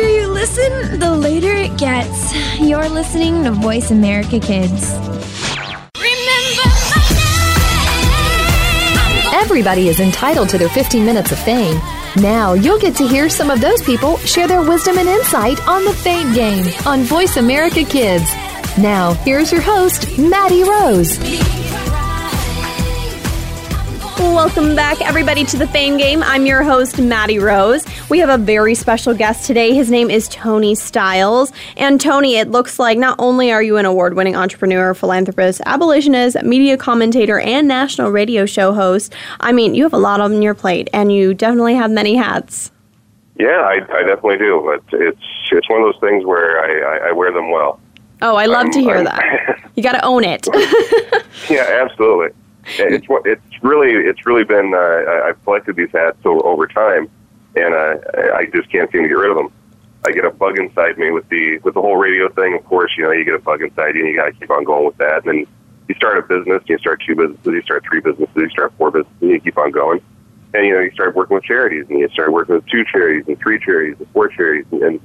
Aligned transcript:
you 0.00 0.28
listen, 0.28 0.98
the 0.98 1.14
later 1.14 1.52
it 1.54 1.76
gets. 1.78 2.34
You're 2.58 2.88
listening 2.88 3.44
to 3.44 3.50
Voice 3.52 3.90
America 3.90 4.40
Kids. 4.40 4.92
Everybody 9.32 9.88
is 9.88 10.00
entitled 10.00 10.48
to 10.50 10.58
their 10.58 10.68
15 10.68 11.04
minutes 11.04 11.32
of 11.32 11.38
fame. 11.38 11.80
Now 12.16 12.54
you'll 12.54 12.78
get 12.78 12.96
to 12.96 13.06
hear 13.06 13.28
some 13.28 13.50
of 13.50 13.60
those 13.60 13.82
people 13.82 14.16
share 14.18 14.48
their 14.48 14.62
wisdom 14.62 14.98
and 14.98 15.08
insight 15.08 15.66
on 15.68 15.84
the 15.84 15.92
Fame 15.92 16.32
Game 16.32 16.72
on 16.86 17.00
Voice 17.00 17.36
America 17.36 17.84
Kids. 17.84 18.30
Now, 18.78 19.12
here's 19.12 19.52
your 19.52 19.60
host, 19.60 20.18
Maddie 20.18 20.64
Rose. 20.64 21.61
Welcome 24.22 24.76
back, 24.76 25.00
everybody, 25.02 25.44
to 25.46 25.56
the 25.58 25.66
Fame 25.66 25.96
Game. 25.96 26.22
I'm 26.22 26.46
your 26.46 26.62
host, 26.62 27.00
Maddie 27.00 27.40
Rose. 27.40 27.84
We 28.08 28.20
have 28.20 28.28
a 28.28 28.38
very 28.38 28.74
special 28.76 29.14
guest 29.14 29.46
today. 29.46 29.74
His 29.74 29.90
name 29.90 30.10
is 30.10 30.28
Tony 30.28 30.74
Stiles. 30.76 31.52
And 31.76 32.00
Tony, 32.00 32.36
it 32.36 32.48
looks 32.48 32.78
like 32.78 32.98
not 32.98 33.16
only 33.18 33.50
are 33.52 33.62
you 33.62 33.78
an 33.78 33.84
award 33.84 34.14
winning 34.14 34.36
entrepreneur, 34.36 34.94
philanthropist, 34.94 35.60
abolitionist, 35.66 36.40
media 36.44 36.76
commentator, 36.76 37.40
and 37.40 37.66
national 37.66 38.10
radio 38.10 38.46
show 38.46 38.72
host, 38.72 39.12
I 39.40 39.50
mean, 39.52 39.74
you 39.74 39.82
have 39.82 39.92
a 39.92 39.98
lot 39.98 40.20
on 40.20 40.40
your 40.40 40.54
plate, 40.54 40.88
and 40.92 41.12
you 41.12 41.34
definitely 41.34 41.74
have 41.74 41.90
many 41.90 42.14
hats. 42.14 42.70
Yeah, 43.38 43.48
I, 43.48 43.74
I 43.92 44.02
definitely 44.04 44.38
do. 44.38 44.62
But 44.64 45.00
it's 45.00 45.20
it's 45.50 45.68
one 45.68 45.82
of 45.82 45.92
those 45.92 46.00
things 46.00 46.24
where 46.24 46.60
I, 46.60 47.06
I, 47.06 47.08
I 47.08 47.12
wear 47.12 47.32
them 47.32 47.50
well. 47.50 47.80
Oh, 48.22 48.36
I 48.36 48.46
love 48.46 48.66
I'm- 48.66 48.72
to 48.72 48.80
hear 48.80 48.96
I'm- 48.96 49.04
that. 49.04 49.58
You 49.74 49.82
got 49.82 49.92
to 49.92 50.04
own 50.04 50.22
it. 50.22 50.46
Yeah, 51.50 51.66
absolutely. 51.82 52.28
It's 52.64 53.08
what 53.08 53.26
it's 53.26 53.42
really 53.62 53.92
it's 53.92 54.24
really 54.26 54.44
been. 54.44 54.72
Uh, 54.74 55.24
I've 55.26 55.42
collected 55.44 55.76
these 55.76 55.90
hats 55.92 56.18
over 56.24 56.66
time, 56.66 57.10
and 57.56 57.74
uh, 57.74 57.96
I 58.34 58.46
just 58.54 58.70
can't 58.70 58.90
seem 58.92 59.02
to 59.02 59.08
get 59.08 59.16
rid 59.16 59.30
of 59.30 59.36
them. 59.36 59.52
I 60.04 60.12
get 60.12 60.24
a 60.24 60.30
bug 60.30 60.58
inside 60.58 60.98
me 60.98 61.10
with 61.10 61.28
the 61.28 61.58
with 61.58 61.74
the 61.74 61.80
whole 61.80 61.96
radio 61.96 62.28
thing. 62.28 62.54
Of 62.54 62.64
course, 62.64 62.92
you 62.96 63.04
know 63.04 63.10
you 63.10 63.24
get 63.24 63.34
a 63.34 63.38
bug 63.38 63.62
inside 63.62 63.94
you, 63.94 64.02
and 64.02 64.10
you 64.10 64.16
got 64.16 64.26
to 64.26 64.32
keep 64.32 64.50
on 64.50 64.64
going 64.64 64.86
with 64.86 64.96
that. 64.98 65.24
And 65.24 65.28
then 65.28 65.46
you 65.88 65.94
start 65.94 66.18
a 66.18 66.22
business, 66.22 66.62
you 66.66 66.78
start 66.78 67.02
two 67.06 67.16
businesses, 67.16 67.46
you 67.46 67.62
start 67.62 67.84
three 67.84 68.00
businesses, 68.00 68.34
you 68.36 68.50
start 68.50 68.72
four 68.78 68.90
businesses, 68.90 69.22
and 69.22 69.30
you 69.30 69.40
keep 69.40 69.58
on 69.58 69.70
going. 69.70 70.00
And 70.54 70.66
you 70.66 70.72
know 70.72 70.80
you 70.80 70.90
start 70.92 71.16
working 71.16 71.34
with 71.34 71.44
charities, 71.44 71.86
and 71.88 71.98
you 71.98 72.08
start 72.10 72.32
working 72.32 72.54
with 72.54 72.66
two 72.66 72.84
charities, 72.84 73.26
and 73.26 73.38
three 73.38 73.58
charities, 73.58 73.96
and 73.98 74.08
four 74.10 74.28
charities, 74.28 74.66
and, 74.70 74.82
and 74.82 75.00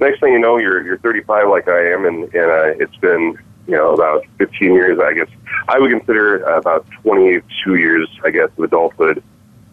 next 0.00 0.20
thing 0.20 0.32
you 0.32 0.38
know, 0.38 0.58
you're 0.58 0.84
you're 0.84 0.98
35 0.98 1.48
like 1.48 1.68
I 1.68 1.92
am, 1.92 2.04
and 2.06 2.24
and 2.34 2.50
uh, 2.50 2.82
it's 2.82 2.96
been 2.96 3.38
you 3.66 3.74
know 3.74 3.94
about 3.94 4.24
15 4.38 4.72
years, 4.72 4.98
I 4.98 5.14
guess. 5.14 5.28
I 5.68 5.78
would 5.78 5.90
consider 5.90 6.38
about 6.44 6.86
22 7.02 7.74
years, 7.76 8.08
I 8.24 8.30
guess, 8.30 8.50
of 8.56 8.64
adulthood 8.64 9.22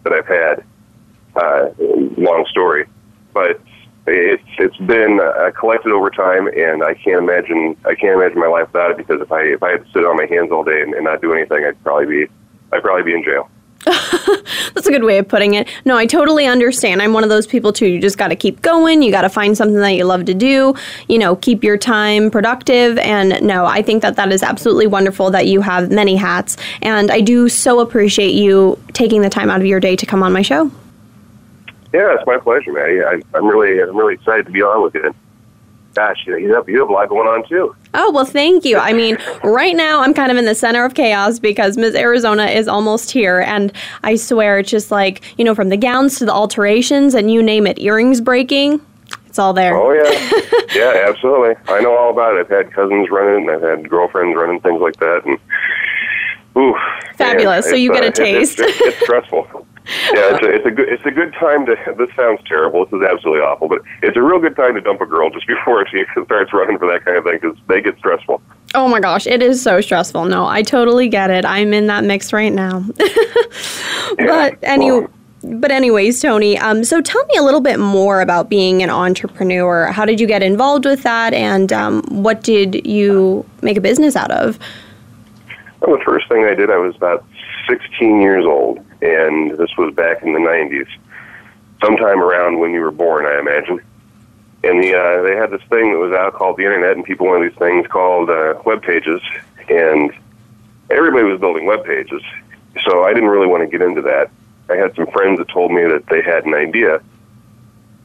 that 0.04 0.12
I've 0.12 0.26
had. 0.26 0.64
Uh, 1.34 1.70
long 2.18 2.44
story, 2.50 2.86
but 3.32 3.60
it's 4.06 4.42
it's 4.58 4.76
been 4.78 5.18
uh, 5.20 5.50
collected 5.58 5.92
over 5.92 6.10
time, 6.10 6.46
and 6.48 6.82
I 6.82 6.94
can't 6.94 7.18
imagine 7.18 7.76
I 7.86 7.94
can't 7.94 8.20
imagine 8.20 8.38
my 8.38 8.48
life 8.48 8.66
without 8.66 8.90
it. 8.90 8.96
Because 8.98 9.20
if 9.22 9.32
I 9.32 9.42
if 9.42 9.62
I 9.62 9.72
had 9.72 9.86
to 9.86 9.92
sit 9.92 10.04
on 10.04 10.16
my 10.16 10.26
hands 10.26 10.50
all 10.52 10.64
day 10.64 10.82
and, 10.82 10.92
and 10.92 11.04
not 11.04 11.22
do 11.22 11.32
anything, 11.32 11.64
I'd 11.64 11.82
probably 11.82 12.06
be 12.06 12.32
I'd 12.72 12.82
probably 12.82 13.04
be 13.04 13.14
in 13.14 13.24
jail. 13.24 13.48
That's 14.74 14.86
a 14.86 14.90
good 14.90 15.02
way 15.02 15.18
of 15.18 15.26
putting 15.26 15.54
it. 15.54 15.68
No, 15.84 15.96
I 15.96 16.06
totally 16.06 16.46
understand. 16.46 17.02
I'm 17.02 17.12
one 17.12 17.24
of 17.24 17.30
those 17.30 17.46
people 17.46 17.72
too. 17.72 17.86
You 17.86 18.00
just 18.00 18.16
got 18.16 18.28
to 18.28 18.36
keep 18.36 18.62
going. 18.62 19.02
You 19.02 19.10
got 19.10 19.22
to 19.22 19.28
find 19.28 19.56
something 19.56 19.78
that 19.78 19.94
you 19.94 20.04
love 20.04 20.24
to 20.26 20.34
do. 20.34 20.74
You 21.08 21.18
know, 21.18 21.34
keep 21.36 21.64
your 21.64 21.76
time 21.76 22.30
productive. 22.30 22.98
And 22.98 23.42
no, 23.42 23.66
I 23.66 23.82
think 23.82 24.02
that 24.02 24.16
that 24.16 24.30
is 24.32 24.42
absolutely 24.42 24.86
wonderful 24.86 25.30
that 25.32 25.46
you 25.46 25.60
have 25.62 25.90
many 25.90 26.14
hats. 26.14 26.56
And 26.80 27.10
I 27.10 27.20
do 27.20 27.48
so 27.48 27.80
appreciate 27.80 28.34
you 28.34 28.78
taking 28.92 29.22
the 29.22 29.30
time 29.30 29.50
out 29.50 29.60
of 29.60 29.66
your 29.66 29.80
day 29.80 29.96
to 29.96 30.06
come 30.06 30.22
on 30.22 30.32
my 30.32 30.42
show. 30.42 30.70
Yeah, 31.92 32.14
it's 32.14 32.26
my 32.26 32.38
pleasure, 32.38 32.72
Maddie. 32.72 33.02
I, 33.02 33.20
I'm 33.34 33.46
really 33.46 33.80
I'm 33.82 33.96
really 33.96 34.14
excited 34.14 34.46
to 34.46 34.52
be 34.52 34.62
on 34.62 34.82
with 34.82 34.94
you. 34.94 35.14
Gosh, 35.94 36.16
you 36.26 36.32
know, 36.32 36.38
you 36.38 36.54
have 36.54 36.68
you 36.68 36.80
have 36.80 36.88
a 36.88 36.92
lot 36.92 37.08
going 37.08 37.28
on 37.28 37.46
too. 37.48 37.74
Oh, 37.94 38.10
well, 38.12 38.24
thank 38.24 38.64
you. 38.64 38.78
I 38.78 38.92
mean, 38.94 39.18
right 39.44 39.76
now 39.76 40.00
I'm 40.00 40.14
kind 40.14 40.32
of 40.32 40.38
in 40.38 40.46
the 40.46 40.54
center 40.54 40.84
of 40.86 40.94
chaos 40.94 41.38
because 41.38 41.76
Miss 41.76 41.94
Arizona 41.94 42.46
is 42.46 42.66
almost 42.66 43.10
here. 43.10 43.40
And 43.40 43.70
I 44.02 44.16
swear 44.16 44.58
it's 44.60 44.70
just 44.70 44.90
like, 44.90 45.20
you 45.38 45.44
know, 45.44 45.54
from 45.54 45.68
the 45.68 45.76
gowns 45.76 46.18
to 46.20 46.24
the 46.24 46.32
alterations 46.32 47.14
and 47.14 47.30
you 47.30 47.42
name 47.42 47.66
it, 47.66 47.78
earrings 47.78 48.22
breaking, 48.22 48.80
it's 49.26 49.38
all 49.38 49.52
there. 49.52 49.76
Oh 49.76 49.92
yeah, 49.92 50.50
yeah, 50.74 51.08
absolutely. 51.08 51.54
I 51.68 51.80
know 51.80 51.94
all 51.96 52.10
about 52.10 52.36
it. 52.36 52.40
I've 52.40 52.48
had 52.50 52.72
cousins 52.72 53.10
running, 53.10 53.48
and 53.48 53.50
I've 53.50 53.62
had 53.62 53.88
girlfriends 53.90 54.34
running 54.36 54.60
things 54.60 54.80
like 54.80 54.96
that, 54.96 55.22
and 55.26 55.38
ooh, 56.56 56.74
Fabulous. 57.16 57.66
So 57.68 57.74
you 57.74 57.92
get 57.92 58.02
uh, 58.02 58.06
a 58.06 58.08
it- 58.08 58.18
it's- 58.18 58.54
taste. 58.56 58.60
It's, 58.60 58.80
it's 58.80 59.00
stressful. 59.02 59.66
Yeah, 59.84 60.36
it's 60.36 60.42
a, 60.46 60.50
it's 60.54 60.66
a 60.66 60.70
good 60.70 60.88
it's 60.88 61.04
a 61.06 61.10
good 61.10 61.32
time 61.34 61.66
to. 61.66 61.76
This 61.98 62.08
sounds 62.16 62.40
terrible. 62.46 62.84
This 62.86 63.00
is 63.00 63.06
absolutely 63.06 63.42
awful, 63.42 63.68
but 63.68 63.80
it's 64.02 64.16
a 64.16 64.22
real 64.22 64.38
good 64.38 64.56
time 64.56 64.74
to 64.74 64.80
dump 64.80 65.00
a 65.00 65.06
girl 65.06 65.28
just 65.30 65.46
before 65.48 65.86
she 65.88 66.04
starts 66.24 66.52
running 66.52 66.78
for 66.78 66.86
that 66.90 67.04
kind 67.04 67.16
of 67.16 67.24
thing 67.24 67.38
because 67.40 67.56
they 67.68 67.80
get 67.80 67.96
stressful. 67.98 68.40
Oh 68.74 68.88
my 68.88 69.00
gosh, 69.00 69.26
it 69.26 69.42
is 69.42 69.60
so 69.60 69.80
stressful. 69.80 70.24
No, 70.26 70.46
I 70.46 70.62
totally 70.62 71.08
get 71.08 71.30
it. 71.30 71.44
I'm 71.44 71.74
in 71.74 71.88
that 71.88 72.04
mix 72.04 72.32
right 72.32 72.52
now. 72.52 72.84
but 74.18 74.58
anyway. 74.62 75.00
well- 75.00 75.10
but 75.44 75.72
anyways, 75.72 76.20
Tony. 76.22 76.56
Um, 76.58 76.84
so 76.84 77.00
tell 77.00 77.24
me 77.26 77.34
a 77.36 77.42
little 77.42 77.60
bit 77.60 77.80
more 77.80 78.20
about 78.20 78.48
being 78.48 78.80
an 78.82 78.90
entrepreneur. 78.90 79.86
How 79.86 80.04
did 80.04 80.20
you 80.20 80.26
get 80.28 80.40
involved 80.40 80.84
with 80.84 81.02
that, 81.02 81.34
and 81.34 81.72
um, 81.72 82.02
what 82.04 82.42
did 82.42 82.86
you 82.86 83.44
make 83.60 83.76
a 83.76 83.80
business 83.80 84.14
out 84.14 84.30
of? 84.30 84.56
Well, 85.80 85.98
the 85.98 86.04
first 86.04 86.28
thing 86.28 86.44
I 86.44 86.54
did, 86.54 86.70
I 86.70 86.76
was 86.76 86.94
about 86.94 87.24
16 87.68 88.20
years 88.20 88.44
old, 88.44 88.84
and 89.02 89.50
this 89.58 89.70
was 89.76 89.92
back 89.94 90.22
in 90.22 90.32
the 90.32 90.38
90s, 90.38 90.86
sometime 91.82 92.20
around 92.20 92.60
when 92.60 92.72
you 92.72 92.80
were 92.80 92.92
born, 92.92 93.26
I 93.26 93.38
imagine. 93.38 93.80
And 94.64 94.82
the 94.82 94.94
uh, 94.94 95.22
they 95.22 95.34
had 95.34 95.50
this 95.50 95.62
thing 95.68 95.92
that 95.92 95.98
was 95.98 96.12
out 96.12 96.34
called 96.34 96.56
the 96.56 96.62
internet, 96.62 96.92
and 96.96 97.04
people 97.04 97.26
wanted 97.26 97.50
these 97.50 97.58
things 97.58 97.86
called 97.88 98.30
uh, 98.30 98.54
web 98.64 98.82
pages, 98.82 99.20
and 99.68 100.12
everybody 100.88 101.24
was 101.24 101.40
building 101.40 101.66
web 101.66 101.84
pages. 101.84 102.22
So 102.82 103.02
I 103.02 103.12
didn't 103.12 103.28
really 103.28 103.48
want 103.48 103.68
to 103.68 103.78
get 103.78 103.84
into 103.84 104.02
that. 104.02 104.30
I 104.70 104.76
had 104.76 104.94
some 104.94 105.08
friends 105.08 105.38
that 105.38 105.48
told 105.48 105.72
me 105.72 105.82
that 105.82 106.06
they 106.06 106.22
had 106.22 106.46
an 106.46 106.54
idea 106.54 107.02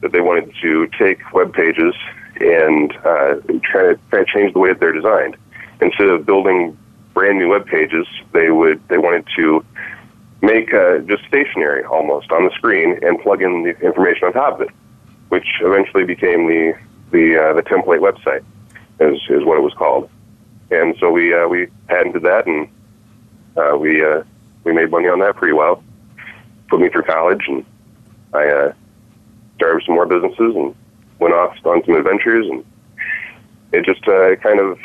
that 0.00 0.10
they 0.10 0.20
wanted 0.20 0.52
to 0.60 0.88
take 0.98 1.32
web 1.32 1.54
pages 1.54 1.94
and 2.40 2.92
uh, 3.04 3.36
try 3.62 3.92
to 3.92 4.00
try 4.10 4.24
to 4.24 4.26
change 4.26 4.52
the 4.52 4.58
way 4.58 4.70
that 4.70 4.80
they're 4.80 4.92
designed. 4.92 5.36
Instead 5.80 6.08
of 6.08 6.26
building 6.26 6.76
brand 7.14 7.38
new 7.38 7.48
web 7.48 7.66
pages, 7.66 8.06
they 8.32 8.50
would 8.50 8.80
they 8.88 8.98
wanted 8.98 9.26
to 9.36 9.64
make 10.40 10.72
uh, 10.72 10.98
just 10.98 11.24
stationary 11.26 11.84
almost 11.84 12.30
on 12.30 12.44
the 12.44 12.50
screen 12.52 12.98
and 13.02 13.20
plug 13.20 13.42
in 13.42 13.64
the 13.64 13.78
information 13.80 14.28
on 14.28 14.32
top 14.32 14.54
of 14.54 14.68
it, 14.68 14.74
which 15.28 15.46
eventually 15.60 16.04
became 16.04 16.46
the 16.46 16.74
the 17.10 17.38
uh, 17.38 17.52
the 17.54 17.62
template 17.62 18.00
website 18.00 18.44
is 19.00 19.20
is 19.30 19.44
what 19.44 19.58
it 19.58 19.62
was 19.62 19.74
called. 19.74 20.08
And 20.70 20.94
so 21.00 21.10
we 21.10 21.34
uh, 21.34 21.48
we 21.48 21.68
patented 21.88 22.22
that 22.22 22.46
and 22.46 22.68
uh, 23.56 23.76
we 23.76 24.04
uh, 24.04 24.22
we 24.64 24.72
made 24.72 24.90
money 24.90 25.08
on 25.08 25.18
that 25.20 25.36
pretty 25.36 25.54
well. 25.54 25.82
Put 26.68 26.80
me 26.80 26.88
through 26.88 27.04
college 27.04 27.42
and 27.48 27.64
I 28.34 28.46
uh, 28.48 28.72
started 29.56 29.84
some 29.86 29.94
more 29.94 30.06
businesses 30.06 30.54
and 30.54 30.74
went 31.18 31.34
off 31.34 31.56
on 31.64 31.82
some 31.84 31.94
adventures 31.94 32.46
and 32.48 32.64
it 33.72 33.84
just 33.84 34.06
uh, 34.06 34.36
kind 34.36 34.60
of 34.60 34.78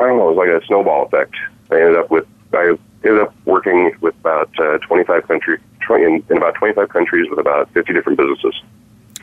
I 0.00 0.06
don't 0.06 0.18
know, 0.18 0.30
it 0.30 0.34
was 0.34 0.48
like 0.48 0.62
a 0.62 0.64
snowball 0.66 1.06
effect. 1.06 1.34
I 1.70 1.76
ended 1.80 1.96
up 1.96 2.10
with 2.10 2.26
I 2.52 2.76
ended 3.04 3.22
up 3.22 3.34
working 3.44 3.92
with 4.00 4.14
about 4.20 4.50
uh, 4.58 4.78
25 4.78 5.26
country 5.28 5.58
20, 5.80 6.04
in, 6.04 6.24
in 6.30 6.36
about 6.36 6.54
25 6.54 6.88
countries 6.88 7.28
with 7.30 7.38
about 7.38 7.70
50 7.72 7.92
different 7.92 8.18
businesses, 8.18 8.62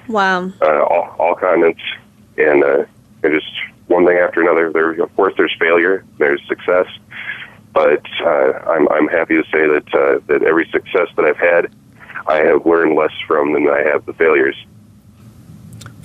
Wow. 0.08 0.52
uh, 0.62 0.84
all, 0.84 1.16
all 1.20 1.36
continents, 1.36 1.82
and 2.38 2.64
uh, 2.64 2.86
it 3.24 3.32
just 3.34 3.52
one 3.88 4.06
thing 4.06 4.18
after 4.18 4.42
another. 4.42 4.72
There, 4.72 4.92
of 5.02 5.16
course, 5.16 5.34
there's 5.38 5.56
failure, 5.60 6.04
there's 6.18 6.42
success, 6.48 6.88
but 7.74 8.04
uh, 8.22 8.52
I'm 8.68 8.88
I'm 8.90 9.08
happy 9.08 9.36
to 9.36 9.44
say 9.44 9.68
that 9.68 9.94
uh, 9.94 10.20
that 10.28 10.44
every 10.44 10.68
success 10.72 11.08
that 11.16 11.26
I've 11.26 11.38
had, 11.38 11.72
I 12.28 12.38
have 12.38 12.66
learned 12.66 12.96
less 12.96 13.14
from 13.28 13.54
than 13.54 13.68
I 13.68 13.84
have 13.84 14.06
the 14.06 14.14
failures. 14.14 14.56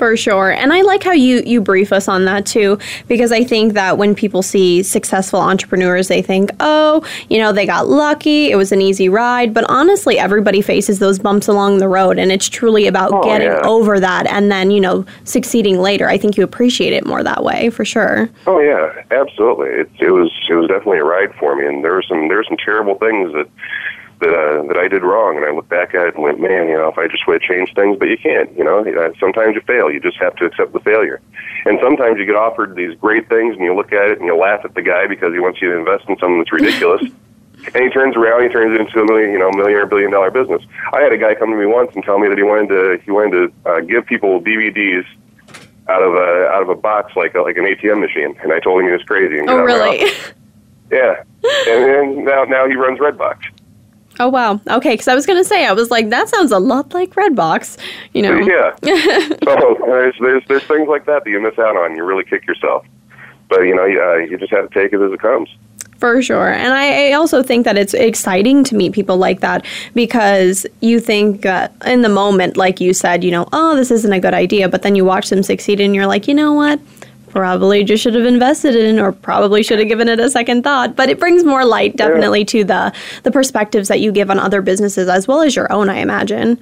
For 0.01 0.17
sure. 0.17 0.51
And 0.51 0.73
I 0.73 0.81
like 0.81 1.03
how 1.03 1.13
you, 1.13 1.43
you 1.45 1.61
brief 1.61 1.93
us 1.93 2.09
on 2.09 2.25
that 2.25 2.47
too, 2.47 2.79
because 3.07 3.33
I 3.33 3.45
think 3.45 3.75
that 3.75 3.99
when 3.99 4.15
people 4.15 4.41
see 4.41 4.83
successful 4.83 5.41
entrepreneurs, 5.41 6.09
they 6.09 6.23
think, 6.23 6.49
oh, 6.59 7.07
you 7.29 7.39
know, 7.39 7.53
they 7.53 7.67
got 7.67 7.87
lucky, 7.87 8.51
it 8.51 8.57
was 8.57 8.73
an 8.73 8.81
easy 8.81 9.11
ride. 9.11 9.53
But 9.53 9.65
honestly, 9.69 10.19
everybody 10.19 10.63
faces 10.63 11.01
those 11.01 11.19
bumps 11.19 11.49
along 11.49 11.81
the 11.81 11.87
road, 11.87 12.19
and 12.19 12.33
it's 12.33 12.49
truly 12.49 12.87
about 12.87 13.11
Oh, 13.13 13.23
getting 13.23 13.49
yeah. 13.49 13.61
over 13.65 14.01
that 14.01 14.27
and 14.27 14.51
then, 14.51 14.71
you 14.71 14.81
know, 14.81 15.05
succeeding 15.25 15.81
later. 15.81 16.09
I 16.09 16.17
think 16.17 16.39
you 16.39 16.45
appreciate 16.45 16.95
it 16.95 17.05
more 17.05 17.23
that 17.23 17.45
way, 17.45 17.69
for 17.69 17.85
sure. 17.85 18.31
Oh 18.47 18.59
yeah, 18.59 19.03
absolutely. 19.11 19.69
It, 19.69 19.91
it 20.01 20.13
was 20.13 20.33
it 20.49 20.55
was 20.55 20.67
definitely 20.69 21.01
a 21.01 21.05
ride 21.05 21.35
for 21.35 21.55
me, 21.57 21.67
and 21.67 21.85
there 21.85 21.93
were 21.93 22.05
some 22.09 22.29
there 22.29 22.39
were 22.39 22.45
some 22.49 22.57
terrible 22.57 22.95
things 22.95 23.35
that 23.35 23.49
that 24.21 24.33
uh, 24.33 24.63
that 24.69 24.77
I 24.77 24.89
did 24.89 25.03
wrong, 25.03 25.37
and 25.37 25.45
I 25.45 25.51
look 25.51 25.69
back 25.69 25.95
at 25.95 26.07
it 26.07 26.15
and 26.15 26.23
went, 26.23 26.41
man, 26.41 26.69
you 26.69 26.77
know, 26.77 26.89
if 26.89 26.99
I 26.99 27.09
just 27.09 27.27
would 27.27 27.43
have 27.43 27.49
changed 27.49 27.75
things, 27.75 27.99
but 27.99 28.09
you 28.09 28.17
can't. 28.17 28.57
You 28.57 28.65
know, 28.65 28.85
sometimes 29.19 29.55
you 29.55 29.61
fail. 29.63 29.91
You 29.91 30.01
just 30.01 30.19
have 30.19 30.37
to 30.37 30.45
accept 30.45 30.73
the 30.73 30.81
failure, 30.81 31.21
and 31.65 31.79
sometimes 31.83 32.19
you 32.19 32.27
get 32.27 32.37
offered 32.37 32.77
these 32.77 32.95
great 32.99 33.29
things, 33.29 33.57
and 33.57 33.65
you 33.65 33.75
look 33.75 33.93
at 33.93 34.11
it 34.11 34.19
and 34.19 34.27
you 34.27 34.37
laugh 34.37 34.65
at 34.65 34.75
the 34.75 34.83
guy 34.83 35.07
because 35.07 35.33
he 35.33 35.41
wants 35.41 35.61
you 35.61 35.71
to 35.73 35.79
invest 35.79 36.09
in 36.09 36.17
something 36.19 36.39
that's 36.39 36.53
ridiculous. 36.53 37.03
And 37.75 37.85
he 37.85 37.91
turns 37.91 38.17
around, 38.17 38.43
he 38.43 38.49
turns 38.49 38.75
it 38.75 38.81
into 38.81 39.01
a 39.01 39.05
million, 39.05 39.33
you 39.33 39.39
know, 39.39 39.51
million 39.51 39.77
or 39.81 39.85
billion 39.85 40.11
dollar 40.11 40.31
business. 40.31 40.63
I 40.95 41.03
had 41.03 41.13
a 41.13 41.19
guy 41.19 41.35
come 41.35 41.51
to 41.51 41.57
me 41.57 41.67
once 41.67 41.95
and 41.95 42.03
tell 42.03 42.19
me 42.19 42.27
that 42.29 42.39
he 42.39 42.43
wanted 42.43 42.69
to, 42.71 43.05
he 43.05 43.11
wanted 43.11 43.53
to 43.53 43.71
uh, 43.71 43.81
give 43.81 44.07
people 44.07 44.41
DVDs 44.41 45.05
out 45.91 46.03
of 46.03 46.15
a 46.15 46.47
out 46.49 46.63
of 46.63 46.69
a 46.69 46.75
box 46.75 47.15
like 47.17 47.35
a, 47.35 47.43
like 47.43 47.57
an 47.59 47.65
ATM 47.65 48.01
machine, 48.01 48.35
and 48.43 48.53
I 48.53 48.61
told 48.61 48.81
him 48.81 48.87
he 48.87 48.93
was 48.93 49.03
crazy. 49.03 49.39
And 49.39 49.51
Oh, 49.51 49.59
out 49.59 49.61
of 49.61 49.67
my 49.67 49.75
really? 49.75 50.13
Yeah, 50.91 51.23
and 51.69 51.85
then 51.85 52.25
now 52.25 52.45
now 52.45 52.67
he 52.67 52.75
runs 52.75 52.99
Redbox. 52.99 53.39
Oh, 54.21 54.29
wow. 54.29 54.61
Okay, 54.69 54.93
because 54.93 55.09
I 55.09 55.15
was 55.15 55.25
going 55.25 55.43
to 55.43 55.49
say, 55.49 55.67
I 55.67 55.73
was 55.73 55.91
like, 55.91 56.11
that 56.11 56.29
sounds 56.29 56.53
a 56.53 56.59
lot 56.59 56.93
like 56.93 57.15
Redbox. 57.15 57.79
You 58.13 58.21
know? 58.21 58.39
Yeah. 58.39 58.77
so 59.45 59.79
there's, 59.87 60.15
there's 60.21 60.43
there's 60.47 60.65
things 60.65 60.89
like 60.89 61.07
that 61.07 61.25
that 61.25 61.31
you 61.31 61.41
miss 61.41 61.59
out 61.59 61.75
on. 61.75 61.97
You 61.97 62.05
really 62.05 62.25
kick 62.25 62.47
yourself. 62.47 62.85
But 63.49 63.63
you 63.63 63.75
know, 63.75 63.87
you, 63.87 64.01
uh, 64.01 64.17
you 64.17 64.37
just 64.37 64.53
have 64.53 64.69
to 64.69 64.75
take 64.75 64.93
it 64.93 65.01
as 65.01 65.11
it 65.11 65.21
comes. 65.21 65.49
For 65.99 66.21
sure. 66.23 66.53
And 66.53 66.73
I, 66.75 67.11
I 67.11 67.13
also 67.13 67.43
think 67.43 67.65
that 67.65 67.79
it's 67.79 67.95
exciting 67.95 68.63
to 68.65 68.75
meet 68.75 68.93
people 68.93 69.17
like 69.17 69.41
that 69.41 69.65
because 69.95 70.67
you 70.81 71.01
think 71.01 71.47
uh, 71.47 71.69
in 71.87 72.03
the 72.03 72.09
moment, 72.09 72.59
like 72.59 72.79
you 72.79 72.93
said, 72.93 73.25
you 73.25 73.31
know, 73.31 73.49
oh, 73.53 73.75
this 73.75 73.91
isn't 73.91 74.13
a 74.13 74.21
good 74.21 74.35
idea. 74.35 74.69
But 74.69 74.83
then 74.83 74.95
you 74.95 75.05
watch 75.05 75.31
them 75.31 75.43
succeed 75.43 75.81
and 75.81 75.95
you're 75.95 76.07
like, 76.07 76.29
you 76.29 76.35
know 76.35 76.53
what? 76.53 76.79
Probably 77.31 77.85
just 77.85 78.03
should 78.03 78.15
have 78.15 78.27
invested 78.27 78.75
in 78.75 78.99
or 78.99 79.13
probably 79.13 79.63
should 79.63 79.79
have 79.79 79.89
given 79.89 80.09
it 80.09 80.19
a 80.19 80.29
second 80.29 80.65
thought. 80.65 80.97
But 80.97 81.09
it 81.09 81.21
brings 81.21 81.45
more 81.45 81.65
light 81.65 81.97
definitely 81.97 82.45
to 82.47 82.65
the, 82.65 82.93
the 83.23 83.31
perspectives 83.31 83.89
that 83.89 84.01
you 84.01 84.11
give 84.11 84.31
on 84.31 84.39
other 84.39 84.61
businesses 84.63 85.09
as 85.09 85.29
well 85.29 85.41
as 85.41 85.55
your 85.55 85.73
own, 85.73 85.89
I 85.89 85.99
imagine. 85.99 86.59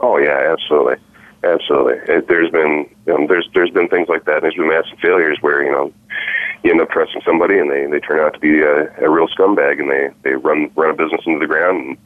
Oh 0.00 0.18
yeah, 0.18 0.52
absolutely, 0.52 0.96
absolutely. 1.44 2.14
It, 2.14 2.28
there's 2.28 2.50
been 2.50 2.88
you 3.06 3.18
know, 3.18 3.26
there's 3.26 3.48
there's 3.54 3.70
been 3.70 3.88
things 3.88 4.08
like 4.08 4.24
that. 4.26 4.42
There's 4.42 4.54
been 4.54 4.68
massive 4.68 4.98
failures 4.98 5.38
where 5.40 5.64
you 5.64 5.70
know 5.70 5.92
you 6.62 6.70
end 6.70 6.80
up 6.80 6.90
trusting 6.90 7.22
somebody 7.24 7.58
and 7.58 7.70
they 7.70 7.86
they 7.86 8.00
turn 8.00 8.20
out 8.20 8.34
to 8.34 8.40
be 8.40 8.60
a, 8.60 8.92
a 9.02 9.08
real 9.08 9.28
scumbag 9.28 9.80
and 9.80 9.90
they 9.90 10.10
they 10.22 10.36
run 10.36 10.70
run 10.76 10.90
a 10.90 10.94
business 10.94 11.22
into 11.24 11.38
the 11.38 11.46
ground 11.46 11.86
and 11.86 11.96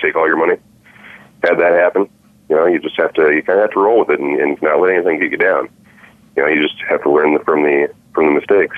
take 0.00 0.16
all 0.16 0.26
your 0.26 0.38
money. 0.38 0.56
Had 1.42 1.58
that 1.58 1.72
happen, 1.72 2.08
you 2.48 2.56
know, 2.56 2.66
you 2.66 2.78
just 2.78 2.96
have 2.96 3.12
to 3.14 3.34
you 3.34 3.42
kind 3.42 3.58
of 3.58 3.64
have 3.64 3.72
to 3.72 3.80
roll 3.80 3.98
with 3.98 4.10
it 4.10 4.20
and, 4.20 4.40
and 4.40 4.60
not 4.62 4.80
let 4.80 4.94
anything 4.94 5.20
get 5.20 5.30
you 5.30 5.36
down. 5.36 5.68
You 6.36 6.42
know, 6.42 6.48
you 6.48 6.62
just 6.62 6.80
have 6.88 7.02
to 7.02 7.10
learn 7.10 7.38
from 7.44 7.62
the 7.62 7.88
from 8.12 8.26
the 8.26 8.32
mistakes. 8.32 8.76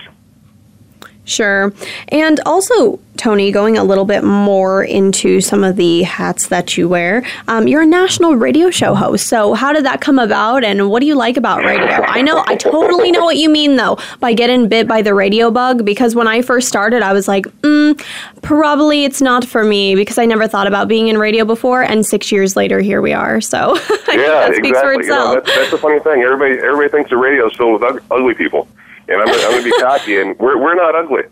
Sure. 1.27 1.73
And 2.09 2.41
also, 2.47 3.01
Tony, 3.17 3.51
going 3.51 3.77
a 3.77 3.83
little 3.83 4.05
bit 4.05 4.23
more 4.23 4.85
into 4.85 5.41
some 5.41 5.65
of 5.65 5.75
the 5.75 6.03
hats 6.03 6.49
that 6.49 6.77
you 6.77 6.89
wear, 6.89 7.27
um, 7.49 7.67
you're 7.67 7.83
a 7.83 7.87
national 7.87 8.37
radio 8.37 8.71
show 8.71 8.95
host. 8.95 9.27
So, 9.27 9.55
how 9.55 9.73
did 9.73 9.85
that 9.85 10.01
come 10.01 10.21
about 10.21 10.63
and 10.63 10.89
what 10.89 11.01
do 11.01 11.07
you 11.07 11.17
like 11.17 11.37
about 11.37 11.65
radio? 11.65 11.87
I 11.87 12.23
know, 12.23 12.45
I 12.47 12.55
totally 12.55 13.11
know 13.11 13.25
what 13.25 13.37
you 13.37 13.51
mean, 13.51 13.75
though, 13.75 13.99
by 14.21 14.35
getting 14.35 14.69
bit 14.69 14.87
by 14.87 15.03
the 15.03 15.15
radio 15.15 15.51
bug, 15.51 15.85
because 15.85 16.15
when 16.15 16.29
I 16.29 16.43
first 16.43 16.69
started, 16.69 17.03
I 17.03 17.13
was 17.13 17.27
like, 17.27 17.47
mm, 17.63 18.01
probably 18.43 19.05
it's 19.05 19.21
not 19.21 19.45
for 19.45 19.65
me 19.65 19.97
because 19.97 20.19
I 20.19 20.27
never 20.27 20.47
thought 20.47 20.69
about 20.69 20.87
being 20.87 21.09
in 21.09 21.19
radio 21.19 21.45
before. 21.45 21.83
And 21.83 22.07
six 22.07 22.31
years 22.31 22.55
later, 22.55 22.81
here 22.81 23.03
we 23.03 23.13
are. 23.13 23.41
So, 23.41 23.77
Yeah, 24.09 24.49
that 24.49 24.55
speaks 24.55 24.79
for 24.81 24.93
exactly. 24.93 25.07
You 25.07 25.11
know, 25.11 25.33
itself. 25.33 25.45
that's, 25.45 25.57
that's 25.57 25.71
the 25.73 25.79
funny 25.79 25.99
thing. 26.01 26.23
Everybody 26.23 26.55
everybody 26.59 26.89
thinks 26.89 27.11
the 27.11 27.17
radio 27.17 27.49
is 27.49 27.57
filled 27.57 27.81
with 27.81 28.03
ugly 28.11 28.35
people, 28.35 28.69
and 29.09 29.21
I'm, 29.23 29.29
I'm 29.29 29.41
going 29.41 29.59
to 29.59 29.65
be 29.65 29.71
cocky, 29.83 30.21
and 30.21 30.39
we're 30.39 30.61
we're 30.61 30.75
not 30.75 30.95
ugly. 30.95 31.23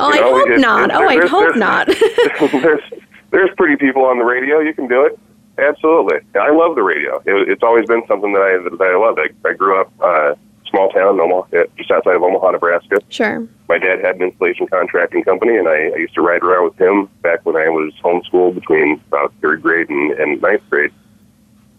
oh, 0.00 0.12
You 0.12 0.18
I 0.18 0.20
know, 0.20 0.38
hope 0.38 0.48
it- 0.50 0.60
not. 0.60 0.90
it- 0.90 0.96
oh, 0.96 1.08
I 1.08 1.26
hope 1.26 1.54
there's- 1.54 1.58
not. 1.58 1.86
there's 2.62 2.82
there's 3.30 3.50
pretty 3.56 3.76
people 3.76 4.04
on 4.04 4.18
the 4.18 4.24
radio. 4.24 4.60
You 4.60 4.72
can 4.74 4.88
do 4.88 5.04
it. 5.04 5.18
Absolutely. 5.58 6.20
I 6.40 6.50
love 6.50 6.76
the 6.76 6.82
radio. 6.82 7.16
It, 7.26 7.48
it's 7.48 7.62
always 7.64 7.84
been 7.86 8.02
something 8.06 8.32
that 8.32 8.42
I 8.42 8.76
that 8.76 8.80
I 8.90 8.96
love. 8.96 9.18
I, 9.18 9.28
I 9.48 9.52
grew 9.54 9.80
up 9.80 9.92
uh, 10.00 10.34
small 10.70 10.88
town, 10.90 11.18
Omaha, 11.20 11.48
uh, 11.56 11.64
just 11.76 11.90
outside 11.90 12.14
of 12.14 12.22
Omaha, 12.22 12.52
Nebraska. 12.52 12.98
sure. 13.08 13.46
My 13.68 13.78
dad 13.78 13.98
had 14.04 14.16
an 14.16 14.22
installation 14.22 14.66
contracting 14.68 15.24
company, 15.24 15.56
and 15.56 15.68
I, 15.68 15.88
I 15.88 15.96
used 15.96 16.14
to 16.14 16.22
ride 16.22 16.42
around 16.42 16.64
with 16.64 16.80
him 16.80 17.06
back 17.22 17.44
when 17.44 17.56
I 17.56 17.68
was 17.68 17.92
homeschooled 18.04 18.54
between 18.54 19.00
about 19.08 19.34
third 19.42 19.60
grade 19.62 19.88
and, 19.90 20.12
and 20.12 20.40
ninth 20.40 20.62
grade. 20.70 20.90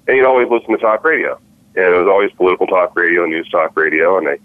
And 0.08 0.18
he'd 0.18 0.26
always 0.26 0.50
listen 0.50 0.72
to 0.72 0.78
talk 0.78 1.04
radio, 1.06 1.40
and 1.76 1.86
it 1.86 1.98
was 1.98 2.08
always 2.08 2.32
political 2.34 2.68
talk 2.68 2.96
radio, 2.98 3.24
and 3.24 3.32
news 3.32 3.48
talk 3.50 3.76
radio, 3.78 4.18
and 4.18 4.28
I 4.28 4.38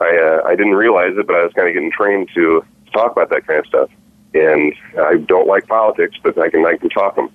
I 0.00 0.16
uh, 0.16 0.42
I 0.46 0.56
didn't 0.56 0.74
realize 0.74 1.16
it, 1.16 1.26
but 1.26 1.36
I 1.36 1.44
was 1.44 1.52
kind 1.54 1.68
of 1.68 1.74
getting 1.74 1.92
trained 1.92 2.28
to 2.34 2.64
talk 2.92 3.12
about 3.12 3.30
that 3.30 3.46
kind 3.46 3.60
of 3.60 3.66
stuff. 3.66 3.90
And 4.34 4.74
I 4.98 5.16
don't 5.16 5.46
like 5.46 5.66
politics, 5.66 6.16
but 6.22 6.38
I 6.38 6.48
can 6.48 6.64
I 6.66 6.76
can 6.76 6.88
talk 6.88 7.16
them. 7.16 7.30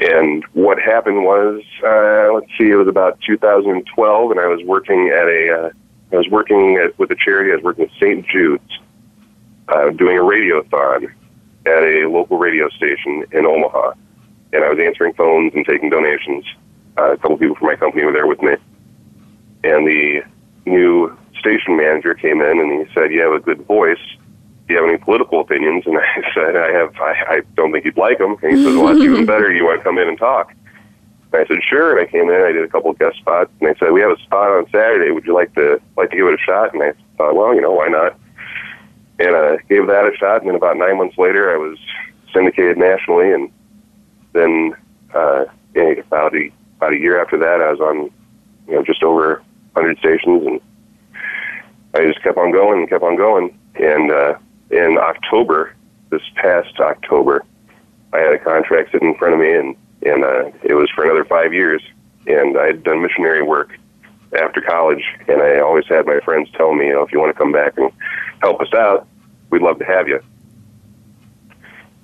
And 0.00 0.44
what 0.54 0.80
happened 0.80 1.24
was, 1.24 1.62
uh, 1.84 2.32
let's 2.32 2.50
see, 2.56 2.70
it 2.70 2.76
was 2.76 2.88
about 2.88 3.20
2012, 3.20 4.30
and 4.30 4.40
I 4.40 4.46
was 4.46 4.62
working 4.64 5.08
at 5.08 5.28
a, 5.28 5.66
uh, 5.66 5.70
I 6.12 6.16
was 6.16 6.26
working 6.28 6.76
at, 6.76 6.98
with 6.98 7.10
a 7.10 7.16
charity. 7.16 7.52
I 7.52 7.56
was 7.56 7.64
working 7.64 7.84
at 7.84 7.90
St. 8.00 8.26
Jude's, 8.26 8.78
uh, 9.68 9.90
doing 9.90 10.16
a 10.16 10.22
radiothon 10.22 11.12
at 11.66 11.82
a 11.82 12.08
local 12.08 12.38
radio 12.38 12.70
station 12.70 13.26
in 13.32 13.44
Omaha, 13.44 13.92
and 14.54 14.64
I 14.64 14.70
was 14.70 14.78
answering 14.78 15.12
phones 15.12 15.52
and 15.54 15.66
taking 15.66 15.90
donations. 15.90 16.46
Uh, 16.96 17.12
a 17.12 17.16
couple 17.18 17.36
people 17.36 17.56
from 17.56 17.68
my 17.68 17.76
company 17.76 18.02
were 18.02 18.12
there 18.12 18.26
with 18.26 18.40
me, 18.40 18.56
and 19.64 19.86
the 19.86 20.22
new 20.64 21.14
station 21.40 21.76
manager 21.76 22.14
came 22.14 22.40
in 22.40 22.60
and 22.60 22.86
he 22.86 22.94
said, 22.94 23.12
"You 23.12 23.22
have 23.22 23.32
a 23.32 23.40
good 23.40 23.66
voice. 23.66 23.98
Do 24.68 24.74
you 24.74 24.80
have 24.80 24.88
any 24.88 24.98
political 24.98 25.40
opinions?" 25.40 25.84
And 25.86 25.98
I 25.98 26.04
said, 26.34 26.56
"I 26.56 26.70
have. 26.72 26.94
I, 26.96 27.14
I 27.28 27.40
don't 27.56 27.72
think 27.72 27.84
you'd 27.84 27.96
like 27.96 28.18
them." 28.18 28.36
And 28.42 28.56
he 28.56 28.64
said, 28.64 28.76
"Well, 28.76 28.86
that's 28.86 29.00
even 29.00 29.26
better. 29.26 29.52
You 29.52 29.64
want 29.64 29.80
to 29.80 29.84
come 29.84 29.98
in 29.98 30.08
and 30.08 30.18
talk?" 30.18 30.52
And 31.32 31.42
I 31.42 31.46
said, 31.46 31.58
"Sure." 31.68 31.98
And 31.98 32.06
I 32.06 32.10
came 32.10 32.28
in. 32.30 32.42
I 32.42 32.52
did 32.52 32.64
a 32.64 32.68
couple 32.68 32.90
of 32.90 32.98
guest 32.98 33.16
spots, 33.18 33.50
and 33.60 33.68
they 33.68 33.78
said, 33.78 33.92
"We 33.92 34.00
have 34.00 34.10
a 34.10 34.20
spot 34.22 34.50
on 34.50 34.66
Saturday. 34.70 35.10
Would 35.10 35.24
you 35.24 35.34
like 35.34 35.54
to 35.54 35.80
like 35.96 36.10
to 36.10 36.16
give 36.16 36.26
it 36.26 36.34
a 36.34 36.42
shot?" 36.42 36.74
And 36.74 36.82
I 36.82 36.92
thought, 37.16 37.34
"Well, 37.34 37.54
you 37.54 37.60
know, 37.60 37.72
why 37.72 37.88
not?" 37.88 38.16
And 39.18 39.34
I 39.34 39.56
gave 39.68 39.86
that 39.88 40.06
a 40.06 40.16
shot. 40.16 40.40
And 40.40 40.48
then 40.48 40.56
about 40.56 40.76
nine 40.76 40.98
months 40.98 41.18
later, 41.18 41.52
I 41.52 41.56
was 41.56 41.78
syndicated 42.32 42.78
nationally, 42.78 43.32
and 43.32 43.50
then 44.32 44.74
uh, 45.14 45.44
about 45.74 46.34
a 46.34 46.50
about 46.76 46.92
a 46.94 46.98
year 46.98 47.20
after 47.20 47.36
that, 47.38 47.60
I 47.60 47.70
was 47.70 47.80
on 47.80 48.10
you 48.66 48.74
know 48.74 48.82
just 48.82 49.02
over 49.02 49.42
100 49.74 49.98
stations, 49.98 50.46
and 50.46 50.60
I 51.94 52.06
just 52.06 52.22
kept 52.22 52.38
on 52.38 52.52
going 52.52 52.80
and 52.80 52.88
kept 52.88 53.02
on 53.02 53.16
going. 53.16 53.58
And 53.74 54.10
uh, 54.10 54.38
in 54.70 54.98
October, 54.98 55.74
this 56.10 56.22
past 56.36 56.78
October, 56.78 57.44
I 58.12 58.18
had 58.18 58.32
a 58.32 58.38
contract 58.38 58.92
sitting 58.92 59.08
in 59.08 59.14
front 59.16 59.34
of 59.34 59.40
me, 59.40 59.52
and 59.52 59.76
and 60.02 60.24
uh, 60.24 60.50
it 60.62 60.74
was 60.74 60.90
for 60.94 61.04
another 61.04 61.24
five 61.24 61.52
years. 61.52 61.82
And 62.26 62.58
I 62.58 62.66
had 62.66 62.84
done 62.84 63.02
missionary 63.02 63.42
work 63.42 63.76
after 64.38 64.60
college, 64.60 65.04
and 65.28 65.42
I 65.42 65.58
always 65.60 65.86
had 65.86 66.06
my 66.06 66.20
friends 66.20 66.48
tell 66.52 66.74
me, 66.74 66.86
you 66.86 66.92
know, 66.92 67.02
if 67.02 67.12
you 67.12 67.18
want 67.18 67.34
to 67.34 67.38
come 67.38 67.52
back 67.52 67.76
and 67.76 67.90
help 68.40 68.60
us 68.60 68.72
out, 68.74 69.06
we'd 69.50 69.62
love 69.62 69.78
to 69.78 69.84
have 69.84 70.06
you. 70.06 70.20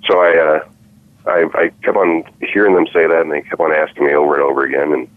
So 0.05 0.19
I, 0.19 0.37
uh, 0.37 0.69
I, 1.25 1.45
I 1.53 1.69
kept 1.83 1.97
on 1.97 2.23
hearing 2.41 2.75
them 2.75 2.87
say 2.87 3.07
that, 3.07 3.21
and 3.21 3.31
they 3.31 3.41
kept 3.41 3.61
on 3.61 3.71
asking 3.73 4.05
me 4.05 4.13
over 4.13 4.35
and 4.35 4.43
over 4.43 4.63
again. 4.63 4.93
And 4.93 5.07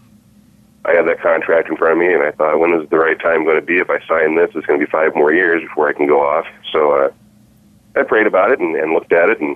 I 0.85 0.93
had 0.93 1.07
that 1.07 1.21
contract 1.21 1.69
in 1.69 1.77
front 1.77 1.93
of 1.93 1.99
me, 1.99 2.13
and 2.13 2.23
I 2.23 2.31
thought, 2.31 2.59
when 2.59 2.73
is 2.73 2.89
the 2.89 2.97
right 2.97 3.19
time 3.19 3.43
going 3.43 3.59
to 3.59 3.61
be? 3.61 3.77
If 3.77 3.89
I 3.89 3.99
sign 4.07 4.35
this, 4.35 4.49
it's 4.55 4.65
going 4.65 4.79
to 4.79 4.85
be 4.85 4.91
five 4.91 5.15
more 5.15 5.31
years 5.31 5.61
before 5.61 5.89
I 5.89 5.93
can 5.93 6.07
go 6.07 6.25
off. 6.25 6.45
So 6.71 6.93
uh, 6.93 7.11
I 7.95 8.03
prayed 8.03 8.27
about 8.27 8.51
it 8.51 8.59
and, 8.59 8.75
and 8.75 8.93
looked 8.93 9.13
at 9.13 9.29
it 9.29 9.39
and 9.39 9.55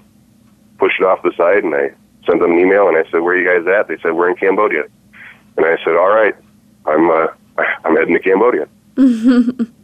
pushed 0.77 0.99
it 0.99 1.05
off 1.05 1.23
the 1.23 1.33
side, 1.35 1.63
and 1.63 1.73
I 1.73 1.91
sent 2.25 2.41
them 2.41 2.51
an 2.51 2.59
email, 2.59 2.87
and 2.87 2.97
I 2.97 3.03
said, 3.09 3.21
"Where 3.21 3.35
are 3.35 3.37
you 3.37 3.47
guys 3.47 3.67
at?" 3.67 3.87
They 3.87 3.97
said, 4.01 4.13
"We're 4.13 4.29
in 4.29 4.35
Cambodia," 4.35 4.83
and 5.57 5.65
I 5.65 5.77
said, 5.83 5.95
"All 5.95 6.09
right, 6.09 6.35
I'm 6.85 7.09
uh, 7.09 7.27
I'm 7.83 7.95
heading 7.95 8.13
to 8.13 8.19
Cambodia." 8.19 8.67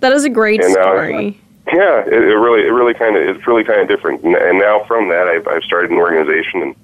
That 0.00 0.12
is 0.12 0.24
a 0.24 0.30
great 0.30 0.62
And, 0.62 0.76
uh, 0.76 0.82
story. 0.82 1.40
Yeah, 1.72 2.00
it, 2.06 2.12
it 2.12 2.36
really, 2.36 2.60
it 2.66 2.70
really 2.70 2.94
kind 2.94 3.16
of, 3.16 3.22
it's 3.22 3.46
really 3.46 3.64
kind 3.64 3.80
of 3.80 3.88
different. 3.88 4.22
And, 4.22 4.36
and 4.36 4.58
now 4.58 4.84
from 4.86 5.08
that, 5.08 5.26
I've, 5.26 5.48
I've 5.48 5.64
started 5.64 5.90
an 5.90 5.96
organization 5.96 6.62
and 6.62 6.76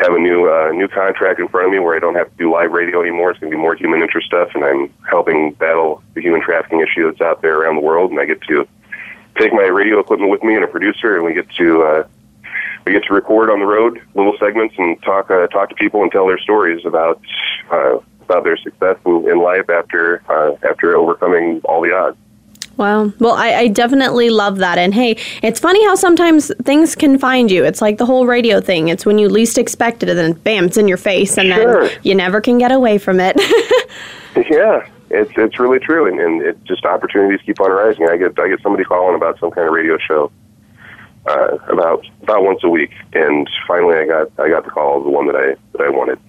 have 0.00 0.14
a 0.14 0.18
new, 0.18 0.48
uh, 0.48 0.70
new 0.72 0.86
contract 0.88 1.40
in 1.40 1.48
front 1.48 1.66
of 1.66 1.72
me 1.72 1.78
where 1.78 1.96
I 1.96 1.98
don't 1.98 2.14
have 2.14 2.30
to 2.30 2.36
do 2.36 2.52
live 2.52 2.70
radio 2.70 3.00
anymore. 3.00 3.32
It's 3.32 3.40
going 3.40 3.50
to 3.50 3.56
be 3.56 3.60
more 3.60 3.74
human 3.74 4.00
interest 4.00 4.28
stuff, 4.28 4.50
and 4.54 4.64
I'm 4.64 4.92
helping 5.08 5.52
battle 5.52 6.02
the 6.14 6.20
human 6.20 6.40
trafficking 6.40 6.80
issue 6.80 7.10
that's 7.10 7.20
out 7.20 7.42
there 7.42 7.60
around 7.60 7.76
the 7.76 7.82
world. 7.82 8.10
And 8.10 8.20
I 8.20 8.24
get 8.24 8.40
to 8.42 8.66
take 9.36 9.52
my 9.52 9.64
radio 9.64 9.98
equipment 9.98 10.30
with 10.30 10.42
me 10.42 10.54
and 10.54 10.64
a 10.64 10.68
producer, 10.68 11.16
and 11.16 11.24
we 11.24 11.34
get 11.34 11.50
to, 11.56 11.82
uh, 11.82 12.08
we 12.84 12.92
get 12.92 13.04
to 13.04 13.14
record 13.14 13.50
on 13.50 13.58
the 13.58 13.66
road 13.66 14.00
little 14.14 14.36
segments 14.38 14.74
and 14.78 15.02
talk, 15.02 15.30
uh, 15.30 15.46
talk 15.48 15.68
to 15.70 15.74
people 15.74 16.02
and 16.02 16.12
tell 16.12 16.26
their 16.26 16.38
stories 16.38 16.84
about, 16.86 17.20
uh, 17.70 17.98
about 18.20 18.44
their 18.44 18.56
success 18.56 18.96
in, 19.04 19.40
life 19.40 19.68
after, 19.68 20.22
uh, 20.28 20.54
after 20.68 20.96
overcoming 20.96 21.60
all 21.64 21.80
the 21.80 21.92
odds. 21.92 22.16
Wow. 22.78 23.12
Well, 23.18 23.34
I, 23.34 23.54
I 23.54 23.68
definitely 23.68 24.30
love 24.30 24.58
that. 24.58 24.78
And 24.78 24.94
hey, 24.94 25.16
it's 25.42 25.58
funny 25.60 25.84
how 25.84 25.96
sometimes 25.96 26.50
things 26.62 26.94
can 26.94 27.18
find 27.18 27.50
you. 27.50 27.64
It's 27.64 27.82
like 27.82 27.98
the 27.98 28.06
whole 28.06 28.24
radio 28.26 28.60
thing. 28.60 28.88
It's 28.88 29.04
when 29.04 29.18
you 29.18 29.28
least 29.28 29.58
expect 29.58 30.02
it, 30.02 30.08
and 30.08 30.16
then 30.18 30.32
bam, 30.32 30.66
it's 30.66 30.76
in 30.76 30.88
your 30.88 30.96
face, 30.96 31.36
and 31.36 31.52
Sure. 31.52 31.88
then 31.88 31.98
you 32.04 32.14
never 32.14 32.40
can 32.40 32.56
get 32.56 32.72
away 32.72 32.96
from 32.98 33.20
it. 33.20 33.36
Yeah, 34.50 34.86
it's 35.10 35.32
it's 35.36 35.58
really 35.58 35.80
true, 35.80 36.06
and, 36.06 36.20
and 36.20 36.42
it 36.42 36.62
just 36.62 36.84
opportunities 36.84 37.40
keep 37.44 37.60
on 37.60 37.70
rising. 37.72 38.08
I 38.08 38.16
get 38.16 38.38
I 38.38 38.46
get 38.48 38.60
somebody 38.62 38.84
calling 38.84 39.16
about 39.16 39.40
some 39.40 39.50
kind 39.50 39.66
of 39.66 39.72
radio 39.74 39.98
show 39.98 40.30
uh, 41.26 41.56
about 41.68 42.06
about 42.22 42.44
once 42.44 42.60
a 42.62 42.68
week, 42.68 42.92
and 43.14 43.50
finally 43.66 43.96
I 43.96 44.06
got 44.06 44.30
I 44.38 44.48
got 44.48 44.64
the 44.64 44.70
call 44.70 44.98
of 44.98 45.04
the 45.04 45.10
one 45.10 45.26
that 45.26 45.34
I 45.34 45.56
that 45.72 45.80
I 45.84 45.88
wanted. 45.88 46.20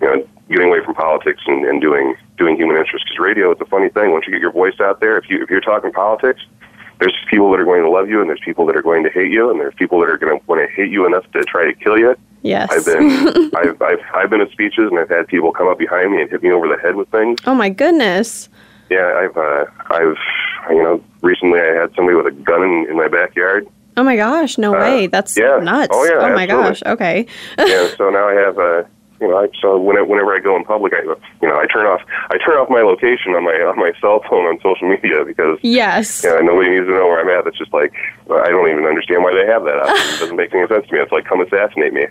You 0.00 0.06
know, 0.16 0.28
getting 0.48 0.68
away 0.68 0.84
from 0.84 0.94
politics 0.94 1.40
and, 1.46 1.64
and 1.64 1.80
doing 1.80 2.14
doing 2.38 2.56
human 2.56 2.76
interest 2.76 3.04
because 3.06 3.18
radio 3.18 3.50
it's 3.50 3.60
a 3.60 3.66
funny 3.66 3.88
thing. 3.88 4.12
Once 4.12 4.26
you 4.26 4.32
get 4.32 4.40
your 4.40 4.52
voice 4.52 4.78
out 4.80 5.00
there, 5.00 5.16
if 5.18 5.28
you 5.30 5.42
if 5.42 5.50
you're 5.50 5.60
talking 5.60 5.92
politics, 5.92 6.40
there's 7.00 7.14
people 7.30 7.50
that 7.50 7.60
are 7.60 7.64
going 7.64 7.82
to 7.82 7.90
love 7.90 8.08
you, 8.08 8.20
and 8.20 8.28
there's 8.28 8.40
people 8.44 8.66
that 8.66 8.76
are 8.76 8.82
going 8.82 9.02
to 9.04 9.10
hate 9.10 9.30
you, 9.30 9.50
and 9.50 9.58
there's 9.60 9.74
people 9.74 9.98
that 10.00 10.08
are 10.08 10.18
going 10.18 10.38
to 10.38 10.44
want 10.46 10.60
to 10.66 10.74
hate 10.74 10.90
you 10.90 11.06
enough 11.06 11.24
to 11.32 11.42
try 11.44 11.64
to 11.64 11.74
kill 11.74 11.98
you. 11.98 12.14
Yes. 12.42 12.70
I've 12.72 12.84
been 12.84 13.50
I've, 13.56 13.80
I've 13.82 14.00
I've 14.14 14.30
been 14.30 14.40
at 14.40 14.50
speeches 14.50 14.84
and 14.90 14.98
I've 14.98 15.08
had 15.08 15.28
people 15.28 15.52
come 15.52 15.68
up 15.68 15.78
behind 15.78 16.10
me 16.12 16.20
and 16.22 16.30
hit 16.30 16.42
me 16.42 16.50
over 16.50 16.66
the 16.68 16.76
head 16.82 16.96
with 16.96 17.08
things. 17.10 17.38
oh 17.46 17.54
my 17.54 17.68
goodness. 17.68 18.48
Yeah, 18.90 19.14
I've 19.16 19.36
uh, 19.36 19.64
I've 19.90 20.16
you 20.70 20.82
know 20.82 21.02
recently 21.22 21.60
I 21.60 21.66
had 21.80 21.94
somebody 21.94 22.16
with 22.16 22.26
a 22.26 22.32
gun 22.32 22.62
in, 22.62 22.86
in 22.90 22.96
my 22.96 23.08
backyard. 23.08 23.66
Oh 23.96 24.02
my 24.02 24.16
gosh, 24.16 24.56
no 24.58 24.72
way. 24.72 25.06
That's 25.06 25.38
Uh, 25.38 25.42
yeah. 25.58 25.62
nuts. 25.62 25.90
Oh, 25.92 26.04
yeah, 26.04 26.12
my 26.34 26.42
absolutely. 26.42 26.46
gosh. 26.46 26.82
Okay. 26.86 27.26
yeah, 27.58 27.88
so 27.96 28.08
now 28.10 28.26
I 28.28 28.32
have 28.34 28.58
uh, 28.58 28.82
you 29.22 29.28
know 29.28 29.38
I, 29.38 29.48
so 29.60 29.78
whenever, 29.78 30.06
whenever 30.06 30.34
I 30.34 30.40
go 30.40 30.56
in 30.56 30.64
public, 30.64 30.92
I 30.92 31.02
you 31.02 31.48
know 31.48 31.56
I 31.56 31.66
turn 31.66 31.86
off 31.86 32.02
I 32.30 32.38
turn 32.38 32.58
off 32.58 32.68
my 32.68 32.82
location 32.82 33.32
on 33.32 33.44
my 33.44 33.54
on 33.62 33.78
my 33.78 33.92
cell 34.00 34.20
phone 34.28 34.44
on 34.46 34.58
social 34.60 34.88
media 34.88 35.24
because 35.24 35.58
Yes. 35.62 36.24
Yeah, 36.24 36.40
nobody 36.42 36.70
needs 36.70 36.86
to 36.86 36.92
know 36.92 37.06
where 37.06 37.20
I'm 37.20 37.30
at. 37.30 37.46
It's 37.46 37.56
just 37.56 37.72
like 37.72 37.94
I 38.28 38.48
don't 38.48 38.68
even 38.68 38.84
understand 38.84 39.22
why 39.22 39.32
they 39.32 39.46
have 39.46 39.62
that. 39.64 39.78
Up. 39.78 39.88
It 39.88 40.20
doesn't 40.20 40.36
make 40.36 40.52
any 40.52 40.66
sense 40.66 40.86
to 40.88 40.92
me. 40.92 41.00
It's 41.00 41.12
like 41.12 41.24
come 41.24 41.40
assassinate 41.40 41.92
me. 41.94 42.06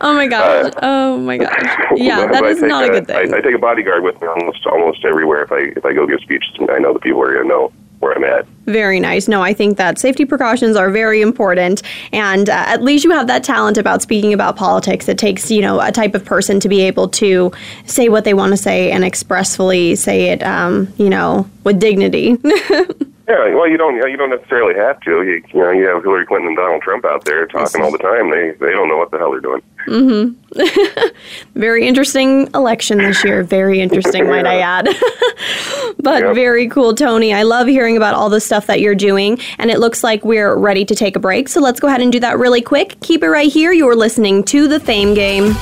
Oh 0.00 0.14
my 0.14 0.28
gosh. 0.28 0.72
Uh, 0.76 0.80
oh 0.82 1.18
my 1.18 1.38
gosh. 1.38 1.50
Yeah, 1.96 2.26
that 2.26 2.44
I 2.44 2.48
is 2.48 2.60
take 2.60 2.68
not 2.68 2.84
a 2.84 2.88
good 2.88 3.06
thing. 3.06 3.34
I, 3.34 3.38
I 3.38 3.40
take 3.40 3.54
a 3.54 3.58
bodyguard 3.58 4.04
with 4.04 4.20
me 4.20 4.28
almost 4.28 4.64
almost 4.66 5.04
everywhere. 5.04 5.42
If 5.42 5.52
I 5.52 5.58
if 5.76 5.84
I 5.84 5.92
go 5.92 6.06
give 6.06 6.20
speeches, 6.20 6.50
I 6.70 6.78
know 6.78 6.92
the 6.92 7.00
people 7.00 7.20
are 7.22 7.32
going 7.34 7.44
to 7.44 7.48
know 7.48 7.72
where 8.04 8.12
I'm 8.12 8.24
at. 8.24 8.46
Very 8.66 9.00
nice. 9.00 9.26
No, 9.26 9.42
I 9.42 9.52
think 9.52 9.76
that 9.78 9.98
safety 9.98 10.24
precautions 10.24 10.76
are 10.76 10.90
very 10.90 11.20
important, 11.20 11.82
and 12.12 12.48
uh, 12.48 12.64
at 12.66 12.82
least 12.82 13.04
you 13.04 13.10
have 13.10 13.26
that 13.26 13.42
talent 13.42 13.78
about 13.78 14.02
speaking 14.02 14.32
about 14.32 14.56
politics. 14.56 15.08
It 15.08 15.18
takes 15.18 15.50
you 15.50 15.60
know 15.60 15.80
a 15.80 15.90
type 15.90 16.14
of 16.14 16.24
person 16.24 16.60
to 16.60 16.68
be 16.68 16.82
able 16.82 17.08
to 17.08 17.50
say 17.86 18.08
what 18.08 18.24
they 18.24 18.34
want 18.34 18.52
to 18.52 18.56
say 18.56 18.92
and 18.92 19.02
expressfully 19.02 19.96
say 19.96 20.30
it, 20.30 20.42
um, 20.42 20.92
you 20.96 21.10
know, 21.10 21.48
with 21.64 21.80
dignity. 21.80 22.36
Yeah, 23.26 23.54
well, 23.54 23.66
you 23.68 23.78
don't 23.78 23.96
you 23.96 24.16
don't 24.16 24.30
necessarily 24.30 24.74
have 24.74 25.00
to. 25.00 25.22
You, 25.22 25.42
you 25.52 25.60
know, 25.60 25.70
you 25.70 25.86
have 25.88 26.02
Hillary 26.02 26.26
Clinton 26.26 26.48
and 26.48 26.56
Donald 26.56 26.82
Trump 26.82 27.04
out 27.06 27.24
there 27.24 27.46
talking 27.46 27.80
all 27.80 27.90
the 27.90 27.98
time. 27.98 28.30
They 28.30 28.50
they 28.60 28.70
don't 28.72 28.88
know 28.88 28.98
what 28.98 29.10
the 29.10 29.18
hell 29.18 29.30
they're 29.30 29.40
doing. 29.40 29.62
Mm-hmm. 29.86 31.08
very 31.58 31.86
interesting 31.86 32.48
election 32.54 32.98
this 32.98 33.24
year. 33.24 33.42
Very 33.42 33.80
interesting, 33.80 34.26
might 34.28 34.46
I 34.46 34.58
add. 34.60 34.84
but 36.00 36.22
Yep. 36.22 36.34
very 36.34 36.68
cool, 36.68 36.94
Tony. 36.94 37.32
I 37.34 37.42
love 37.42 37.66
hearing 37.66 37.96
about 37.96 38.14
all 38.14 38.28
the 38.28 38.40
stuff 38.40 38.66
that 38.66 38.80
you're 38.80 38.94
doing, 38.94 39.38
and 39.58 39.70
it 39.70 39.78
looks 39.80 40.04
like 40.04 40.24
we're 40.24 40.56
ready 40.56 40.84
to 40.84 40.94
take 40.94 41.16
a 41.16 41.20
break. 41.20 41.48
So 41.48 41.60
let's 41.60 41.80
go 41.80 41.88
ahead 41.88 42.00
and 42.02 42.12
do 42.12 42.20
that 42.20 42.38
really 42.38 42.62
quick. 42.62 42.98
Keep 43.00 43.22
it 43.22 43.28
right 43.30 43.50
here. 43.50 43.72
You're 43.72 43.96
listening 43.96 44.44
to 44.44 44.68
the 44.68 44.80
Fame 44.80 45.14
Game. 45.14 45.54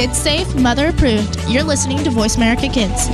Kids 0.00 0.16
safe, 0.16 0.54
mother 0.54 0.88
approved. 0.88 1.38
You're 1.46 1.62
listening 1.62 2.02
to 2.04 2.10
Voice 2.10 2.36
America 2.36 2.68
Kids. 2.68 3.10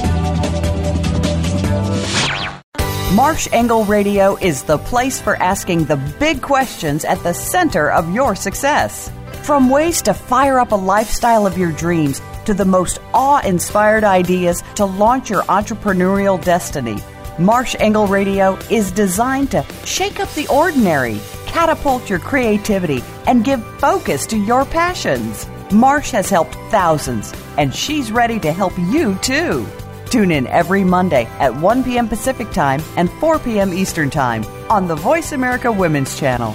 Marsh 3.13 3.49
Engle 3.51 3.85
Radio 3.87 4.37
is 4.37 4.63
the 4.63 4.79
place 4.79 5.21
for 5.21 5.35
asking 5.43 5.87
the 5.87 5.97
big 6.21 6.43
questions 6.43 7.05
at 7.05 7.21
the 7.25 7.33
center 7.33 7.91
of 7.91 8.15
your 8.15 8.37
success. 8.37 9.11
From 9.43 9.69
ways 9.69 10.01
to 10.03 10.15
fire 10.15 10.61
up 10.61 10.71
a 10.71 10.77
lifestyle 10.77 11.45
of 11.45 11.59
your 11.59 11.73
dreams 11.73 12.23
to 12.45 12.55
the 12.55 12.65
most 12.65 13.01
awe 13.13 13.41
inspired 13.45 14.05
ideas 14.05 14.63
to 14.77 14.85
launch 14.85 15.29
your 15.29 15.43
entrepreneurial 15.43 16.41
destiny, 16.45 16.99
Marsh 17.37 17.75
Engle 17.81 18.07
Radio 18.07 18.57
is 18.71 18.93
designed 18.93 19.51
to 19.51 19.67
shake 19.85 20.21
up 20.21 20.33
the 20.35 20.47
ordinary, 20.47 21.19
catapult 21.47 22.09
your 22.09 22.21
creativity, 22.21 23.03
and 23.27 23.45
give 23.45 23.61
focus 23.81 24.25
to 24.27 24.37
your 24.37 24.65
passions. 24.65 25.49
Marsh 25.73 26.11
has 26.13 26.31
helped 26.31 26.55
thousands, 26.71 27.33
and 27.59 27.75
she's 27.75 28.13
ready 28.13 28.39
to 28.41 28.53
help 28.53 28.77
you 28.79 29.17
too. 29.17 29.67
Tune 30.11 30.31
in 30.31 30.47
every 30.47 30.85
Monday 30.85 31.25
at 31.41 31.55
1 31.55 31.85
p.m. 31.85 32.09
Pacific 32.09 32.51
Time 32.53 32.81
and 32.97 33.11
4 33.21 33.39
p.m. 33.41 33.75
Eastern 33.75 34.09
Time 34.11 34.45
on 34.71 34.87
the 34.87 34.95
Voice 34.95 35.33
America 35.33 35.71
Women's 35.71 36.19
Channel. 36.19 36.55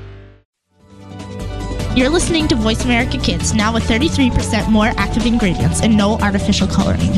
You're 1.93 2.09
listening 2.09 2.47
to 2.47 2.55
Voice 2.55 2.85
America 2.85 3.17
Kids, 3.17 3.53
now 3.53 3.73
with 3.73 3.83
33% 3.83 4.69
more 4.69 4.93
active 4.95 5.25
ingredients 5.25 5.81
and 5.81 5.97
no 5.97 6.17
artificial 6.19 6.65
coloring. 6.65 7.11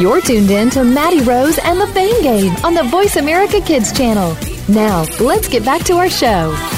You're 0.00 0.20
tuned 0.20 0.50
in 0.50 0.68
to 0.70 0.82
Maddie 0.82 1.22
Rose 1.22 1.58
and 1.58 1.80
the 1.80 1.86
Fame 1.88 2.22
Game 2.22 2.56
on 2.64 2.74
the 2.74 2.82
Voice 2.82 3.14
America 3.14 3.60
Kids 3.60 3.92
channel. 3.92 4.36
Now, 4.68 5.04
let's 5.20 5.46
get 5.48 5.64
back 5.64 5.84
to 5.84 5.92
our 5.92 6.10
show. 6.10 6.77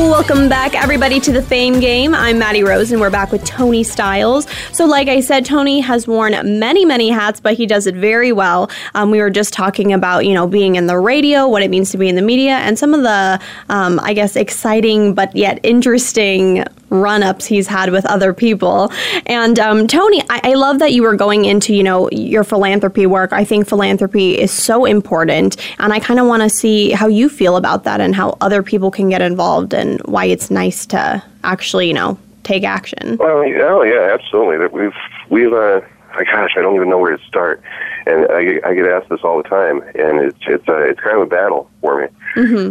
Welcome 0.00 0.48
back, 0.48 0.74
everybody, 0.74 1.20
to 1.20 1.30
the 1.30 1.42
Fame 1.42 1.78
Game. 1.78 2.14
I'm 2.14 2.38
Maddie 2.38 2.64
Rose, 2.64 2.90
and 2.90 3.02
we're 3.02 3.10
back 3.10 3.30
with 3.30 3.44
Tony 3.44 3.84
Stiles. 3.84 4.46
So, 4.72 4.86
like 4.86 5.08
I 5.08 5.20
said, 5.20 5.44
Tony 5.44 5.80
has 5.80 6.08
worn 6.08 6.32
many, 6.58 6.86
many 6.86 7.10
hats, 7.10 7.38
but 7.38 7.52
he 7.52 7.66
does 7.66 7.86
it 7.86 7.94
very 7.94 8.32
well. 8.32 8.70
Um, 8.94 9.10
we 9.10 9.20
were 9.20 9.28
just 9.28 9.52
talking 9.52 9.92
about, 9.92 10.24
you 10.24 10.32
know, 10.32 10.46
being 10.46 10.76
in 10.76 10.86
the 10.86 10.98
radio, 10.98 11.46
what 11.46 11.62
it 11.62 11.68
means 11.68 11.90
to 11.90 11.98
be 11.98 12.08
in 12.08 12.16
the 12.16 12.22
media, 12.22 12.52
and 12.52 12.78
some 12.78 12.94
of 12.94 13.02
the, 13.02 13.38
um, 13.68 14.00
I 14.00 14.14
guess, 14.14 14.36
exciting 14.36 15.12
but 15.12 15.36
yet 15.36 15.60
interesting 15.62 16.64
run 16.90 17.22
ups 17.22 17.46
he's 17.46 17.66
had 17.66 17.90
with 17.90 18.04
other 18.06 18.34
people. 18.34 18.92
And 19.26 19.58
um, 19.58 19.86
Tony, 19.86 20.22
I-, 20.28 20.40
I 20.44 20.54
love 20.54 20.80
that 20.80 20.92
you 20.92 21.02
were 21.02 21.16
going 21.16 21.44
into, 21.44 21.74
you 21.74 21.82
know, 21.82 22.10
your 22.10 22.44
philanthropy 22.44 23.06
work. 23.06 23.32
I 23.32 23.44
think 23.44 23.66
philanthropy 23.66 24.38
is 24.38 24.50
so 24.50 24.84
important, 24.84 25.56
and 25.78 25.92
I 25.92 26.00
kind 26.00 26.20
of 26.20 26.26
want 26.26 26.42
to 26.42 26.50
see 26.50 26.90
how 26.90 27.06
you 27.06 27.28
feel 27.28 27.56
about 27.56 27.84
that 27.84 28.00
and 28.00 28.14
how 28.14 28.36
other 28.40 28.62
people 28.62 28.90
can 28.90 29.08
get 29.08 29.22
involved 29.22 29.72
and 29.72 30.00
why 30.04 30.26
it's 30.26 30.50
nice 30.50 30.84
to 30.86 31.22
actually, 31.44 31.88
you 31.88 31.94
know, 31.94 32.18
take 32.42 32.64
action. 32.64 33.16
Well, 33.18 33.44
oh 33.44 33.82
yeah, 33.82 34.10
absolutely. 34.12 34.66
We've 34.66 34.94
we've 35.30 35.52
uh, 35.52 35.80
gosh, 36.12 36.52
I 36.56 36.60
don't 36.60 36.74
even 36.74 36.90
know 36.90 36.98
where 36.98 37.16
to 37.16 37.24
start, 37.24 37.62
and 38.10 38.32
I, 38.32 38.44
get- 38.44 38.66
I 38.66 38.74
get 38.74 38.86
asked 38.86 39.08
this 39.08 39.20
all 39.22 39.36
the 39.42 39.48
time, 39.48 39.82
and 39.94 40.20
it's 40.20 40.38
it's 40.46 40.68
uh, 40.68 40.82
it's 40.82 41.00
kind 41.00 41.16
of 41.16 41.22
a 41.22 41.26
battle 41.26 41.70
for 41.80 42.00
me. 42.02 42.08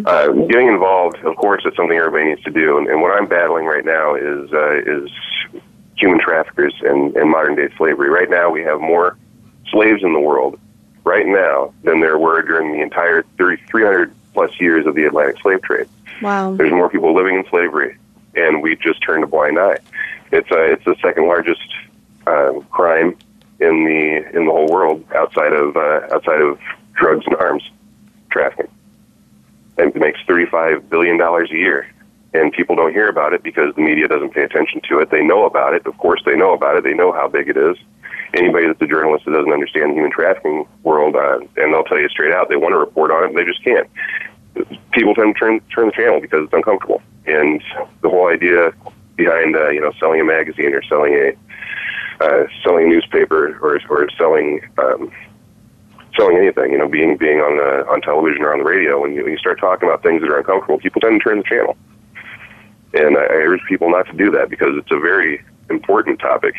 Uh, 0.05 0.31
getting 0.48 0.67
involved, 0.67 1.17
of 1.24 1.36
course, 1.36 1.63
is 1.65 1.74
something 1.75 1.98
everybody 1.98 2.25
needs 2.25 2.43
to 2.43 2.51
do, 2.51 2.77
and, 2.77 2.88
and 2.88 3.01
what 3.01 3.12
I'm 3.12 3.27
battling 3.27 3.65
right 3.65 3.86
now 3.86 4.15
is 4.15 4.51
uh, 4.53 4.75
is 4.86 5.10
human 5.98 6.19
traffickers 6.19 6.74
and, 6.81 7.15
and 7.17 7.29
modern 7.29 7.55
day 7.55 7.67
slavery. 7.77 8.10
Right 8.10 8.29
now, 8.29 8.50
we 8.50 8.62
have 8.63 8.79
more 8.79 9.17
slaves 9.72 10.01
in 10.03 10.13
the 10.13 10.19
world 10.19 10.58
right 11.03 11.25
now 11.27 11.74
than 11.84 12.00
there 12.00 12.17
were 12.17 12.41
during 12.41 12.72
the 12.72 12.81
entire 12.81 13.24
30, 13.38 13.63
300 13.69 14.13
plus 14.34 14.51
years 14.62 14.86
of 14.86 14.96
the 14.96 15.03
Atlantic 15.05 15.41
slave 15.41 15.62
trade. 15.62 15.88
Wow. 16.22 16.55
There's 16.55 16.72
more 16.72 16.89
people 16.89 17.13
living 17.13 17.36
in 17.36 17.46
slavery, 17.50 17.98
and 18.36 18.62
we 18.62 18.75
just 18.77 19.01
turned 19.03 19.24
a 19.24 19.27
blind 19.27 19.60
eye. 19.60 19.77
It's 20.31 20.50
uh, 20.51 20.60
it's 20.62 20.86
the 20.86 20.96
second 21.01 21.25
largest 21.27 21.62
uh, 22.27 22.53
crime 22.72 23.17
in 23.59 23.85
the 23.85 24.37
in 24.37 24.45
the 24.45 24.51
whole 24.51 24.67
world 24.67 25.03
outside 25.15 25.53
of 25.53 25.75
uh, 25.75 26.07
outside 26.11 26.41
of 26.41 26.59
drugs 26.93 27.25
and 27.25 27.35
arms 27.35 27.63
trafficking. 28.31 28.71
And 29.77 29.95
it 29.95 29.99
makes 29.99 30.19
thirty 30.27 30.45
five 30.45 30.89
billion 30.89 31.17
dollars 31.17 31.49
a 31.51 31.55
year, 31.55 31.87
and 32.33 32.51
people 32.51 32.75
don't 32.75 32.91
hear 32.91 33.07
about 33.07 33.33
it 33.33 33.43
because 33.43 33.73
the 33.75 33.81
media 33.81 34.07
doesn't 34.07 34.33
pay 34.33 34.43
attention 34.43 34.81
to 34.89 34.99
it. 34.99 35.09
They 35.09 35.23
know 35.23 35.45
about 35.45 35.73
it, 35.73 35.85
of 35.85 35.97
course, 35.97 36.21
they 36.25 36.35
know 36.35 36.53
about 36.53 36.77
it. 36.77 36.83
They 36.83 36.93
know 36.93 37.11
how 37.11 37.27
big 37.27 37.49
it 37.49 37.57
is, 37.57 37.77
anybody 38.33 38.67
that's 38.67 38.81
a 38.81 38.87
journalist 38.87 39.25
that 39.25 39.31
doesn't 39.31 39.51
understand 39.51 39.91
the 39.91 39.95
human 39.95 40.11
trafficking 40.11 40.67
world, 40.83 41.15
uh, 41.15 41.39
and 41.57 41.73
they'll 41.73 41.83
tell 41.83 41.99
you 41.99 42.09
straight 42.09 42.33
out 42.33 42.49
they 42.49 42.55
want 42.55 42.73
to 42.73 42.77
report 42.77 43.11
on 43.11 43.29
it, 43.29 43.35
they 43.35 43.45
just 43.45 43.63
can't. 43.63 43.89
People 44.91 45.15
tend 45.15 45.35
to 45.35 45.39
turn 45.39 45.59
turn 45.73 45.87
the 45.87 45.91
channel 45.93 46.19
because 46.19 46.43
it's 46.43 46.53
uncomfortable, 46.53 47.01
and 47.25 47.63
the 48.01 48.09
whole 48.09 48.27
idea 48.27 48.71
behind 49.15 49.55
uh, 49.55 49.69
you 49.69 49.81
know 49.81 49.91
selling 49.99 50.19
a 50.19 50.25
magazine 50.25 50.73
or 50.73 50.81
selling 50.83 51.13
a 51.13 51.33
uh, 52.19 52.43
selling 52.63 52.89
newspaper 52.89 53.57
or 53.61 53.79
or 53.89 54.09
selling 54.17 54.61
um, 54.77 55.11
selling 56.17 56.38
anything, 56.38 56.71
you 56.71 56.77
know, 56.77 56.88
being 56.88 57.17
being 57.17 57.39
on 57.39 57.57
the 57.57 57.88
on 57.89 58.01
television 58.01 58.43
or 58.43 58.53
on 58.53 58.59
the 58.59 58.65
radio, 58.65 59.01
when 59.01 59.13
you, 59.13 59.23
when 59.23 59.31
you 59.31 59.38
start 59.38 59.59
talking 59.59 59.88
about 59.88 60.03
things 60.03 60.21
that 60.21 60.29
are 60.29 60.39
uncomfortable, 60.39 60.79
people 60.79 61.01
tend 61.01 61.19
to 61.19 61.23
turn 61.23 61.38
the 61.38 61.43
channel. 61.43 61.77
And 62.93 63.17
I, 63.17 63.21
I 63.21 63.39
urge 63.47 63.61
people 63.67 63.89
not 63.89 64.07
to 64.07 64.13
do 64.13 64.31
that 64.31 64.49
because 64.49 64.75
it's 64.75 64.91
a 64.91 64.99
very 64.99 65.43
important 65.69 66.19
topic. 66.19 66.55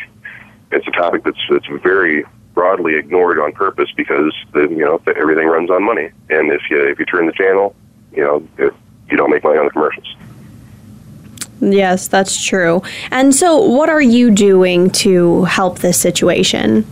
It's 0.71 0.87
a 0.87 0.91
topic 0.91 1.23
that's 1.23 1.41
that's 1.49 1.67
very 1.83 2.23
broadly 2.53 2.95
ignored 2.95 3.39
on 3.39 3.51
purpose 3.53 3.89
because 3.95 4.33
the, 4.53 4.61
you 4.61 4.85
know 4.85 5.01
everything 5.15 5.47
runs 5.47 5.69
on 5.69 5.83
money, 5.83 6.09
and 6.29 6.51
if 6.51 6.61
you 6.69 6.81
if 6.87 6.99
you 6.99 7.05
turn 7.05 7.25
the 7.25 7.33
channel, 7.33 7.75
you 8.11 8.23
know 8.23 8.47
it, 8.57 8.73
you 9.09 9.17
don't 9.17 9.29
make 9.29 9.43
money 9.43 9.59
on 9.59 9.65
the 9.65 9.71
commercials. 9.71 10.15
Yes, 11.61 12.07
that's 12.07 12.43
true. 12.43 12.81
And 13.11 13.33
so, 13.35 13.57
what 13.57 13.87
are 13.87 14.01
you 14.01 14.31
doing 14.31 14.89
to 14.91 15.43
help 15.43 15.79
this 15.79 15.99
situation? 15.99 16.83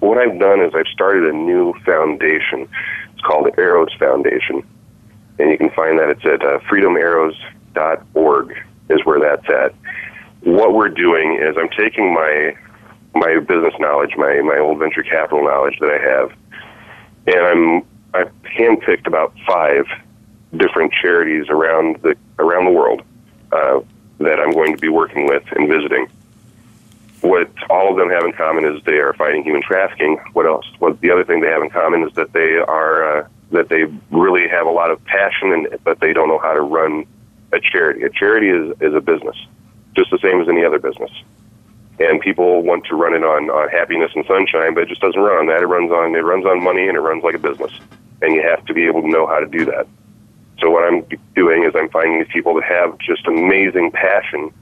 What 0.00 0.18
I've 0.18 0.38
done 0.38 0.60
is 0.60 0.74
I've 0.74 0.86
started 0.88 1.24
a 1.24 1.32
new 1.32 1.72
foundation. 1.84 2.68
It's 3.14 3.22
called 3.22 3.46
the 3.46 3.58
Arrows 3.58 3.92
Foundation, 3.98 4.62
and 5.38 5.50
you 5.50 5.56
can 5.56 5.70
find 5.70 5.98
that 5.98 6.10
it's 6.10 6.24
at 6.26 6.42
uh, 6.42 6.58
freedomarrows.org 6.70 8.56
is 8.90 9.04
where 9.04 9.18
that's 9.18 9.48
at. 9.48 9.74
What 10.42 10.74
we're 10.74 10.90
doing 10.90 11.40
is 11.42 11.56
I'm 11.58 11.70
taking 11.70 12.12
my 12.12 12.54
my 13.14 13.38
business 13.38 13.74
knowledge, 13.80 14.12
my 14.18 14.42
my 14.42 14.58
old 14.58 14.78
venture 14.78 15.02
capital 15.02 15.42
knowledge 15.42 15.78
that 15.80 15.90
I 15.90 15.98
have, 15.98 16.32
and 17.26 17.46
I'm 17.46 17.86
I've 18.12 18.32
handpicked 18.42 19.06
about 19.06 19.32
five 19.46 19.86
different 20.54 20.92
charities 20.92 21.46
around 21.48 21.96
the 22.02 22.14
around 22.38 22.66
the 22.66 22.70
world 22.70 23.02
uh, 23.52 23.80
that 24.18 24.40
I'm 24.40 24.52
going 24.52 24.74
to 24.74 24.80
be 24.80 24.88
working 24.88 25.26
with 25.26 25.44
and 25.52 25.68
visiting. 25.68 26.08
What 27.20 27.50
all 27.70 27.90
of 27.90 27.96
them 27.96 28.10
have 28.10 28.24
in 28.24 28.32
common 28.32 28.64
is 28.64 28.82
they 28.84 28.98
are 28.98 29.12
fighting 29.14 29.42
human 29.42 29.62
trafficking. 29.62 30.18
What 30.32 30.46
else? 30.46 30.66
What 30.78 31.00
the 31.00 31.10
other 31.10 31.24
thing 31.24 31.40
they 31.40 31.48
have 31.48 31.62
in 31.62 31.70
common 31.70 32.02
is 32.02 32.12
that 32.14 32.32
they 32.32 32.56
are 32.56 33.18
uh, 33.18 33.28
that 33.52 33.68
they 33.68 33.84
really 34.10 34.48
have 34.48 34.66
a 34.66 34.70
lot 34.70 34.90
of 34.90 35.02
passion, 35.04 35.52
and 35.52 35.78
but 35.84 36.00
they 36.00 36.12
don't 36.12 36.28
know 36.28 36.38
how 36.38 36.52
to 36.52 36.60
run 36.60 37.06
a 37.52 37.60
charity. 37.60 38.02
A 38.02 38.10
charity 38.10 38.48
is 38.48 38.74
is 38.80 38.94
a 38.94 39.00
business, 39.00 39.36
just 39.96 40.10
the 40.10 40.18
same 40.18 40.40
as 40.40 40.48
any 40.48 40.64
other 40.64 40.78
business. 40.78 41.10
And 41.98 42.20
people 42.20 42.62
want 42.62 42.84
to 42.86 42.94
run 42.94 43.14
it 43.14 43.24
on, 43.24 43.48
on 43.48 43.70
happiness 43.70 44.12
and 44.14 44.24
sunshine, 44.26 44.74
but 44.74 44.82
it 44.82 44.88
just 44.90 45.00
doesn't 45.00 45.18
run 45.18 45.38
on 45.38 45.46
that. 45.46 45.62
It 45.62 45.66
runs 45.66 45.90
on 45.90 46.14
it 46.14 46.20
runs 46.20 46.44
on 46.44 46.62
money, 46.62 46.86
and 46.86 46.96
it 46.96 47.00
runs 47.00 47.24
like 47.24 47.34
a 47.34 47.38
business. 47.38 47.72
And 48.22 48.34
you 48.34 48.42
have 48.42 48.64
to 48.66 48.74
be 48.74 48.86
able 48.86 49.02
to 49.02 49.08
know 49.08 49.26
how 49.26 49.40
to 49.40 49.46
do 49.46 49.64
that. 49.66 49.86
So 50.60 50.70
what 50.70 50.84
I'm 50.84 51.04
doing 51.34 51.64
is 51.64 51.72
I'm 51.74 51.90
finding 51.90 52.18
these 52.18 52.32
people 52.32 52.54
that 52.54 52.64
have 52.64 52.98
just 52.98 53.26
amazing 53.26 53.90
passion, 53.92 54.52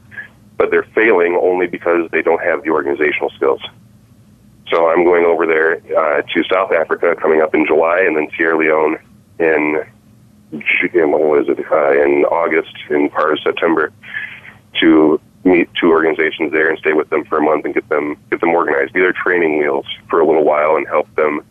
but 0.56 0.70
they're 0.70 0.86
failing 0.94 1.38
only 1.40 1.66
because 1.66 2.10
they 2.10 2.22
don't 2.22 2.42
have 2.42 2.64
the 2.64 2.70
organizational 2.70 3.30
skills. 3.30 3.60
So 4.70 4.88
I'm 4.88 5.04
going 5.04 5.24
over 5.24 5.46
there 5.46 5.76
uh, 5.96 6.22
to 6.22 6.44
South 6.52 6.72
Africa 6.72 7.14
coming 7.20 7.42
up 7.42 7.54
in 7.54 7.66
July, 7.66 8.00
and 8.00 8.16
then 8.16 8.28
Sierra 8.36 8.58
Leone 8.58 8.98
in 9.38 9.84
what 10.50 11.20
was 11.20 11.48
it 11.48 11.58
uh, 11.70 12.02
in 12.02 12.24
August 12.26 12.74
in 12.88 13.08
part 13.10 13.32
of 13.32 13.38
September 13.42 13.92
to 14.80 15.20
meet 15.42 15.68
two 15.80 15.90
organizations 15.90 16.52
there 16.52 16.70
and 16.70 16.78
stay 16.78 16.92
with 16.92 17.10
them 17.10 17.24
for 17.24 17.38
a 17.38 17.42
month 17.42 17.64
and 17.64 17.74
get 17.74 17.88
them 17.88 18.16
get 18.30 18.40
them 18.40 18.50
organized, 18.50 18.92
be 18.92 19.00
their 19.00 19.12
training 19.12 19.58
wheels 19.58 19.86
for 20.08 20.20
a 20.20 20.26
little 20.26 20.44
while, 20.44 20.76
and 20.76 20.86
help 20.86 21.12
them 21.16 21.44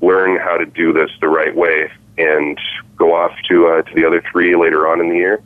learn 0.00 0.38
how 0.38 0.56
to 0.56 0.66
do 0.66 0.92
this 0.92 1.10
the 1.20 1.28
right 1.28 1.54
way 1.54 1.90
and 2.18 2.58
go 2.96 3.14
off 3.14 3.32
to 3.48 3.66
uh, 3.68 3.82
to 3.82 3.94
the 3.94 4.06
other 4.06 4.22
three 4.30 4.56
later 4.56 4.88
on 4.88 5.00
in 5.00 5.08
the 5.08 5.16
year. 5.16 5.42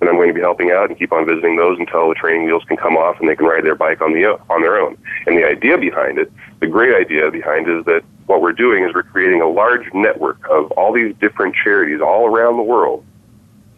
And 0.00 0.08
I'm 0.08 0.14
going 0.14 0.28
to 0.28 0.34
be 0.34 0.40
helping 0.40 0.70
out 0.70 0.88
and 0.88 0.98
keep 0.98 1.12
on 1.12 1.26
visiting 1.26 1.56
those 1.56 1.76
until 1.78 2.08
the 2.08 2.14
training 2.14 2.44
wheels 2.44 2.62
can 2.68 2.76
come 2.76 2.96
off 2.96 3.18
and 3.18 3.28
they 3.28 3.34
can 3.34 3.46
ride 3.46 3.64
their 3.64 3.74
bike 3.74 4.00
on 4.00 4.12
the 4.12 4.26
on 4.48 4.62
their 4.62 4.78
own. 4.78 4.96
And 5.26 5.36
the 5.36 5.44
idea 5.44 5.76
behind 5.76 6.18
it, 6.18 6.32
the 6.60 6.68
great 6.68 6.94
idea 6.94 7.30
behind 7.30 7.68
it, 7.68 7.78
is 7.78 7.84
that 7.86 8.04
what 8.26 8.40
we're 8.40 8.52
doing 8.52 8.84
is 8.84 8.94
we're 8.94 9.02
creating 9.02 9.40
a 9.40 9.48
large 9.48 9.92
network 9.94 10.38
of 10.50 10.70
all 10.72 10.92
these 10.92 11.14
different 11.20 11.56
charities 11.56 12.00
all 12.00 12.26
around 12.26 12.56
the 12.56 12.62
world 12.62 13.04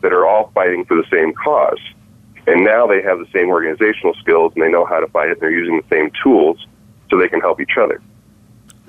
that 0.02 0.12
are 0.12 0.26
all 0.26 0.50
fighting 0.54 0.84
for 0.84 0.96
the 0.96 1.04
same 1.10 1.32
cause. 1.32 1.80
And 2.46 2.64
now 2.64 2.86
they 2.86 3.00
have 3.02 3.18
the 3.18 3.28
same 3.32 3.48
organizational 3.48 4.14
skills 4.14 4.52
and 4.54 4.62
they 4.62 4.70
know 4.70 4.84
how 4.84 4.98
to 4.98 5.06
fight 5.08 5.28
it. 5.28 5.32
And 5.32 5.40
they're 5.40 5.50
using 5.50 5.76
the 5.76 5.94
same 5.94 6.10
tools 6.22 6.66
so 7.10 7.18
they 7.18 7.28
can 7.28 7.40
help 7.40 7.60
each 7.60 7.76
other. 7.80 8.02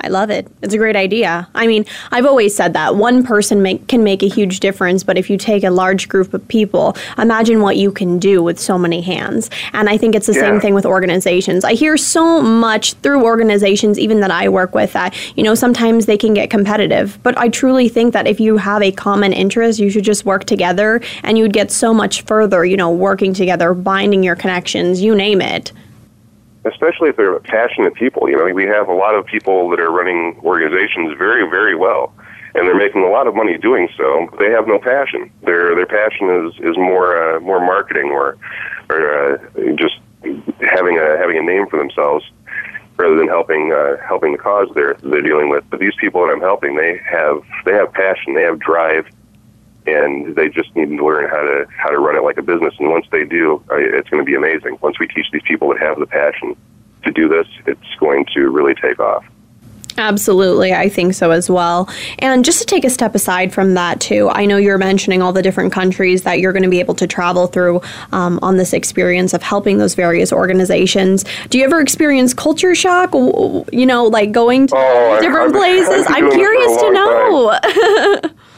I 0.03 0.07
love 0.07 0.29
it. 0.29 0.47
It's 0.61 0.73
a 0.73 0.77
great 0.77 0.95
idea. 0.95 1.47
I 1.53 1.67
mean, 1.67 1.85
I've 2.11 2.25
always 2.25 2.55
said 2.55 2.73
that 2.73 2.95
one 2.95 3.23
person 3.23 3.61
make, 3.61 3.87
can 3.87 4.03
make 4.03 4.23
a 4.23 4.27
huge 4.27 4.59
difference, 4.59 5.03
but 5.03 5.17
if 5.17 5.29
you 5.29 5.37
take 5.37 5.63
a 5.63 5.69
large 5.69 6.09
group 6.09 6.33
of 6.33 6.47
people, 6.47 6.97
imagine 7.17 7.61
what 7.61 7.77
you 7.77 7.91
can 7.91 8.17
do 8.17 8.41
with 8.41 8.59
so 8.59 8.77
many 8.77 9.01
hands. 9.01 9.49
And 9.73 9.89
I 9.89 9.97
think 9.97 10.15
it's 10.15 10.27
the 10.27 10.33
yeah. 10.33 10.41
same 10.41 10.59
thing 10.59 10.73
with 10.73 10.85
organizations. 10.85 11.63
I 11.63 11.73
hear 11.73 11.97
so 11.97 12.41
much 12.41 12.93
through 12.95 13.23
organizations, 13.23 13.99
even 13.99 14.19
that 14.21 14.31
I 14.31 14.49
work 14.49 14.73
with, 14.73 14.93
that, 14.93 15.15
you 15.37 15.43
know, 15.43 15.55
sometimes 15.55 16.07
they 16.07 16.17
can 16.17 16.33
get 16.33 16.49
competitive. 16.49 17.19
But 17.21 17.37
I 17.37 17.49
truly 17.49 17.87
think 17.87 18.13
that 18.13 18.27
if 18.27 18.39
you 18.39 18.57
have 18.57 18.81
a 18.81 18.91
common 18.91 19.33
interest, 19.33 19.79
you 19.79 19.89
should 19.89 20.03
just 20.03 20.25
work 20.25 20.45
together 20.45 21.01
and 21.23 21.37
you'd 21.37 21.53
get 21.53 21.71
so 21.71 21.93
much 21.93 22.23
further, 22.23 22.65
you 22.65 22.77
know, 22.77 22.89
working 22.89 23.33
together, 23.33 23.73
binding 23.73 24.23
your 24.23 24.35
connections, 24.35 25.01
you 25.01 25.15
name 25.15 25.41
it 25.41 25.71
especially 26.65 27.09
if 27.09 27.17
they're 27.17 27.39
passionate 27.39 27.95
people. 27.95 28.29
You 28.29 28.37
know, 28.37 28.53
we 28.53 28.65
have 28.65 28.87
a 28.87 28.93
lot 28.93 29.15
of 29.15 29.25
people 29.25 29.69
that 29.69 29.79
are 29.79 29.91
running 29.91 30.39
organizations 30.43 31.17
very, 31.17 31.49
very 31.49 31.75
well, 31.75 32.13
and 32.53 32.67
they're 32.67 32.77
making 32.77 33.03
a 33.03 33.09
lot 33.09 33.27
of 33.27 33.35
money 33.35 33.57
doing 33.57 33.89
so. 33.97 34.27
But 34.29 34.39
they 34.39 34.51
have 34.51 34.67
no 34.67 34.79
passion. 34.79 35.31
Their 35.43 35.75
their 35.75 35.87
passion 35.87 36.29
is 36.29 36.53
is 36.59 36.77
more 36.77 37.17
uh, 37.17 37.39
more 37.39 37.59
marketing 37.59 38.11
or 38.11 38.37
or 38.89 39.33
uh, 39.33 39.37
just 39.75 39.99
having 40.61 40.97
a 40.97 41.17
having 41.17 41.37
a 41.37 41.41
name 41.41 41.67
for 41.67 41.77
themselves 41.77 42.25
rather 42.97 43.15
than 43.17 43.27
helping 43.27 43.71
uh, 43.71 43.97
helping 44.07 44.31
the 44.31 44.37
cause 44.37 44.67
they're 44.75 44.95
they're 45.01 45.21
dealing 45.21 45.49
with. 45.49 45.63
But 45.69 45.79
these 45.79 45.95
people 45.99 46.25
that 46.25 46.31
I'm 46.31 46.41
helping, 46.41 46.75
they 46.75 47.01
have 47.09 47.41
they 47.65 47.73
have 47.73 47.91
passion, 47.93 48.35
they 48.35 48.43
have 48.43 48.59
drive, 48.59 49.07
and 49.87 50.35
they 50.35 50.49
just 50.49 50.75
need 50.75 50.95
to 50.95 51.05
learn 51.05 51.29
how 51.29 51.41
to 51.41 51.65
how 51.75 51.89
to 51.89 51.97
run 51.97 52.15
it 52.15 52.23
like 52.23 52.37
a 52.37 52.41
business. 52.41 52.73
And 52.79 52.89
once 52.89 53.05
they 53.11 53.25
do, 53.25 53.63
it's 53.71 54.09
going 54.09 54.23
to 54.23 54.25
be 54.25 54.35
amazing. 54.35 54.77
Once 54.81 54.99
we 54.99 55.07
teach 55.07 55.27
these 55.31 55.41
people 55.43 55.69
that 55.69 55.79
have 55.79 55.99
the 55.99 56.05
passion 56.05 56.55
to 57.03 57.11
do 57.11 57.27
this, 57.27 57.47
it's 57.65 57.95
going 57.99 58.25
to 58.33 58.49
really 58.49 58.75
take 58.75 58.99
off. 58.99 59.25
Absolutely, 59.97 60.73
I 60.73 60.89
think 60.89 61.13
so 61.13 61.31
as 61.31 61.49
well. 61.49 61.89
And 62.19 62.45
just 62.45 62.59
to 62.59 62.65
take 62.65 62.85
a 62.85 62.89
step 62.89 63.13
aside 63.13 63.53
from 63.53 63.73
that, 63.75 63.99
too, 63.99 64.29
I 64.29 64.45
know 64.45 64.57
you're 64.57 64.77
mentioning 64.77 65.21
all 65.21 65.33
the 65.33 65.41
different 65.41 65.73
countries 65.73 66.23
that 66.23 66.39
you're 66.39 66.53
going 66.53 66.63
to 66.63 66.69
be 66.69 66.79
able 66.79 66.95
to 66.95 67.07
travel 67.07 67.47
through 67.47 67.81
um, 68.11 68.39
on 68.41 68.57
this 68.57 68.73
experience 68.73 69.33
of 69.33 69.43
helping 69.43 69.77
those 69.77 69.93
various 69.93 70.31
organizations. 70.31 71.25
Do 71.49 71.57
you 71.57 71.65
ever 71.65 71.81
experience 71.81 72.33
culture 72.33 72.73
shock? 72.73 73.13
You 73.13 73.85
know, 73.85 74.05
like 74.05 74.31
going 74.31 74.67
to 74.67 74.75
oh, 74.75 75.19
different 75.21 75.55
i 75.55 75.57
places? 75.57 76.05
I'm 76.09 76.31
curious 76.31 76.81
to 76.81 76.91
know. 76.91 78.31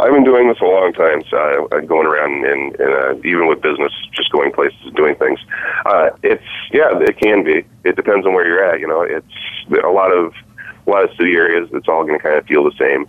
I've 0.00 0.12
been 0.12 0.24
doing 0.24 0.46
this 0.46 0.58
a 0.60 0.64
long 0.64 0.92
time, 0.92 1.24
so 1.28 1.68
I, 1.72 1.80
going 1.80 2.06
around 2.06 2.44
and, 2.46 2.78
and 2.78 2.92
uh, 2.94 3.28
even 3.28 3.48
with 3.48 3.60
business, 3.60 3.92
just 4.12 4.30
going 4.30 4.52
places 4.52 4.78
and 4.84 4.94
doing 4.94 5.16
things. 5.16 5.40
Uh, 5.84 6.10
it's 6.22 6.44
yeah, 6.72 6.90
it 7.00 7.18
can 7.18 7.42
be. 7.42 7.64
It 7.82 7.96
depends 7.96 8.24
on 8.24 8.32
where 8.32 8.46
you're 8.46 8.62
at. 8.62 8.78
You 8.78 8.86
know, 8.86 9.02
it's 9.02 9.26
a 9.82 9.88
lot 9.88 10.12
of 10.12 10.32
a 10.86 10.90
lot 10.90 11.02
of 11.02 11.10
city 11.16 11.34
areas. 11.34 11.68
It's 11.72 11.88
all 11.88 12.04
going 12.04 12.16
to 12.16 12.22
kind 12.22 12.38
of 12.38 12.46
feel 12.46 12.62
the 12.62 12.76
same. 12.78 13.08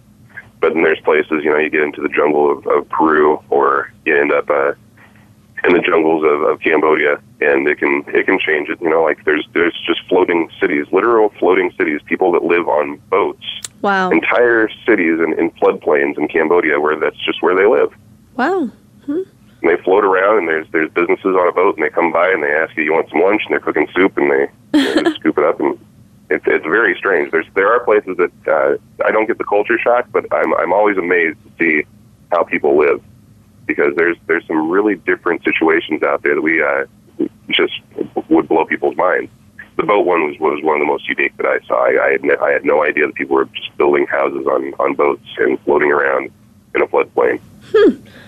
But 0.61 0.73
then 0.73 0.83
there's 0.83 0.99
places, 1.01 1.43
you 1.43 1.51
know, 1.51 1.57
you 1.57 1.69
get 1.69 1.81
into 1.81 2.01
the 2.01 2.09
jungle 2.09 2.51
of, 2.51 2.65
of 2.67 2.89
Peru, 2.89 3.41
or 3.49 3.93
you 4.05 4.19
end 4.19 4.33
up 4.33 4.49
uh, 4.49 4.73
in 5.63 5.73
the 5.73 5.81
jungles 5.85 6.25
of, 6.25 6.41
of 6.41 6.59
Cambodia, 6.59 7.21
and 7.39 7.67
it 7.67 7.77
can 7.77 8.03
it 8.07 8.25
can 8.25 8.39
change 8.39 8.67
it. 8.67 8.81
You 8.81 8.89
know, 8.89 9.03
like 9.03 9.23
there's 9.25 9.47
there's 9.53 9.77
just 9.85 10.01
floating 10.09 10.49
cities, 10.59 10.87
literal 10.91 11.29
floating 11.37 11.71
cities, 11.77 12.01
people 12.07 12.31
that 12.31 12.43
live 12.43 12.67
on 12.67 12.97
boats 13.11 13.45
Wow. 13.81 14.11
Entire 14.11 14.69
cities 14.85 15.19
in, 15.19 15.37
in 15.39 15.51
floodplains 15.51 16.17
in 16.17 16.27
Cambodia 16.27 16.79
where 16.79 16.97
that's 16.97 17.17
just 17.25 17.41
where 17.41 17.55
they 17.55 17.65
live. 17.65 17.93
Wow. 18.35 18.65
Hmm. 19.05 19.21
And 19.61 19.69
they 19.69 19.81
float 19.83 20.05
around, 20.05 20.39
and 20.39 20.47
there's 20.47 20.67
there's 20.71 20.89
businesses 20.91 21.35
on 21.35 21.47
a 21.47 21.51
boat, 21.51 21.75
and 21.75 21.83
they 21.83 21.89
come 21.89 22.11
by 22.11 22.29
and 22.29 22.41
they 22.41 22.51
ask 22.51 22.75
you, 22.77 22.83
"You 22.83 22.93
want 22.93 23.09
some 23.09 23.21
lunch?" 23.21 23.41
And 23.45 23.53
they're 23.53 23.59
cooking 23.59 23.87
soup, 23.93 24.17
and 24.17 24.31
they, 24.31 24.47
they 24.71 25.03
just 25.03 25.17
scoop 25.17 25.37
it 25.37 25.43
up, 25.43 25.59
and 25.59 25.77
it's 26.29 26.45
it's 26.47 26.65
very 26.65 26.95
strange. 26.95 27.31
There's 27.31 27.47
there 27.55 27.71
are 27.71 27.83
places 27.83 28.17
that 28.17 28.31
uh, 28.47 29.05
I 29.05 29.11
don't 29.11 29.27
get 29.27 29.37
the 29.37 29.43
culture 29.43 29.77
shock, 29.77 30.07
but 30.11 30.25
I'm 30.31 30.53
I'm 30.55 30.71
always 30.71 30.97
amazed 30.97 31.37
to 31.43 31.51
see 31.59 31.87
how 32.31 32.43
people 32.43 32.77
live 32.77 33.01
because 33.65 33.93
there's 33.97 34.17
there's 34.27 34.45
some 34.47 34.69
really 34.69 34.95
different 34.95 35.43
situations 35.43 36.03
out 36.03 36.23
there 36.23 36.35
that 36.35 36.41
we 36.41 36.63
uh, 36.63 36.85
just 37.49 37.73
would 38.29 38.47
blow 38.47 38.65
people's 38.65 38.95
minds 38.95 39.31
the 39.79 39.85
boat 39.85 40.05
one 40.05 40.27
was, 40.27 40.39
was 40.39 40.61
one 40.63 40.75
of 40.75 40.79
the 40.81 40.85
most 40.85 41.07
unique 41.07 41.35
that 41.37 41.45
I 41.45 41.59
saw. 41.67 41.75
I, 41.85 42.05
I, 42.07 42.11
had, 42.11 42.21
I 42.41 42.51
had 42.51 42.65
no 42.65 42.83
idea 42.83 43.07
that 43.07 43.15
people 43.15 43.35
were 43.35 43.45
just 43.45 43.75
building 43.77 44.05
houses 44.07 44.45
on, 44.47 44.73
on 44.79 44.93
boats 44.93 45.25
and 45.37 45.59
floating 45.61 45.91
around 45.91 46.31
in 46.75 46.81
a 46.81 46.87
floodplain. 46.87 47.39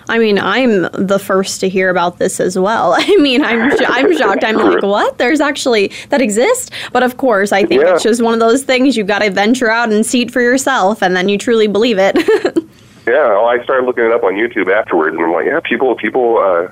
I 0.10 0.18
mean, 0.20 0.38
I'm 0.40 0.84
the 0.94 1.18
first 1.20 1.60
to 1.62 1.70
hear 1.70 1.90
about 1.90 2.18
this 2.20 2.40
as 2.40 2.58
well. 2.58 2.94
I 2.98 3.18
mean, 3.18 3.44
I'm 3.44 3.72
I'm 3.88 4.16
shocked. 4.18 4.44
I'm 4.44 4.56
like, 4.56 4.84
what? 4.96 5.18
There's 5.18 5.42
actually 5.42 5.92
that 6.10 6.22
exists. 6.22 6.70
But 6.92 7.04
of 7.04 7.18
course, 7.18 7.52
I 7.52 7.64
think 7.66 7.82
Yeah. 7.82 7.94
it's 7.96 8.04
just 8.04 8.22
one 8.22 8.34
of 8.34 8.40
those 8.40 8.64
things 8.64 8.96
you've 8.96 9.08
got 9.08 9.20
to 9.20 9.30
venture 9.32 9.70
out 9.70 9.92
and 9.92 10.06
see 10.06 10.22
it 10.24 10.32
for 10.32 10.42
yourself, 10.42 11.02
and 11.02 11.16
then 11.16 11.28
you 11.30 11.38
truly 11.38 11.68
believe 11.68 11.98
it. 12.00 12.18
Yeah, 13.08 13.30
well, 13.30 13.48
I 13.48 13.62
started 13.64 13.88
looking 13.88 14.06
it 14.06 14.12
up 14.12 14.24
on 14.24 14.34
YouTube 14.36 14.72
afterwards, 14.72 15.16
and 15.18 15.26
I'm 15.26 15.32
like, 15.34 15.48
yeah, 15.48 15.60
people 15.60 15.96
people 15.96 16.38
uh, 16.38 16.68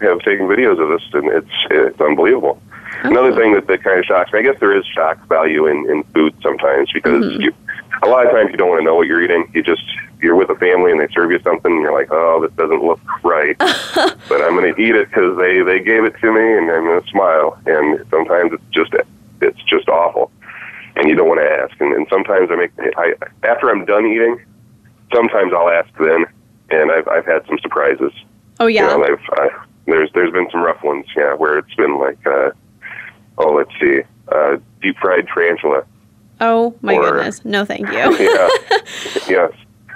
have 0.00 0.18
taken 0.20 0.46
videos 0.46 0.80
of 0.82 0.88
this, 0.88 1.02
and 1.12 1.28
it's 1.28 1.50
it's 1.70 2.00
unbelievable. 2.00 2.60
Another 3.04 3.34
thing 3.34 3.54
that, 3.54 3.66
that 3.66 3.82
kind 3.82 3.98
of 3.98 4.04
shocks 4.04 4.32
me, 4.32 4.40
I 4.40 4.42
guess 4.42 4.58
there 4.60 4.76
is 4.76 4.84
shock 4.86 5.18
value 5.28 5.66
in, 5.66 5.88
in 5.90 6.02
food 6.14 6.34
sometimes 6.42 6.90
because 6.92 7.24
you, 7.38 7.52
a 8.02 8.08
lot 8.08 8.26
of 8.26 8.32
times 8.32 8.50
you 8.50 8.56
don't 8.56 8.68
want 8.68 8.80
to 8.80 8.84
know 8.84 8.94
what 8.94 9.06
you're 9.06 9.22
eating. 9.22 9.50
You 9.54 9.62
just 9.62 9.84
you're 10.20 10.34
with 10.34 10.48
a 10.50 10.54
family 10.56 10.90
and 10.90 11.00
they 11.00 11.08
serve 11.12 11.30
you 11.30 11.40
something, 11.42 11.70
and 11.70 11.82
you're 11.82 11.92
like, 11.92 12.08
oh, 12.10 12.40
this 12.40 12.52
doesn't 12.56 12.82
look 12.82 13.00
right, 13.22 13.56
but 13.58 14.42
I'm 14.42 14.56
going 14.56 14.74
to 14.74 14.80
eat 14.80 14.94
it 14.94 15.08
because 15.08 15.36
they 15.38 15.62
they 15.62 15.80
gave 15.80 16.04
it 16.04 16.14
to 16.20 16.32
me, 16.32 16.56
and 16.58 16.70
I'm 16.70 16.84
going 16.84 17.02
to 17.02 17.08
smile. 17.10 17.58
And 17.66 18.04
sometimes 18.10 18.52
it's 18.52 18.64
just 18.72 18.94
it's 19.40 19.62
just 19.64 19.88
awful, 19.88 20.32
and 20.96 21.08
you 21.08 21.14
don't 21.14 21.28
want 21.28 21.40
to 21.40 21.50
ask. 21.50 21.78
And, 21.80 21.92
and 21.92 22.06
sometimes 22.08 22.50
I 22.50 22.56
make 22.56 22.72
I 22.96 23.14
after 23.42 23.70
I'm 23.70 23.84
done 23.84 24.06
eating 24.06 24.40
sometimes 25.14 25.52
I'll 25.52 25.70
ask 25.70 25.88
then, 25.98 26.24
and 26.70 26.90
I've 26.90 27.08
I've 27.08 27.26
had 27.26 27.46
some 27.46 27.58
surprises. 27.60 28.12
oh 28.60 28.66
yeah. 28.66 28.90
You 28.90 28.98
know, 28.98 29.04
I've 29.04 29.20
I, 29.32 29.64
there's 29.86 30.10
there's 30.14 30.32
been 30.32 30.48
some 30.50 30.62
rough 30.62 30.82
ones, 30.82 31.06
yeah, 31.16 31.34
where 31.34 31.58
it's 31.58 31.74
been 31.74 31.98
like, 31.98 32.24
uh, 32.26 32.50
oh, 33.38 33.52
let's 33.52 33.70
see, 33.80 34.02
uh, 34.28 34.56
deep 34.82 34.96
fried 34.98 35.26
tarantula, 35.28 35.84
oh 36.40 36.74
my 36.82 36.94
or- 36.94 37.12
goodness. 37.12 37.44
No, 37.44 37.64
thank 37.64 37.88
you. 37.88 37.94
yeah, 38.18 38.48
yes, 39.28 39.52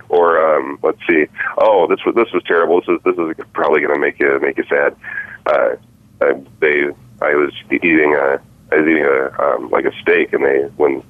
or 0.08 0.56
um, 0.56 0.78
let's 0.82 0.98
see, 1.08 1.26
oh, 1.58 1.86
this 1.86 2.00
was 2.04 2.14
this 2.14 2.32
was 2.32 2.42
terrible. 2.44 2.80
This 2.80 2.88
is 2.88 3.02
this 3.04 3.16
is 3.16 3.46
probably 3.52 3.80
going 3.80 3.94
to 3.94 4.00
make 4.00 4.18
you 4.18 4.38
make 4.40 4.56
you 4.56 4.64
sad. 4.68 4.96
Uh, 5.46 5.76
I, 6.20 6.40
they 6.60 6.86
I 7.22 7.34
was 7.34 7.52
eating 7.70 8.14
a 8.14 8.40
I 8.70 8.76
was 8.76 8.86
eating 8.86 9.04
a 9.04 9.42
um, 9.42 9.70
like 9.70 9.84
a 9.84 9.92
steak, 10.00 10.32
and 10.32 10.44
they 10.44 10.62
when 10.76 11.02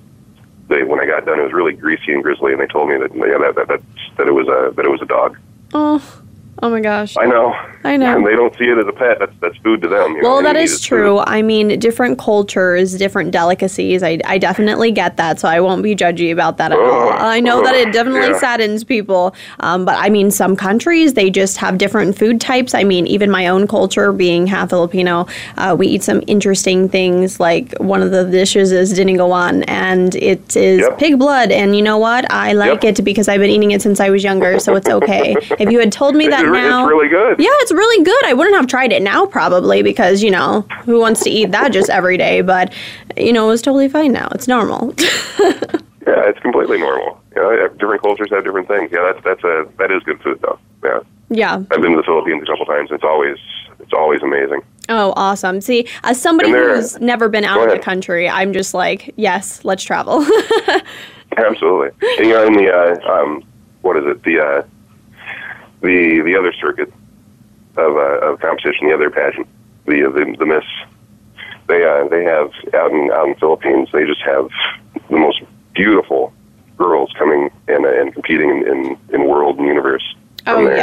they 0.69 0.85
when 0.85 1.01
I 1.01 1.07
got 1.07 1.25
done, 1.27 1.41
it 1.41 1.43
was 1.43 1.53
really 1.53 1.73
greasy 1.73 2.13
and 2.13 2.23
grisly, 2.23 2.53
and 2.53 2.61
they 2.61 2.67
told 2.67 2.89
me 2.89 2.97
that 2.99 3.15
yeah, 3.15 3.39
that, 3.39 3.55
that, 3.57 3.69
that 3.69 3.83
that 4.17 4.29
it 4.29 4.33
was 4.33 4.47
a 4.49 4.73
that 4.75 4.85
it 4.85 4.91
was 4.91 5.03
a 5.03 5.07
dog. 5.07 5.37
oh, 5.75 6.21
oh 6.63 6.71
my 6.71 6.81
gosh. 6.81 7.17
I 7.17 7.27
know. 7.27 7.55
I 7.89 7.97
know. 7.97 8.17
And 8.17 8.27
they 8.27 8.37
don't 8.37 8.55
see 8.57 8.65
it 8.65 8.79
as 8.79 8.87
a 8.87 8.93
pet. 8.93 9.19
That's 9.19 9.33
that's 9.41 9.57
food 9.59 9.83
to 9.83 9.89
them. 9.89 10.13
You 10.17 10.23
know? 10.23 10.29
Well, 10.29 10.37
They 10.39 10.45
that 10.45 10.57
is 10.57 10.81
true. 10.81 11.19
food. 11.19 11.25
I 11.27 11.43
mean, 11.43 11.79
different 11.79 12.19
cultures, 12.19 12.97
different 12.97 13.31
delicacies. 13.31 14.03
I, 14.03 14.19
I 14.25 14.39
definitely 14.39 14.93
get 14.93 15.17
that, 15.17 15.41
so 15.41 15.49
I 15.49 15.61
won't 15.61 15.83
be 15.83 15.95
judgy 15.97 16.31
about 16.33 16.57
that 16.59 16.73
at 16.73 16.79
all. 16.79 17.11
I 17.11 17.41
know 17.41 17.63
that 17.63 17.75
it 17.75 17.93
definitely 17.93 18.29
yeah. 18.31 18.39
saddens 18.39 18.85
people, 18.85 19.35
um, 19.61 19.85
but 19.85 19.97
I 19.99 20.09
mean, 20.11 20.31
some 20.31 20.55
countries 20.57 21.15
they 21.15 21.31
just 21.31 21.57
have 21.59 21.79
different 21.79 22.17
food 22.19 22.41
types. 22.41 22.75
I 22.75 22.85
mean, 22.85 23.07
even 23.07 23.31
my 23.31 23.47
own 23.49 23.67
culture, 23.67 24.13
being 24.13 24.47
half 24.47 24.69
Filipino, 24.71 25.27
uh, 25.57 25.75
we 25.79 25.87
eat 25.89 26.03
some 26.03 26.23
interesting 26.27 26.89
things. 26.89 27.41
Like 27.41 27.75
one 27.79 28.03
of 28.03 28.11
the 28.11 28.25
dishes 28.25 28.73
is 28.73 28.93
dinuguan, 28.99 29.65
and 29.69 30.15
it 30.17 30.57
is 30.57 30.81
Yep. 30.81 30.99
pig 30.99 31.19
blood. 31.19 31.51
And 31.51 31.75
you 31.77 31.83
know 31.83 31.99
what? 31.99 32.31
I 32.31 32.53
like 32.53 32.83
Yep. 32.85 32.99
it 32.99 33.05
because 33.05 33.29
I've 33.29 33.41
been 33.41 33.51
eating 33.51 33.71
it 33.73 33.83
since 33.83 34.01
I 34.01 34.11
was 34.11 34.23
younger, 34.23 34.59
so 34.59 34.77
it's 34.77 34.89
okay. 34.89 35.35
if 35.59 35.71
you 35.71 35.79
had 35.81 35.93
told 35.93 36.15
me 36.15 36.29
that 36.35 36.45
It's, 36.45 36.53
now, 36.53 36.85
it's 36.85 36.91
really 36.91 37.09
good. 37.09 37.39
yeah, 37.41 37.49
it's 37.63 37.73
really 37.79 38.05
good. 38.05 38.25
I 38.27 38.35
wouldn't 38.35 38.57
have 38.57 38.67
tried 38.67 38.93
it 38.93 39.01
now 39.03 39.25
probably 39.25 39.83
because, 39.83 40.23
you 40.23 40.31
know, 40.31 40.63
who 40.85 41.01
wants 41.01 41.23
to 41.25 41.31
eat 41.31 41.53
that 41.53 41.73
just 41.73 41.89
every 41.89 42.17
day? 42.19 42.43
But, 42.43 42.75
you 43.17 43.33
know, 43.33 43.47
it 43.47 43.51
was 43.53 43.63
totally 43.63 43.89
fine 43.89 44.13
now. 44.13 44.29
It's 44.33 44.49
normal. 44.49 44.95
Yeah, 46.09 46.27
it's 46.27 46.39
completely 46.41 46.79
normal. 46.79 47.21
You 47.37 47.43
know, 47.43 47.69
different 47.69 48.01
cultures 48.01 48.31
have 48.31 48.43
different 48.43 48.67
things. 48.67 48.91
Yeah, 48.91 49.13
that's 49.13 49.23
that's 49.23 49.45
a 49.45 49.69
that 49.77 49.91
is 49.93 50.03
good 50.05 50.19
food 50.23 50.41
though. 50.41 50.59
Yeah, 50.83 51.01
yeah. 51.29 51.55
I've 51.57 51.83
been 51.83 51.91
to 51.91 51.99
the 51.99 52.03
Philippines 52.03 52.43
a 52.45 52.47
couple 52.47 52.65
times. 52.65 52.89
It's 52.91 53.05
always 53.05 53.37
it's 53.79 53.93
always 53.93 54.23
amazing. 54.23 54.63
Oh, 54.89 55.13
awesome. 55.17 55.61
See, 55.61 55.87
as 56.05 56.19
somebody 56.19 56.51
there- 56.51 56.75
who's 56.77 56.99
never 56.99 57.29
been 57.29 57.45
out 57.45 57.63
of 57.63 57.69
the 57.71 57.79
country, 57.79 58.27
I'm 58.27 58.55
just 58.55 58.73
like, 58.73 59.13
yes, 59.17 59.63
let's 59.67 59.85
travel. 59.85 60.27
Absolutely. 61.37 61.91
And, 62.17 62.27
you 62.27 62.33
know, 62.33 62.47
in 62.47 62.53
the 62.55 62.73
uh, 62.73 63.13
um, 63.13 63.45
what 63.83 63.99
is 63.99 64.05
it? 64.07 64.23
The 64.23 64.41
uh, 64.41 64.63
the 65.83 66.23
the 66.25 66.37
other 66.39 66.55
circuit 66.55 66.91
of 67.79 67.97
uh, 67.97 68.27
of 68.27 68.41
competition, 68.41 68.89
the 68.89 68.95
other 68.95 69.11
pageant, 69.11 69.47
the 69.87 70.03
the, 70.03 70.37
the 70.39 70.47
Miss. 70.47 70.65
They 71.69 71.85
uh, 71.85 72.09
they 72.09 72.25
have 72.25 72.51
out 72.75 72.91
in 72.91 73.11
out 73.13 73.27
in 73.27 73.33
the 73.35 73.39
Philippines. 73.39 73.89
They 73.93 74.05
just 74.05 74.23
have 74.23 74.49
the 75.11 75.17
most 75.17 75.43
beautiful 75.75 76.33
girls 76.77 77.13
coming 77.19 77.51
and 77.69 77.85
uh, 77.85 78.01
and 78.01 78.13
competing 78.13 78.51
in, 78.51 78.67
in, 78.67 78.99
in 79.13 79.29
world 79.29 79.59
and 79.59 79.67
universe. 79.67 80.15
oh, 80.47 80.65
there, 80.65 80.77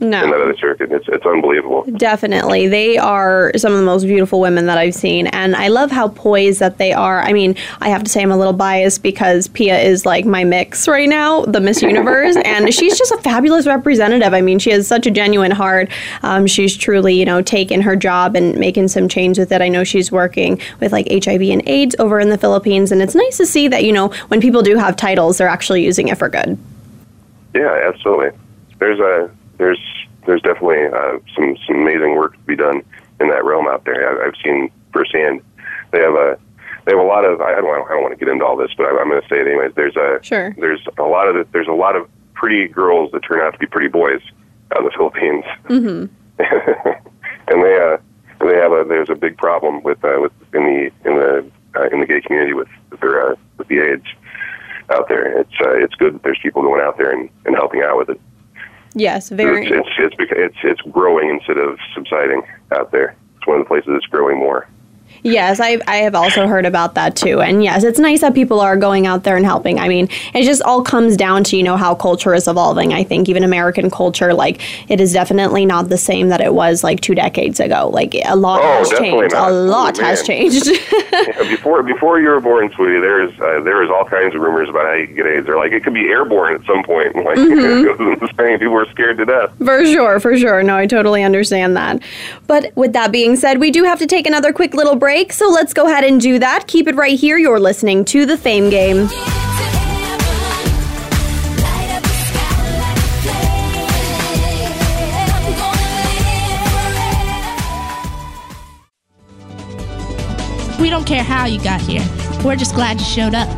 yes. 0.00 0.06
In 0.06 0.10
that 0.10 0.26
No. 0.26 0.42
other 0.42 0.56
circuit, 0.56 0.92
it's 0.92 1.06
it's 1.08 1.24
unbelievable. 1.24 1.84
Definitely. 1.96 2.66
They 2.68 2.98
are 2.98 3.50
some 3.56 3.72
of 3.72 3.78
the 3.78 3.84
most 3.84 4.04
beautiful 4.06 4.40
women 4.40 4.66
that 4.66 4.76
I've 4.78 4.94
seen. 4.94 5.26
And 5.28 5.56
I 5.56 5.68
love 5.68 5.90
how 5.90 6.08
poised 6.08 6.60
that 6.60 6.78
they 6.78 6.92
are. 6.92 7.22
I 7.22 7.32
mean, 7.32 7.56
I 7.80 7.88
have 7.88 8.04
to 8.04 8.10
say 8.10 8.22
I'm 8.22 8.30
a 8.30 8.36
little 8.36 8.52
biased 8.52 9.02
because 9.02 9.48
Pia 9.48 9.78
is 9.78 10.04
like 10.04 10.24
my 10.26 10.44
mix 10.44 10.86
right 10.86 11.08
now, 11.08 11.42
the 11.46 11.60
Miss 11.60 11.80
Universe. 11.82 12.36
and 12.44 12.72
she's 12.74 12.98
just 12.98 13.10
a 13.12 13.16
fabulous 13.18 13.66
representative. 13.66 14.34
I 14.34 14.40
mean, 14.42 14.58
she 14.58 14.70
has 14.70 14.86
such 14.86 15.06
a 15.06 15.10
genuine 15.10 15.50
heart. 15.52 15.90
Um, 16.22 16.46
she's 16.46 16.76
truly, 16.76 17.14
you 17.18 17.24
know, 17.24 17.40
taken 17.40 17.80
her 17.80 17.96
job 17.96 18.36
and 18.36 18.56
making 18.58 18.88
some 18.88 19.08
change 19.08 19.38
with 19.38 19.50
it. 19.52 19.62
I 19.62 19.68
know 19.68 19.82
she's 19.84 20.12
working 20.12 20.60
with 20.80 20.92
like 20.92 21.06
HIV 21.10 21.40
and 21.42 21.62
AIDS 21.66 21.96
over 21.98 22.20
in 22.20 22.28
the 22.28 22.38
Philippines. 22.38 22.92
And 22.92 23.00
it's 23.00 23.14
nice 23.14 23.36
to 23.38 23.46
see 23.46 23.68
that, 23.68 23.84
you 23.84 23.92
know, 23.92 24.08
when 24.28 24.40
people 24.40 24.62
do 24.62 24.76
have 24.76 24.96
titles, 24.96 25.38
they're 25.38 25.48
actually 25.48 25.84
using 25.84 26.08
it 26.08 26.18
for 26.18 26.28
good. 26.28 26.58
Yeah, 27.54 27.80
absolutely. 27.88 28.30
There's 28.78 29.00
a 29.00 29.30
there's 29.58 29.80
there's 30.26 30.42
definitely 30.42 30.86
uh, 30.86 31.18
some 31.34 31.56
some 31.66 31.76
amazing 31.76 32.16
work 32.16 32.32
to 32.34 32.38
be 32.40 32.56
done 32.56 32.82
in 33.20 33.28
that 33.28 33.44
realm 33.44 33.66
out 33.68 33.84
there. 33.84 34.22
I, 34.22 34.26
I've 34.28 34.34
seen 34.44 34.70
firsthand. 34.92 35.40
They 35.92 36.00
have 36.00 36.14
a 36.14 36.38
they 36.84 36.92
have 36.92 37.00
a 37.00 37.06
lot 37.08 37.24
of 37.24 37.40
I 37.40 37.52
don't 37.54 37.66
I 37.86 37.88
don't 37.94 38.02
want 38.02 38.18
to 38.18 38.24
get 38.24 38.30
into 38.32 38.44
all 38.44 38.56
this, 38.56 38.70
but 38.76 38.86
I, 38.86 38.90
I'm 39.00 39.08
going 39.08 39.20
to 39.22 39.28
say 39.28 39.40
it 39.40 39.46
anyways. 39.46 39.72
There's 39.74 39.96
a 39.96 40.18
Sure. 40.22 40.54
there's 40.58 40.84
a 40.98 41.02
lot 41.04 41.28
of 41.28 41.50
there's 41.52 41.68
a 41.68 41.72
lot 41.72 41.96
of 41.96 42.08
pretty 42.34 42.68
girls 42.68 43.10
that 43.12 43.20
turn 43.20 43.40
out 43.40 43.52
to 43.52 43.58
be 43.58 43.66
pretty 43.66 43.88
boys 43.88 44.20
out 44.72 44.80
in 44.80 44.84
the 44.84 44.90
Philippines. 44.90 45.44
and 46.38 47.62
they 47.62 47.76
uh 47.78 47.96
they 48.40 48.54
have 48.56 48.72
a 48.72 48.84
there's 48.86 49.08
a 49.10 49.14
big 49.14 49.36
problem 49.38 49.82
with 49.82 50.04
uh, 50.04 50.18
with 50.20 50.32
in 50.54 50.64
the 50.64 51.08
in 51.08 51.16
the 51.16 51.50
uh, 51.76 51.88
in 51.92 52.00
the 52.00 52.06
gay 52.06 52.20
community 52.20 52.52
with 52.52 52.68
with 52.90 53.00
their 53.00 53.32
uh, 53.32 53.34
with 53.58 53.68
the 53.68 53.78
AIDS 53.78 54.04
out 54.90 55.08
there. 55.08 55.40
It's 55.40 55.52
uh, 55.60 55.70
it's 55.70 55.94
good 55.94 56.14
that 56.14 56.22
there's 56.22 56.38
people 56.42 56.62
going 56.62 56.80
out 56.82 56.98
there 56.98 57.10
and, 57.10 57.30
and 57.46 57.56
helping 57.56 57.82
out 57.82 57.96
with 57.96 58.10
it. 58.10 58.20
Yes, 58.96 59.28
very. 59.28 59.66
It's 59.66 59.88
it's 59.98 60.14
it's, 60.18 60.32
it's 60.32 60.56
it's 60.64 60.80
growing 60.90 61.28
instead 61.28 61.58
of 61.58 61.78
subsiding 61.94 62.42
out 62.72 62.92
there. 62.92 63.14
It's 63.36 63.46
one 63.46 63.60
of 63.60 63.64
the 63.64 63.68
places 63.68 63.90
that's 63.92 64.06
growing 64.06 64.38
more. 64.38 64.66
Yes, 65.26 65.60
I, 65.60 65.78
I 65.86 65.96
have 65.98 66.14
also 66.14 66.46
heard 66.46 66.64
about 66.66 66.94
that 66.94 67.16
too. 67.16 67.40
And 67.40 67.62
yes, 67.64 67.82
it's 67.84 67.98
nice 67.98 68.20
that 68.20 68.34
people 68.34 68.60
are 68.60 68.76
going 68.76 69.06
out 69.06 69.24
there 69.24 69.36
and 69.36 69.44
helping. 69.44 69.78
I 69.78 69.88
mean, 69.88 70.08
it 70.34 70.44
just 70.44 70.62
all 70.62 70.82
comes 70.82 71.16
down 71.16 71.44
to, 71.44 71.56
you 71.56 71.62
know, 71.62 71.76
how 71.76 71.94
culture 71.94 72.32
is 72.34 72.46
evolving. 72.48 72.92
I 72.92 73.02
think 73.04 73.28
even 73.28 73.42
American 73.44 73.90
culture, 73.90 74.32
like, 74.34 74.60
it 74.90 75.00
is 75.00 75.12
definitely 75.12 75.66
not 75.66 75.88
the 75.88 75.98
same 75.98 76.28
that 76.28 76.40
it 76.40 76.54
was 76.54 76.84
like 76.84 77.00
two 77.00 77.14
decades 77.14 77.60
ago. 77.60 77.90
Like, 77.92 78.14
a 78.24 78.36
lot 78.36 78.60
Oh, 78.62 78.78
has 78.78 78.90
changed. 78.90 79.34
not. 79.34 79.50
A 79.50 79.54
lot 79.54 79.98
Oh, 80.00 80.04
has 80.04 80.22
changed. 80.22 80.66
Before 81.48 81.82
before 81.82 82.20
you 82.20 82.28
were 82.28 82.40
born, 82.40 82.70
sweetie, 82.74 83.00
there's 83.00 83.32
uh, 83.40 83.60
there 83.62 83.78
was 83.78 83.90
all 83.90 84.04
kinds 84.04 84.34
of 84.34 84.40
rumors 84.40 84.68
about 84.68 84.84
how 84.86 84.92
you 84.92 85.06
could 85.06 85.16
get 85.16 85.26
AIDS. 85.26 85.46
They're 85.46 85.56
like 85.56 85.72
it 85.72 85.82
could 85.82 85.94
be 85.94 86.08
airborne 86.08 86.54
at 86.54 86.64
some 86.66 86.82
point. 86.84 87.14
Like 87.26 87.36
Mm-hmm. 87.38 88.22
it 88.24 88.30
Spain, 88.30 88.58
people 88.58 88.74
were 88.74 88.86
scared 88.90 89.16
to 89.18 89.24
death. 89.24 89.50
for 89.58 89.84
sure, 89.84 90.20
for 90.20 90.36
sure. 90.36 90.62
No, 90.62 90.76
I 90.76 90.86
totally 90.86 91.22
understand 91.22 91.76
that. 91.76 92.02
But 92.46 92.72
with 92.76 92.92
that 92.92 93.10
being 93.12 93.36
said, 93.36 93.58
we 93.58 93.70
do 93.70 93.84
have 93.84 93.98
to 93.98 94.06
take 94.06 94.26
another 94.26 94.52
quick 94.52 94.74
little 94.74 94.94
break. 94.96 95.15
So 95.16 95.48
let's 95.48 95.72
go 95.72 95.86
ahead 95.86 96.04
and 96.04 96.20
do 96.20 96.38
that. 96.40 96.66
Keep 96.66 96.88
it 96.88 96.94
right 96.94 97.18
here. 97.18 97.38
You're 97.38 97.58
listening 97.58 98.04
to 98.06 98.26
The 98.26 98.36
Fame 98.36 98.68
Game. 98.68 99.08
We 110.78 110.90
don't 110.90 111.06
care 111.06 111.22
how 111.22 111.46
you 111.46 111.62
got 111.62 111.80
here. 111.80 112.06
We're 112.44 112.56
just 112.56 112.74
glad 112.74 113.00
you 113.00 113.06
showed 113.06 113.34
up. 113.34 113.48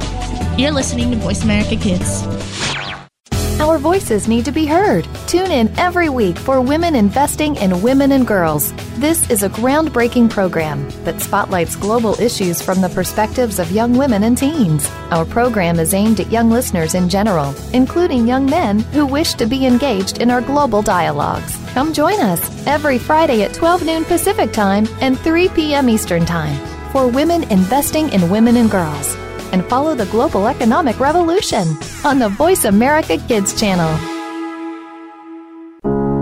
You're 0.56 0.70
listening 0.70 1.10
to 1.10 1.16
Voice 1.16 1.42
America 1.42 1.74
Kids. 1.74 2.22
Our 3.60 3.76
voices 3.76 4.28
need 4.28 4.44
to 4.44 4.52
be 4.52 4.66
heard. 4.66 5.08
Tune 5.26 5.50
in 5.50 5.76
every 5.80 6.08
week 6.08 6.38
for 6.38 6.60
Women 6.60 6.94
Investing 6.94 7.56
in 7.56 7.82
Women 7.82 8.12
and 8.12 8.24
Girls. 8.24 8.72
This 8.98 9.28
is 9.30 9.42
a 9.42 9.48
groundbreaking 9.48 10.30
program 10.30 10.88
that 11.02 11.20
spotlights 11.20 11.74
global 11.74 12.14
issues 12.20 12.62
from 12.62 12.80
the 12.80 12.88
perspectives 12.88 13.58
of 13.58 13.72
young 13.72 13.98
women 13.98 14.22
and 14.22 14.38
teens. 14.38 14.88
Our 15.10 15.24
program 15.24 15.80
is 15.80 15.92
aimed 15.92 16.20
at 16.20 16.30
young 16.30 16.50
listeners 16.50 16.94
in 16.94 17.08
general, 17.08 17.52
including 17.72 18.28
young 18.28 18.46
men 18.46 18.78
who 18.78 19.04
wish 19.04 19.34
to 19.34 19.46
be 19.46 19.66
engaged 19.66 20.18
in 20.22 20.30
our 20.30 20.40
global 20.40 20.80
dialogues. 20.80 21.58
Come 21.74 21.92
join 21.92 22.20
us 22.20 22.64
every 22.64 22.96
Friday 22.96 23.42
at 23.42 23.54
12 23.54 23.84
noon 23.84 24.04
Pacific 24.04 24.52
Time 24.52 24.86
and 25.00 25.18
3 25.18 25.48
p.m. 25.48 25.88
Eastern 25.88 26.24
Time 26.24 26.56
for 26.92 27.08
Women 27.08 27.42
Investing 27.50 28.08
in 28.10 28.30
Women 28.30 28.56
and 28.56 28.70
Girls 28.70 29.16
and 29.52 29.64
follow 29.66 29.94
the 29.94 30.06
global 30.06 30.48
economic 30.48 31.00
revolution 31.00 31.66
on 32.04 32.18
the 32.18 32.28
Voice 32.28 32.64
America 32.64 33.18
Kids 33.28 33.58
channel. 33.58 33.96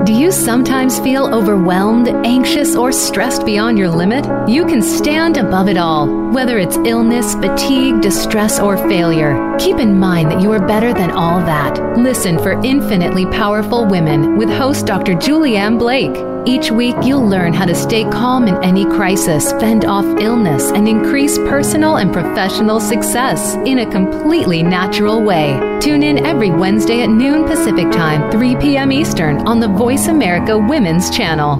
Do 0.07 0.12
you 0.12 0.31
sometimes 0.31 1.01
feel 1.01 1.35
overwhelmed, 1.35 2.07
anxious, 2.07 2.77
or 2.77 2.93
stressed 2.93 3.45
beyond 3.45 3.77
your 3.77 3.89
limit? 3.89 4.25
You 4.49 4.65
can 4.65 4.81
stand 4.81 5.37
above 5.37 5.69
it 5.69 5.77
all, 5.77 6.07
whether 6.31 6.59
it's 6.59 6.77
illness, 6.77 7.35
fatigue, 7.35 8.03
distress, 8.03 8.61
or 8.61 8.77
failure. 8.77 9.57
Keep 9.59 9.79
in 9.79 9.99
mind 9.99 10.31
that 10.31 10.41
you 10.41 10.53
are 10.53 10.65
better 10.65 10.95
than 10.95 11.11
all 11.11 11.41
that. 11.41 11.99
Listen 11.99 12.39
for 12.39 12.53
Infinitely 12.62 13.27
Powerful 13.27 13.85
Women 13.85 14.37
with 14.37 14.49
host 14.49 14.87
Dr. 14.87 15.15
Julianne 15.15 15.77
Blake. 15.77 16.36
Each 16.47 16.71
week, 16.71 16.95
you'll 17.03 17.27
learn 17.27 17.53
how 17.53 17.65
to 17.65 17.75
stay 17.75 18.05
calm 18.05 18.47
in 18.47 18.63
any 18.63 18.85
crisis, 18.85 19.51
fend 19.55 19.85
off 19.85 20.05
illness, 20.21 20.71
and 20.71 20.87
increase 20.87 21.39
personal 21.39 21.97
and 21.97 22.13
professional 22.13 22.79
success 22.79 23.57
in 23.67 23.81
a 23.81 23.91
completely 23.91 24.63
natural 24.63 25.21
way. 25.21 25.59
Tune 25.81 26.05
in 26.05 26.25
every 26.25 26.53
Wednesday 26.53 27.03
at 27.03 27.09
noon 27.09 27.47
Pacific 27.47 27.91
Time, 27.91 28.31
3 28.31 28.55
p.m. 28.57 28.93
Eastern 28.93 29.39
on 29.39 29.59
the 29.59 29.67
Voice 29.67 30.07
America 30.07 30.57
Women's 30.57 31.11
Channel. 31.11 31.57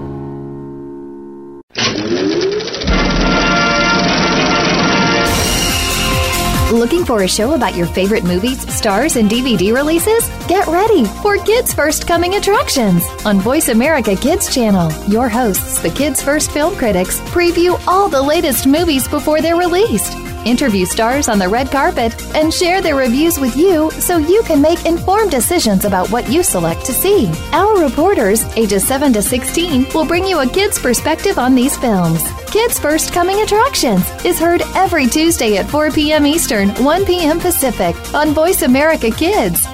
Looking 6.73 7.05
for 7.05 7.23
a 7.23 7.29
show 7.29 7.55
about 7.55 7.77
your 7.77 7.87
favorite 7.87 8.25
movies, 8.25 8.61
stars, 8.75 9.15
and 9.15 9.31
DVD 9.31 9.73
releases? 9.73 10.29
Get 10.49 10.67
ready 10.67 11.05
for 11.23 11.39
Kids 11.39 11.73
First 11.73 12.09
Coming 12.09 12.35
Attractions 12.35 13.05
on 13.25 13.39
Voice 13.39 13.69
America 13.69 14.17
Kids 14.17 14.53
Channel. 14.53 14.91
Your 15.09 15.29
hosts, 15.29 15.81
the 15.81 15.91
Kids 15.91 16.21
First 16.21 16.51
Film 16.51 16.75
Critics, 16.75 17.21
preview 17.31 17.81
all 17.87 18.09
the 18.09 18.21
latest 18.21 18.67
movies 18.67 19.07
before 19.07 19.41
they're 19.41 19.55
released 19.55 20.17
interview 20.47 20.87
stars 20.87 21.29
on 21.29 21.39
the 21.39 21.49
red 21.49 21.71
carpet, 21.71 22.15
and 22.35 22.55
share 22.55 22.81
their 22.81 22.95
reviews 22.95 23.39
with 23.39 23.57
you 23.57 23.91
so 23.91 24.17
you 24.17 24.43
can 24.45 24.63
make 24.63 24.87
informed 24.87 25.31
decisions 25.31 25.85
about 25.85 26.11
what 26.11 26.31
you 26.31 26.43
select 26.43 26.87
to 26.87 26.93
see. 26.93 27.31
Our 27.53 27.83
reporters, 27.83 28.45
ages 28.57 28.87
7 28.87 29.13
to 29.15 29.23
16, 29.23 29.89
will 29.93 30.07
bring 30.07 30.25
you 30.25 30.39
a 30.39 30.49
kid's 30.49 30.79
perspective 30.79 31.39
on 31.39 31.55
these 31.55 31.77
films. 31.77 32.23
Kids 32.57 32.79
First 32.79 33.13
Coming 33.13 33.43
Attractions 33.43 34.09
is 34.25 34.39
heard 34.39 34.63
every 34.75 35.07
Tuesday 35.07 35.59
at 35.59 35.69
4 35.69 35.91
p.m. 35.91 36.25
Eastern, 36.25 36.71
1 36.83 37.05
p.m. 37.05 37.39
Pacific 37.39 37.95
on 38.15 38.31
Voice 38.31 38.63
America 38.63 39.11
Kids. 39.11 39.67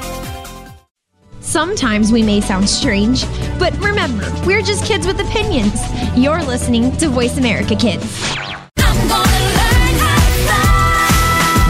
Sometimes 1.38 2.10
we 2.10 2.24
may 2.24 2.40
sound 2.40 2.68
strange, 2.68 3.24
but 3.56 3.72
remember, 3.78 4.28
we're 4.44 4.62
just 4.62 4.84
kids 4.84 5.06
with 5.06 5.20
opinions. 5.20 5.80
You're 6.16 6.42
listening 6.42 6.90
to 6.96 7.08
Voice 7.08 7.38
America 7.38 7.76
Kids. 7.76 8.04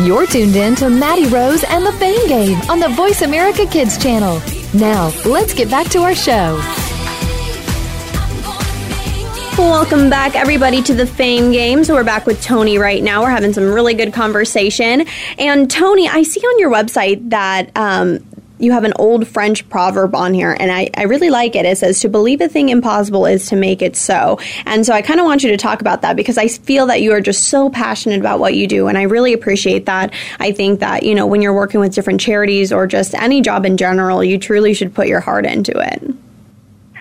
You're 0.06 0.26
tuned 0.26 0.56
in 0.56 0.74
to 0.76 0.88
Maddie 0.88 1.26
Rose 1.26 1.62
and 1.64 1.84
the 1.84 1.92
Fame 1.92 2.26
Game 2.26 2.58
on 2.70 2.80
the 2.80 2.88
Voice 2.88 3.20
America 3.20 3.66
Kids 3.66 4.02
channel. 4.02 4.40
Now, 4.72 5.12
let's 5.26 5.52
get 5.52 5.68
back 5.68 5.88
to 5.90 5.98
our 5.98 6.14
show. 6.14 6.81
Welcome 9.58 10.08
back, 10.08 10.34
everybody, 10.34 10.82
to 10.82 10.94
the 10.94 11.06
Fame 11.06 11.52
Games. 11.52 11.90
We're 11.90 12.04
back 12.04 12.24
with 12.24 12.42
Tony 12.42 12.78
right 12.78 13.02
now. 13.02 13.20
We're 13.20 13.30
having 13.30 13.52
some 13.52 13.70
really 13.70 13.92
good 13.92 14.14
conversation. 14.14 15.06
And 15.38 15.70
Tony, 15.70 16.08
I 16.08 16.22
see 16.22 16.40
on 16.40 16.58
your 16.58 16.70
website 16.70 17.28
that 17.30 17.70
um, 17.76 18.24
you 18.58 18.72
have 18.72 18.84
an 18.84 18.94
old 18.96 19.28
French 19.28 19.68
proverb 19.68 20.14
on 20.14 20.32
here, 20.32 20.56
and 20.58 20.72
I, 20.72 20.88
I 20.96 21.02
really 21.02 21.28
like 21.28 21.54
it. 21.54 21.66
It 21.66 21.76
says, 21.76 22.00
To 22.00 22.08
believe 22.08 22.40
a 22.40 22.48
thing 22.48 22.70
impossible 22.70 23.26
is 23.26 23.46
to 23.48 23.56
make 23.56 23.82
it 23.82 23.94
so. 23.94 24.38
And 24.64 24.86
so 24.86 24.94
I 24.94 25.02
kind 25.02 25.20
of 25.20 25.26
want 25.26 25.44
you 25.44 25.50
to 25.50 25.58
talk 25.58 25.82
about 25.82 26.00
that 26.00 26.16
because 26.16 26.38
I 26.38 26.48
feel 26.48 26.86
that 26.86 27.02
you 27.02 27.12
are 27.12 27.20
just 27.20 27.44
so 27.44 27.68
passionate 27.68 28.20
about 28.20 28.40
what 28.40 28.54
you 28.54 28.66
do, 28.66 28.88
and 28.88 28.96
I 28.96 29.02
really 29.02 29.34
appreciate 29.34 29.84
that. 29.84 30.14
I 30.40 30.52
think 30.52 30.80
that, 30.80 31.02
you 31.02 31.14
know, 31.14 31.26
when 31.26 31.42
you're 31.42 31.52
working 31.52 31.78
with 31.78 31.92
different 31.92 32.22
charities 32.22 32.72
or 32.72 32.86
just 32.86 33.14
any 33.14 33.42
job 33.42 33.66
in 33.66 33.76
general, 33.76 34.24
you 34.24 34.38
truly 34.38 34.72
should 34.72 34.94
put 34.94 35.08
your 35.08 35.20
heart 35.20 35.44
into 35.44 35.72
it. 35.78 36.02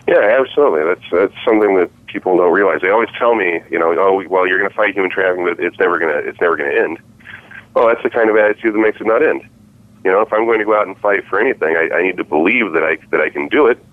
Yeah, 0.08 0.42
absolutely. 0.42 0.84
That's 0.84 1.10
that's 1.12 1.46
something 1.46 1.76
that 1.76 1.90
people 2.12 2.38
don't 2.38 2.52
realize. 2.52 2.82
They 2.82 2.90
always 2.90 3.10
tell 3.18 3.36
me, 3.36 3.62
you 3.70 3.80
know, 3.80 3.96
oh, 3.98 4.24
well, 4.28 4.48
you're 4.48 4.60
going 4.60 4.70
to 4.70 4.76
fight 4.76 4.94
human 4.94 5.12
trafficking, 5.12 5.46
but 5.46 5.60
it's 5.64 5.80
never 5.80 5.98
going 6.00 6.12
to 6.12 6.28
it's 6.28 6.40
never 6.42 6.58
going 6.58 6.72
to 6.72 6.82
end. 6.82 7.00
Well, 7.74 7.88
that's 7.88 8.04
the 8.04 8.10
kind 8.10 8.30
of 8.30 8.36
attitude 8.36 8.74
that 8.74 8.80
makes 8.80 9.00
it 9.00 9.08
not 9.08 9.24
end. 9.24 9.48
You 10.04 10.12
know, 10.12 10.22
if 10.22 10.34
I'm 10.34 10.46
going 10.46 10.60
to 10.60 10.66
go 10.66 10.76
out 10.76 10.88
and 10.88 10.98
fight 10.98 11.26
for 11.28 11.40
anything, 11.40 11.76
I, 11.76 11.96
I 11.96 12.02
need 12.02 12.18
to 12.18 12.24
believe 12.24 12.74
that 12.74 12.84
I 12.84 12.98
that 13.12 13.22
I 13.22 13.30
can 13.30 13.48
do 13.48 13.68
it. 13.68 13.84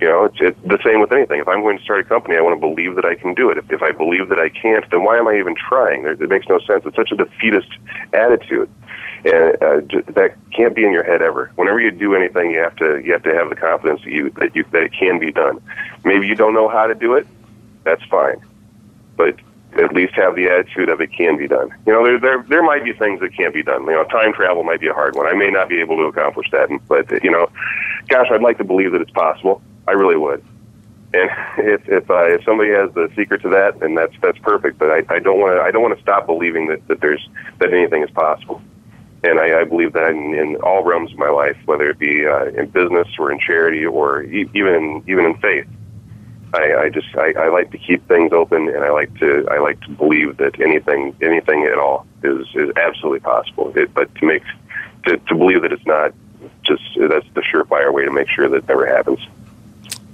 You 0.00 0.08
know, 0.08 0.24
it's, 0.24 0.38
it's 0.40 0.58
the 0.66 0.78
same 0.84 1.00
with 1.00 1.12
anything. 1.12 1.38
If 1.38 1.46
I'm 1.46 1.60
going 1.62 1.78
to 1.78 1.84
start 1.84 2.00
a 2.00 2.04
company, 2.04 2.36
I 2.36 2.40
want 2.40 2.56
to 2.56 2.60
believe 2.60 2.96
that 2.96 3.04
I 3.04 3.14
can 3.14 3.34
do 3.34 3.50
it. 3.50 3.58
If, 3.58 3.70
if 3.70 3.82
I 3.82 3.92
believe 3.92 4.30
that 4.30 4.38
I 4.40 4.48
can't, 4.48 4.84
then 4.90 5.04
why 5.04 5.16
am 5.16 5.28
I 5.28 5.38
even 5.38 5.54
trying? 5.54 6.02
There, 6.02 6.12
it 6.12 6.28
makes 6.28 6.48
no 6.48 6.58
sense. 6.58 6.82
It's 6.84 6.96
such 6.96 7.12
a 7.12 7.16
defeatist 7.16 7.68
attitude, 8.12 8.68
and 9.24 9.62
uh, 9.62 9.80
j- 9.82 10.02
that 10.14 10.34
can't 10.52 10.74
be 10.74 10.84
in 10.84 10.90
your 10.90 11.04
head 11.04 11.22
ever. 11.22 11.52
Whenever 11.54 11.80
you 11.80 11.92
do 11.92 12.16
anything, 12.16 12.50
you 12.50 12.58
have 12.58 12.74
to 12.76 13.00
you 13.04 13.12
have 13.12 13.22
to 13.22 13.32
have 13.32 13.48
the 13.48 13.54
confidence 13.54 14.00
that 14.02 14.10
you 14.10 14.30
that 14.38 14.56
you 14.56 14.64
that 14.72 14.82
it 14.82 14.92
can 14.92 15.20
be 15.20 15.30
done. 15.30 15.62
Maybe 16.04 16.26
you 16.26 16.34
don't 16.34 16.54
know 16.54 16.68
how 16.68 16.88
to 16.88 16.96
do 16.96 17.14
it. 17.14 17.24
That's 17.84 18.02
fine, 18.04 18.40
but 19.16 19.36
at 19.74 19.92
least 19.94 20.14
have 20.14 20.36
the 20.36 20.48
attitude 20.48 20.88
of 20.88 21.00
it 21.00 21.12
can 21.12 21.36
be 21.36 21.48
done. 21.48 21.74
You 21.86 21.92
know, 21.92 22.04
there 22.04 22.20
there 22.20 22.44
there 22.48 22.62
might 22.62 22.84
be 22.84 22.92
things 22.92 23.20
that 23.20 23.34
can't 23.34 23.54
be 23.54 23.62
done. 23.62 23.84
You 23.84 23.92
know, 23.92 24.04
time 24.04 24.32
travel 24.32 24.64
might 24.64 24.80
be 24.80 24.88
a 24.88 24.92
hard 24.92 25.14
one. 25.16 25.26
I 25.26 25.32
may 25.34 25.50
not 25.50 25.68
be 25.68 25.80
able 25.80 25.96
to 25.96 26.04
accomplish 26.04 26.50
that, 26.52 26.68
but 26.88 27.10
you 27.24 27.30
know, 27.30 27.48
gosh, 28.08 28.26
I'd 28.30 28.42
like 28.42 28.58
to 28.58 28.64
believe 28.64 28.92
that 28.92 29.00
it's 29.00 29.10
possible. 29.10 29.62
I 29.88 29.92
really 29.92 30.16
would. 30.16 30.44
And 31.14 31.30
if 31.58 31.88
if 31.88 32.10
uh, 32.10 32.24
if 32.24 32.44
somebody 32.44 32.70
has 32.70 32.92
the 32.94 33.10
secret 33.16 33.42
to 33.42 33.48
that, 33.50 33.80
then 33.80 33.94
that's 33.94 34.14
that's 34.20 34.38
perfect. 34.38 34.78
But 34.78 34.90
I, 34.90 35.14
I 35.14 35.18
don't 35.18 35.40
want 35.40 35.56
to 35.56 35.62
I 35.62 35.70
don't 35.70 35.82
want 35.82 35.96
to 35.96 36.02
stop 36.02 36.26
believing 36.26 36.68
that, 36.68 36.86
that 36.88 37.00
there's 37.00 37.26
that 37.58 37.72
anything 37.72 38.02
is 38.02 38.10
possible. 38.10 38.62
And 39.24 39.38
I, 39.38 39.60
I 39.60 39.64
believe 39.64 39.92
that 39.92 40.10
in, 40.10 40.34
in 40.34 40.56
all 40.56 40.82
realms 40.82 41.12
of 41.12 41.18
my 41.18 41.30
life, 41.30 41.56
whether 41.66 41.88
it 41.88 41.98
be 41.98 42.26
uh, 42.26 42.46
in 42.46 42.66
business 42.70 43.06
or 43.20 43.30
in 43.30 43.38
charity 43.38 43.86
or 43.86 44.22
e- 44.24 44.50
even 44.54 45.02
even 45.06 45.24
in 45.24 45.36
faith. 45.38 45.66
I, 46.54 46.74
I 46.84 46.88
just 46.90 47.08
I, 47.16 47.32
I 47.38 47.48
like 47.48 47.70
to 47.70 47.78
keep 47.78 48.06
things 48.08 48.32
open, 48.32 48.68
and 48.68 48.84
I 48.84 48.90
like 48.90 49.18
to 49.20 49.46
I 49.50 49.58
like 49.58 49.80
to 49.82 49.90
believe 49.90 50.36
that 50.36 50.60
anything 50.60 51.16
anything 51.22 51.64
at 51.64 51.78
all 51.78 52.06
is 52.22 52.46
is 52.54 52.70
absolutely 52.76 53.20
possible. 53.20 53.72
It, 53.74 53.94
but 53.94 54.14
to 54.16 54.26
make 54.26 54.42
to, 55.06 55.16
to 55.16 55.34
believe 55.34 55.62
that 55.62 55.72
it's 55.72 55.86
not, 55.86 56.12
just 56.64 56.82
that's 56.96 57.26
the 57.34 57.42
surefire 57.42 57.92
way 57.92 58.04
to 58.04 58.12
make 58.12 58.28
sure 58.28 58.48
that 58.48 58.56
it 58.56 58.68
never 58.68 58.86
happens. 58.86 59.20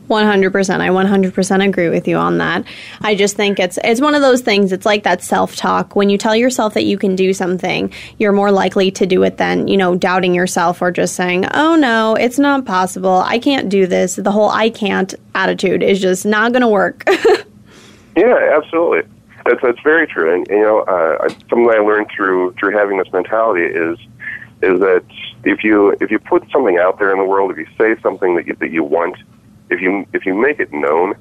100%. 0.09 0.81
I 0.81 0.89
100% 0.89 1.69
agree 1.69 1.89
with 1.89 2.09
you 2.09 2.17
on 2.17 2.39
that. 2.39 2.65
I 3.03 3.15
just 3.15 3.37
think 3.37 3.59
it's 3.59 3.79
it's 3.85 4.01
one 4.01 4.15
of 4.15 4.23
those 4.23 4.41
things. 4.41 4.73
It's 4.73 4.87
like 4.87 5.03
that 5.05 5.23
self-talk. 5.23 5.95
When 5.95 6.09
you 6.09 6.19
tell 6.19 6.35
yourself 6.35 6.75
that 6.75 6.85
you 6.85 6.99
can 6.99 7.15
do 7.15 7.33
something, 7.33 7.93
you're 8.19 8.33
more 8.33 8.51
likely 8.51 8.91
to 8.93 9.07
do 9.07 9.23
it 9.23 9.37
than, 9.37 9.69
you 9.69 9.77
know, 9.77 9.95
doubting 9.95 10.35
yourself 10.35 10.81
or 10.81 10.91
just 10.91 11.15
saying, 11.15 11.47
"Oh 11.53 11.77
no, 11.77 12.15
it's 12.15 12.39
not 12.39 12.65
possible. 12.65 13.23
I 13.25 13.39
can't 13.39 13.69
do 13.69 13.87
this." 13.87 14.17
The 14.17 14.33
whole 14.33 14.49
I 14.49 14.71
can't 14.71 15.15
attitude 15.35 15.83
is 15.83 16.01
just 16.01 16.25
not 16.25 16.53
going 16.53 16.63
to 16.63 16.69
work. 16.69 17.05
yeah, 18.17 18.57
absolutely. 18.57 19.03
That's 19.45 19.61
that's 19.63 19.81
very 19.83 20.07
true. 20.07 20.35
And 20.35 20.47
you 20.49 20.63
know, 20.63 20.81
uh, 20.81 21.29
something 21.51 21.71
I 21.71 21.79
learned 21.79 22.09
through 22.15 22.55
through 22.59 22.77
having 22.77 22.99
this 22.99 23.13
mentality 23.13 23.65
is 23.65 23.99
is 24.63 24.81
that 24.81 25.05
if 25.45 25.63
you 25.63 25.97
if 26.01 26.11
you 26.11 26.19
put 26.19 26.51
something 26.51 26.79
out 26.79 26.99
there 26.99 27.13
in 27.13 27.19
the 27.19 27.25
world, 27.25 27.51
if 27.51 27.59
you 27.59 27.67
say 27.79 28.01
something 28.03 28.37
that 28.37 28.47
you, 28.47 28.55
that 28.57 28.71
you 28.71 28.83
want, 28.83 29.17
if 29.71 29.81
you 29.81 30.07
if 30.13 30.27
you 30.27 30.35
make 30.35 30.61
it 30.61 30.73
known, 30.73 31.15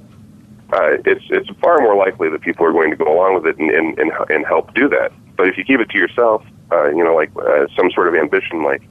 uh, 0.74 0.98
it's 1.06 1.24
it's 1.30 1.50
far 1.62 1.80
more 1.80 1.96
likely 1.96 2.30
that 2.30 2.42
people 2.42 2.66
are 2.66 2.72
going 2.72 2.92
to 2.92 2.98
go 2.98 3.12
along 3.12 3.36
with 3.36 3.46
it 3.46 3.58
and 3.58 3.70
and, 3.70 3.98
and, 4.00 4.12
and 4.30 4.46
help 4.46 4.74
do 4.74 4.88
that. 4.90 5.12
But 5.36 5.48
if 5.48 5.58
you 5.58 5.64
keep 5.64 5.80
it 5.80 5.90
to 5.90 5.98
yourself, 5.98 6.44
uh, 6.72 6.90
you 6.90 7.04
know, 7.04 7.16
like 7.16 7.32
uh, 7.38 7.68
some 7.76 7.92
sort 7.92 8.08
of 8.08 8.16
ambition, 8.16 8.64
like 8.64 8.82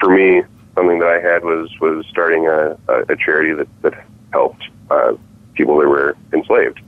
for 0.00 0.10
me, 0.10 0.42
something 0.74 0.98
that 0.98 1.08
I 1.08 1.20
had 1.20 1.44
was 1.44 1.70
was 1.80 2.06
starting 2.10 2.46
a, 2.46 2.76
a, 2.88 3.12
a 3.12 3.16
charity 3.16 3.52
that 3.54 3.68
that 3.82 4.04
helped 4.32 4.64
uh, 4.90 5.14
people 5.54 5.78
that 5.78 5.88
were 5.88 6.16
enslaved, 6.32 6.80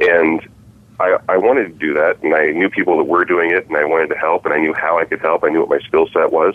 and 0.00 0.46
I, 1.00 1.16
I 1.30 1.36
wanted 1.38 1.64
to 1.64 1.86
do 1.86 1.94
that, 1.94 2.22
and 2.22 2.34
I 2.34 2.52
knew 2.52 2.68
people 2.68 2.98
that 2.98 3.04
were 3.04 3.24
doing 3.24 3.50
it, 3.50 3.66
and 3.66 3.76
I 3.76 3.84
wanted 3.84 4.08
to 4.08 4.16
help, 4.16 4.44
and 4.44 4.52
I 4.52 4.58
knew 4.58 4.74
how 4.74 4.98
I 4.98 5.06
could 5.06 5.20
help. 5.20 5.42
I 5.44 5.48
knew 5.48 5.60
what 5.60 5.70
my 5.70 5.80
skill 5.80 6.06
set 6.12 6.30
was, 6.30 6.54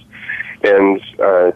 and 0.63 1.01
uh, 1.19 1.51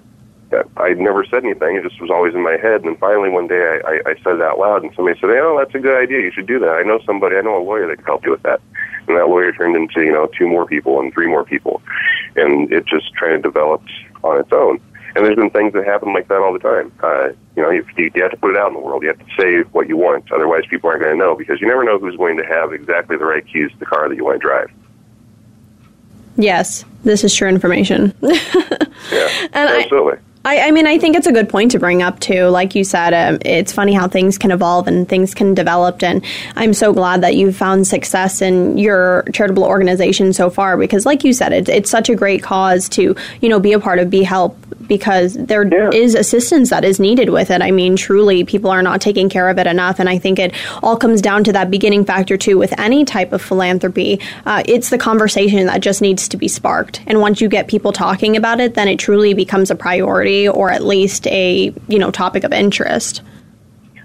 I 0.77 0.93
never 0.93 1.25
said 1.25 1.43
anything. 1.43 1.75
It 1.75 1.83
just 1.83 2.01
was 2.01 2.09
always 2.09 2.33
in 2.33 2.41
my 2.41 2.57
head. 2.57 2.81
And 2.81 2.85
then 2.85 2.97
finally, 2.97 3.29
one 3.29 3.47
day, 3.47 3.59
I, 3.59 3.89
I, 3.89 4.11
I 4.11 4.15
said 4.23 4.35
it 4.35 4.41
out 4.41 4.59
loud, 4.59 4.83
and 4.83 4.91
somebody 4.95 5.19
said, 5.19 5.29
"Oh, 5.29 5.57
that's 5.57 5.75
a 5.75 5.79
good 5.79 5.97
idea. 5.97 6.21
You 6.21 6.31
should 6.31 6.47
do 6.47 6.59
that. 6.59 6.69
I 6.69 6.83
know 6.83 6.99
somebody. 7.05 7.35
I 7.35 7.41
know 7.41 7.57
a 7.57 7.63
lawyer 7.63 7.87
that 7.87 7.97
could 7.97 8.05
help 8.05 8.25
you 8.25 8.31
with 8.31 8.43
that." 8.43 8.61
And 9.07 9.17
that 9.17 9.27
lawyer 9.27 9.51
turned 9.51 9.75
into 9.75 10.01
you 10.01 10.11
know 10.11 10.27
two 10.37 10.47
more 10.47 10.65
people 10.65 10.99
and 10.99 11.13
three 11.13 11.27
more 11.27 11.43
people, 11.43 11.81
and 12.35 12.71
it 12.71 12.85
just 12.85 13.15
kind 13.15 13.33
of 13.33 13.43
developed 13.43 13.89
on 14.23 14.39
its 14.39 14.51
own. 14.51 14.79
And 15.15 15.25
there's 15.25 15.35
been 15.35 15.49
things 15.49 15.73
that 15.73 15.85
happen 15.85 16.13
like 16.13 16.27
that 16.27 16.37
all 16.37 16.53
the 16.53 16.59
time. 16.59 16.91
Uh, 17.01 17.29
you 17.55 17.63
know, 17.63 17.71
you, 17.71 17.85
you 17.97 18.11
have 18.21 18.31
to 18.31 18.37
put 18.37 18.51
it 18.51 18.57
out 18.57 18.67
in 18.67 18.75
the 18.75 18.79
world. 18.79 19.01
You 19.01 19.09
have 19.09 19.19
to 19.19 19.25
say 19.37 19.61
what 19.71 19.89
you 19.89 19.97
want. 19.97 20.31
Otherwise, 20.31 20.63
people 20.69 20.89
aren't 20.89 21.01
going 21.01 21.13
to 21.13 21.19
know 21.19 21.35
because 21.35 21.59
you 21.59 21.67
never 21.67 21.83
know 21.83 21.97
who's 21.97 22.15
going 22.15 22.37
to 22.37 22.45
have 22.45 22.73
exactly 22.73 23.17
the 23.17 23.25
right 23.25 23.45
keys 23.45 23.71
to 23.71 23.79
the 23.79 23.85
car 23.85 24.07
that 24.07 24.15
you 24.15 24.23
want 24.23 24.39
to 24.39 24.47
drive. 24.47 24.71
Yes, 26.37 26.85
this 27.03 27.23
is 27.23 27.35
true 27.35 27.49
information. 27.49 28.13
yeah, 28.21 29.47
and 29.51 29.69
absolutely. 29.69 30.13
I, 30.13 30.28
I, 30.45 30.67
I, 30.67 30.71
mean, 30.71 30.87
I 30.87 30.97
think 30.97 31.17
it's 31.17 31.27
a 31.27 31.33
good 31.33 31.49
point 31.49 31.71
to 31.71 31.79
bring 31.79 32.01
up 32.01 32.19
too. 32.21 32.45
Like 32.45 32.73
you 32.73 32.85
said, 32.85 33.13
um, 33.13 33.39
it's 33.43 33.73
funny 33.73 33.93
how 33.93 34.07
things 34.07 34.37
can 34.37 34.51
evolve 34.51 34.87
and 34.87 35.07
things 35.07 35.33
can 35.33 35.53
develop. 35.53 36.01
And 36.01 36.23
I'm 36.55 36.73
so 36.73 36.93
glad 36.93 37.21
that 37.21 37.35
you've 37.35 37.57
found 37.57 37.87
success 37.87 38.41
in 38.41 38.77
your 38.77 39.25
charitable 39.33 39.65
organization 39.65 40.31
so 40.31 40.49
far 40.49 40.77
because, 40.77 41.05
like 41.05 41.25
you 41.25 41.33
said, 41.33 41.51
it, 41.51 41.67
it's 41.67 41.89
such 41.89 42.09
a 42.09 42.15
great 42.15 42.41
cause 42.41 42.87
to 42.89 43.15
you 43.41 43.49
know 43.49 43.59
be 43.59 43.73
a 43.73 43.79
part 43.79 43.99
of, 43.99 44.09
be 44.09 44.23
help, 44.23 44.57
because 44.89 45.35
there 45.35 45.65
yeah. 45.65 45.89
is 45.93 46.15
assistance 46.15 46.69
that 46.71 46.83
is 46.83 46.99
needed 46.99 47.29
with 47.29 47.49
it. 47.49 47.61
I 47.61 47.71
mean, 47.71 47.95
truly, 47.95 48.43
people 48.43 48.69
are 48.69 48.81
not 48.81 48.99
taking 48.99 49.29
care 49.29 49.47
of 49.47 49.57
it 49.57 49.67
enough. 49.67 49.99
And 49.99 50.09
I 50.09 50.17
think 50.17 50.37
it 50.37 50.53
all 50.83 50.97
comes 50.97 51.21
down 51.21 51.45
to 51.45 51.53
that 51.53 51.71
beginning 51.71 52.03
factor, 52.03 52.35
too, 52.35 52.57
with 52.57 52.77
any 52.77 53.05
type 53.05 53.31
of 53.31 53.41
philanthropy. 53.41 54.19
Uh, 54.45 54.63
it's 54.65 54.89
the 54.89 54.97
conversation 54.97 55.67
that 55.67 55.79
just 55.79 56.01
needs 56.01 56.27
to 56.27 56.35
be 56.35 56.49
sparked. 56.49 57.01
And 57.07 57.21
once 57.21 57.39
you 57.39 57.47
get 57.47 57.69
people 57.69 57.93
talking 57.93 58.35
about 58.35 58.59
it, 58.59 58.73
then 58.73 58.89
it 58.89 58.99
truly 58.99 59.33
becomes 59.33 59.71
a 59.71 59.75
priority 59.75 60.49
or 60.49 60.69
at 60.69 60.83
least 60.83 61.25
a, 61.27 61.73
you 61.87 61.99
know, 61.99 62.11
topic 62.11 62.43
of 62.43 62.51
interest. 62.51 63.21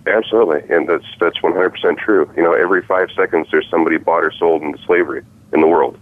Absolutely, 0.07 0.61
and 0.69 0.87
that's 0.87 1.07
that's 1.19 1.43
one 1.43 1.55
hundred 1.55 1.71
percent 1.71 1.99
true. 1.99 2.31
You 2.37 2.43
know, 2.43 2.53
every 2.53 2.83
five 2.83 3.09
seconds 3.17 3.49
there's 3.51 3.67
somebody 3.71 3.97
bought 3.97 4.23
or 4.23 4.31
sold 4.33 4.61
into 4.61 4.79
slavery 4.85 5.25
in 5.55 5.63
the 5.63 5.67
world. 5.67 5.99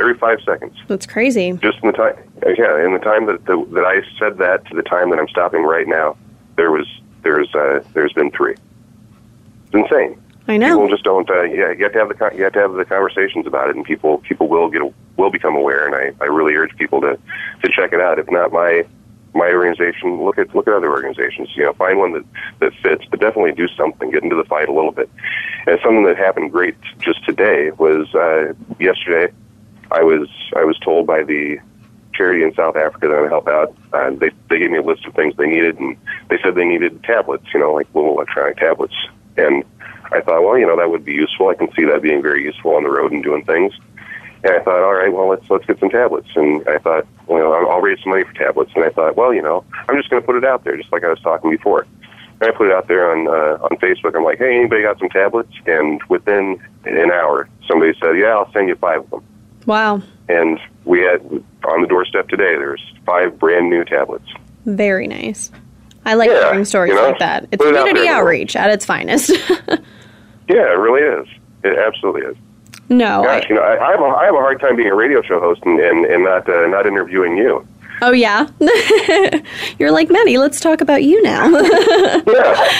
Every 0.00 0.14
five 0.14 0.38
seconds. 0.46 0.74
That's 0.88 1.06
crazy. 1.06 1.52
Just 1.52 1.78
in 1.82 1.88
the 1.88 1.92
time, 1.92 2.16
yeah, 2.42 2.82
in 2.82 2.94
the 2.94 3.00
time 3.02 3.26
that 3.26 3.44
the, 3.44 3.62
that 3.72 3.84
I 3.84 4.00
said 4.18 4.38
that 4.38 4.64
to 4.68 4.74
the 4.74 4.82
time 4.82 5.10
that 5.10 5.18
I'm 5.18 5.28
stopping 5.28 5.62
right 5.62 5.86
now, 5.86 6.16
there 6.56 6.70
was 6.70 6.86
there's 7.22 7.54
uh, 7.54 7.84
there's 7.92 8.14
been 8.14 8.30
three. 8.30 8.54
It's 9.66 9.74
insane. 9.74 10.18
I 10.48 10.56
know. 10.56 10.76
People 10.76 10.88
just 10.88 11.04
don't. 11.04 11.28
Uh, 11.28 11.42
yeah, 11.42 11.72
you 11.72 11.84
have 11.84 11.92
to 11.92 11.98
have 11.98 12.08
the 12.08 12.36
you 12.36 12.44
have 12.44 12.54
to 12.54 12.60
have 12.60 12.72
the 12.72 12.86
conversations 12.86 13.46
about 13.46 13.68
it, 13.68 13.76
and 13.76 13.84
people 13.84 14.18
people 14.18 14.48
will 14.48 14.70
get 14.70 14.80
will 15.18 15.30
become 15.30 15.54
aware. 15.54 15.86
And 15.86 15.94
I, 15.94 16.24
I 16.24 16.28
really 16.28 16.54
urge 16.54 16.74
people 16.76 17.02
to 17.02 17.18
to 17.62 17.70
check 17.70 17.92
it 17.92 18.00
out. 18.00 18.18
If 18.18 18.30
not 18.30 18.52
my 18.52 18.84
my 19.34 19.50
organization, 19.52 20.24
look 20.24 20.38
at 20.38 20.54
look 20.54 20.66
at 20.66 20.74
other 20.74 20.90
organizations. 20.90 21.50
You 21.54 21.64
know, 21.64 21.74
find 21.74 21.98
one 21.98 22.12
that 22.14 22.24
that 22.60 22.72
fits, 22.82 23.04
but 23.10 23.20
definitely 23.20 23.52
do 23.52 23.68
something. 23.68 24.10
Get 24.10 24.22
into 24.22 24.36
the 24.36 24.44
fight 24.44 24.68
a 24.68 24.72
little 24.72 24.92
bit. 24.92 25.10
And 25.66 25.78
something 25.84 26.04
that 26.04 26.16
happened 26.16 26.52
great 26.52 26.74
just 27.00 27.24
today 27.26 27.70
was 27.72 28.14
uh, 28.14 28.54
yesterday. 28.78 29.32
I 29.90 30.02
was 30.02 30.28
I 30.56 30.64
was 30.64 30.78
told 30.78 31.06
by 31.06 31.22
the 31.22 31.58
charity 32.14 32.42
in 32.42 32.54
South 32.54 32.76
Africa 32.76 33.08
that 33.08 33.14
going 33.14 33.24
to 33.24 33.28
help 33.28 33.48
out. 33.48 33.74
Uh, 33.92 34.10
they 34.10 34.30
they 34.48 34.58
gave 34.58 34.70
me 34.70 34.78
a 34.78 34.82
list 34.82 35.04
of 35.06 35.14
things 35.14 35.34
they 35.36 35.46
needed, 35.46 35.78
and 35.78 35.96
they 36.28 36.38
said 36.42 36.54
they 36.54 36.66
needed 36.66 37.02
tablets. 37.04 37.46
You 37.54 37.60
know, 37.60 37.72
like 37.72 37.86
little 37.94 38.12
electronic 38.12 38.56
tablets. 38.56 38.94
And 39.36 39.64
I 40.12 40.20
thought, 40.20 40.42
well, 40.42 40.58
you 40.58 40.66
know, 40.66 40.76
that 40.76 40.90
would 40.90 41.04
be 41.04 41.14
useful. 41.14 41.48
I 41.48 41.54
can 41.54 41.72
see 41.74 41.84
that 41.84 42.02
being 42.02 42.22
very 42.22 42.42
useful 42.42 42.74
on 42.74 42.82
the 42.82 42.90
road 42.90 43.12
and 43.12 43.22
doing 43.22 43.44
things. 43.44 43.72
And 44.42 44.54
I 44.54 44.60
thought, 44.60 44.82
all 44.82 44.94
right, 44.94 45.12
well, 45.12 45.28
let's 45.28 45.48
let's 45.50 45.66
get 45.66 45.78
some 45.80 45.90
tablets. 45.90 46.28
And 46.34 46.66
I 46.68 46.78
thought, 46.78 47.06
well, 47.26 47.52
I'll, 47.52 47.70
I'll 47.70 47.80
raise 47.80 48.02
some 48.02 48.10
money 48.10 48.24
for 48.24 48.32
tablets. 48.32 48.72
And 48.74 48.84
I 48.84 48.90
thought, 48.90 49.16
well, 49.16 49.32
you 49.34 49.42
know, 49.42 49.64
I'm 49.88 49.96
just 49.96 50.10
going 50.10 50.22
to 50.22 50.26
put 50.26 50.36
it 50.36 50.44
out 50.44 50.64
there, 50.64 50.76
just 50.76 50.92
like 50.92 51.04
I 51.04 51.08
was 51.08 51.20
talking 51.20 51.50
before. 51.50 51.86
And 52.40 52.50
I 52.50 52.56
put 52.56 52.68
it 52.68 52.72
out 52.72 52.88
there 52.88 53.10
on 53.10 53.28
uh, 53.28 53.62
on 53.62 53.76
Facebook. 53.78 54.16
I'm 54.16 54.24
like, 54.24 54.38
hey, 54.38 54.56
anybody 54.56 54.82
got 54.82 54.98
some 54.98 55.10
tablets? 55.10 55.52
And 55.66 56.02
within 56.08 56.60
an 56.84 57.10
hour, 57.10 57.48
somebody 57.68 57.92
said, 58.00 58.16
yeah, 58.18 58.28
I'll 58.28 58.50
send 58.52 58.68
you 58.68 58.76
five 58.76 59.00
of 59.00 59.10
them. 59.10 59.24
Wow. 59.66 60.02
And 60.28 60.58
we 60.84 61.00
had 61.00 61.20
on 61.64 61.82
the 61.82 61.88
doorstep 61.88 62.28
today. 62.28 62.56
There's 62.56 62.82
five 63.04 63.38
brand 63.38 63.70
new 63.70 63.84
tablets. 63.84 64.26
Very 64.66 65.06
nice. 65.06 65.50
I 66.04 66.14
like 66.14 66.30
yeah, 66.30 66.50
hearing 66.50 66.64
stories 66.64 66.90
you 66.90 66.96
know, 66.96 67.08
like 67.08 67.18
that. 67.18 67.46
It's 67.52 67.62
community 67.62 68.00
it 68.00 68.08
outreach 68.08 68.56
at 68.56 68.70
its 68.70 68.84
finest. 68.84 69.30
yeah, 69.48 69.76
it 70.48 70.78
really 70.78 71.02
is. 71.02 71.28
It 71.62 71.78
absolutely 71.78 72.22
is. 72.22 72.36
No, 72.88 73.22
gosh, 73.22 73.44
I, 73.44 73.48
you 73.48 73.54
know, 73.54 73.60
I, 73.60 73.88
I, 73.88 73.90
have 73.92 74.00
a, 74.00 74.04
I 74.04 74.24
have 74.24 74.34
a 74.34 74.38
hard 74.38 74.60
time 74.60 74.76
being 74.76 74.88
a 74.88 74.94
radio 74.94 75.22
show 75.22 75.38
host 75.38 75.62
and 75.64 75.78
and, 75.78 76.04
and 76.06 76.24
not 76.24 76.48
uh, 76.48 76.66
not 76.66 76.86
interviewing 76.86 77.36
you. 77.36 77.66
Oh 78.02 78.12
yeah, 78.12 78.48
you're 79.78 79.90
like 79.90 80.10
Maddie. 80.10 80.38
Let's 80.38 80.60
talk 80.60 80.80
about 80.80 81.02
you 81.02 81.22
now. 81.22 81.48
yeah, 81.50 82.22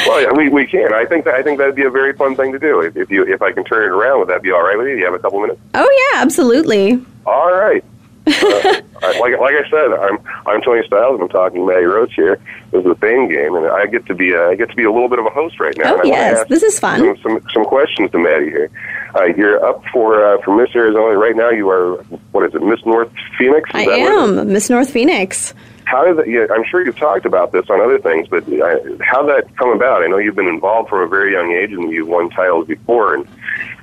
well, 0.06 0.22
yeah, 0.22 0.32
we 0.32 0.48
we 0.48 0.66
can. 0.66 0.94
I 0.94 1.04
think 1.04 1.24
that 1.26 1.34
I 1.34 1.42
think 1.42 1.58
that'd 1.58 1.74
be 1.74 1.84
a 1.84 1.90
very 1.90 2.14
fun 2.14 2.36
thing 2.36 2.52
to 2.52 2.58
do. 2.58 2.80
If, 2.80 2.96
if 2.96 3.10
you 3.10 3.24
if 3.24 3.42
I 3.42 3.52
can 3.52 3.64
turn 3.64 3.84
it 3.84 3.94
around, 3.94 4.20
would 4.20 4.28
that 4.28 4.42
be 4.42 4.50
all 4.50 4.62
right 4.62 4.78
with 4.78 4.86
you? 4.86 4.94
Do 4.94 4.98
you 5.00 5.04
have 5.04 5.14
a 5.14 5.18
couple 5.18 5.40
minutes? 5.40 5.60
Oh 5.74 6.10
yeah, 6.12 6.22
absolutely. 6.22 7.04
All 7.26 7.52
right. 7.52 7.84
uh, 8.26 8.80
like 9.20 9.38
like 9.38 9.54
I 9.54 9.68
said, 9.70 9.92
I'm 9.92 10.18
I'm 10.46 10.62
Tony 10.62 10.86
Stiles 10.86 11.14
and 11.14 11.22
I'm 11.22 11.28
talking 11.28 11.60
to 11.60 11.66
Maddie 11.66 11.84
Rose 11.84 12.12
here. 12.14 12.40
This 12.70 12.84
is 12.84 12.90
a 12.90 12.94
Fame 12.96 13.28
game, 13.28 13.56
and 13.56 13.66
I 13.66 13.86
get 13.86 14.06
to 14.06 14.14
be 14.14 14.32
a, 14.32 14.50
I 14.50 14.54
get 14.54 14.70
to 14.70 14.76
be 14.76 14.84
a 14.84 14.92
little 14.92 15.08
bit 15.08 15.18
of 15.18 15.26
a 15.26 15.30
host 15.30 15.58
right 15.58 15.76
now. 15.76 15.96
Oh 15.96 16.04
yes, 16.04 16.46
this 16.48 16.62
is 16.62 16.78
fun. 16.78 17.00
Some, 17.00 17.16
some, 17.22 17.46
some 17.52 17.64
questions 17.64 18.10
to 18.12 18.18
Maddie 18.18 18.50
here. 18.50 18.70
Uh, 19.14 19.24
you're 19.24 19.64
up 19.64 19.82
for 19.92 20.24
uh, 20.24 20.40
for 20.42 20.56
Miss 20.56 20.74
Arizona 20.74 21.18
right 21.18 21.34
now. 21.34 21.50
You 21.50 21.68
are 21.68 21.96
what 22.30 22.46
is 22.46 22.54
it, 22.54 22.62
Miss 22.62 22.84
North 22.86 23.10
Phoenix? 23.36 23.68
Is 23.70 23.74
I 23.74 23.82
am 23.82 24.52
Miss 24.52 24.70
North 24.70 24.90
Phoenix. 24.90 25.52
How 25.90 26.04
did 26.04 26.18
that? 26.18 26.28
Yeah, 26.28 26.46
I'm 26.54 26.62
sure 26.64 26.84
you've 26.84 26.96
talked 26.96 27.26
about 27.26 27.50
this 27.50 27.68
on 27.68 27.80
other 27.80 27.98
things, 27.98 28.28
but 28.28 28.44
uh, 28.44 28.76
how 29.00 29.26
that 29.26 29.56
come 29.56 29.70
about? 29.70 30.04
I 30.04 30.06
know 30.06 30.18
you've 30.18 30.36
been 30.36 30.46
involved 30.46 30.88
from 30.88 31.00
a 31.00 31.08
very 31.08 31.32
young 31.32 31.50
age, 31.50 31.72
and 31.72 31.90
you've 31.90 32.06
won 32.06 32.30
titles 32.30 32.68
before. 32.68 33.14
And 33.14 33.26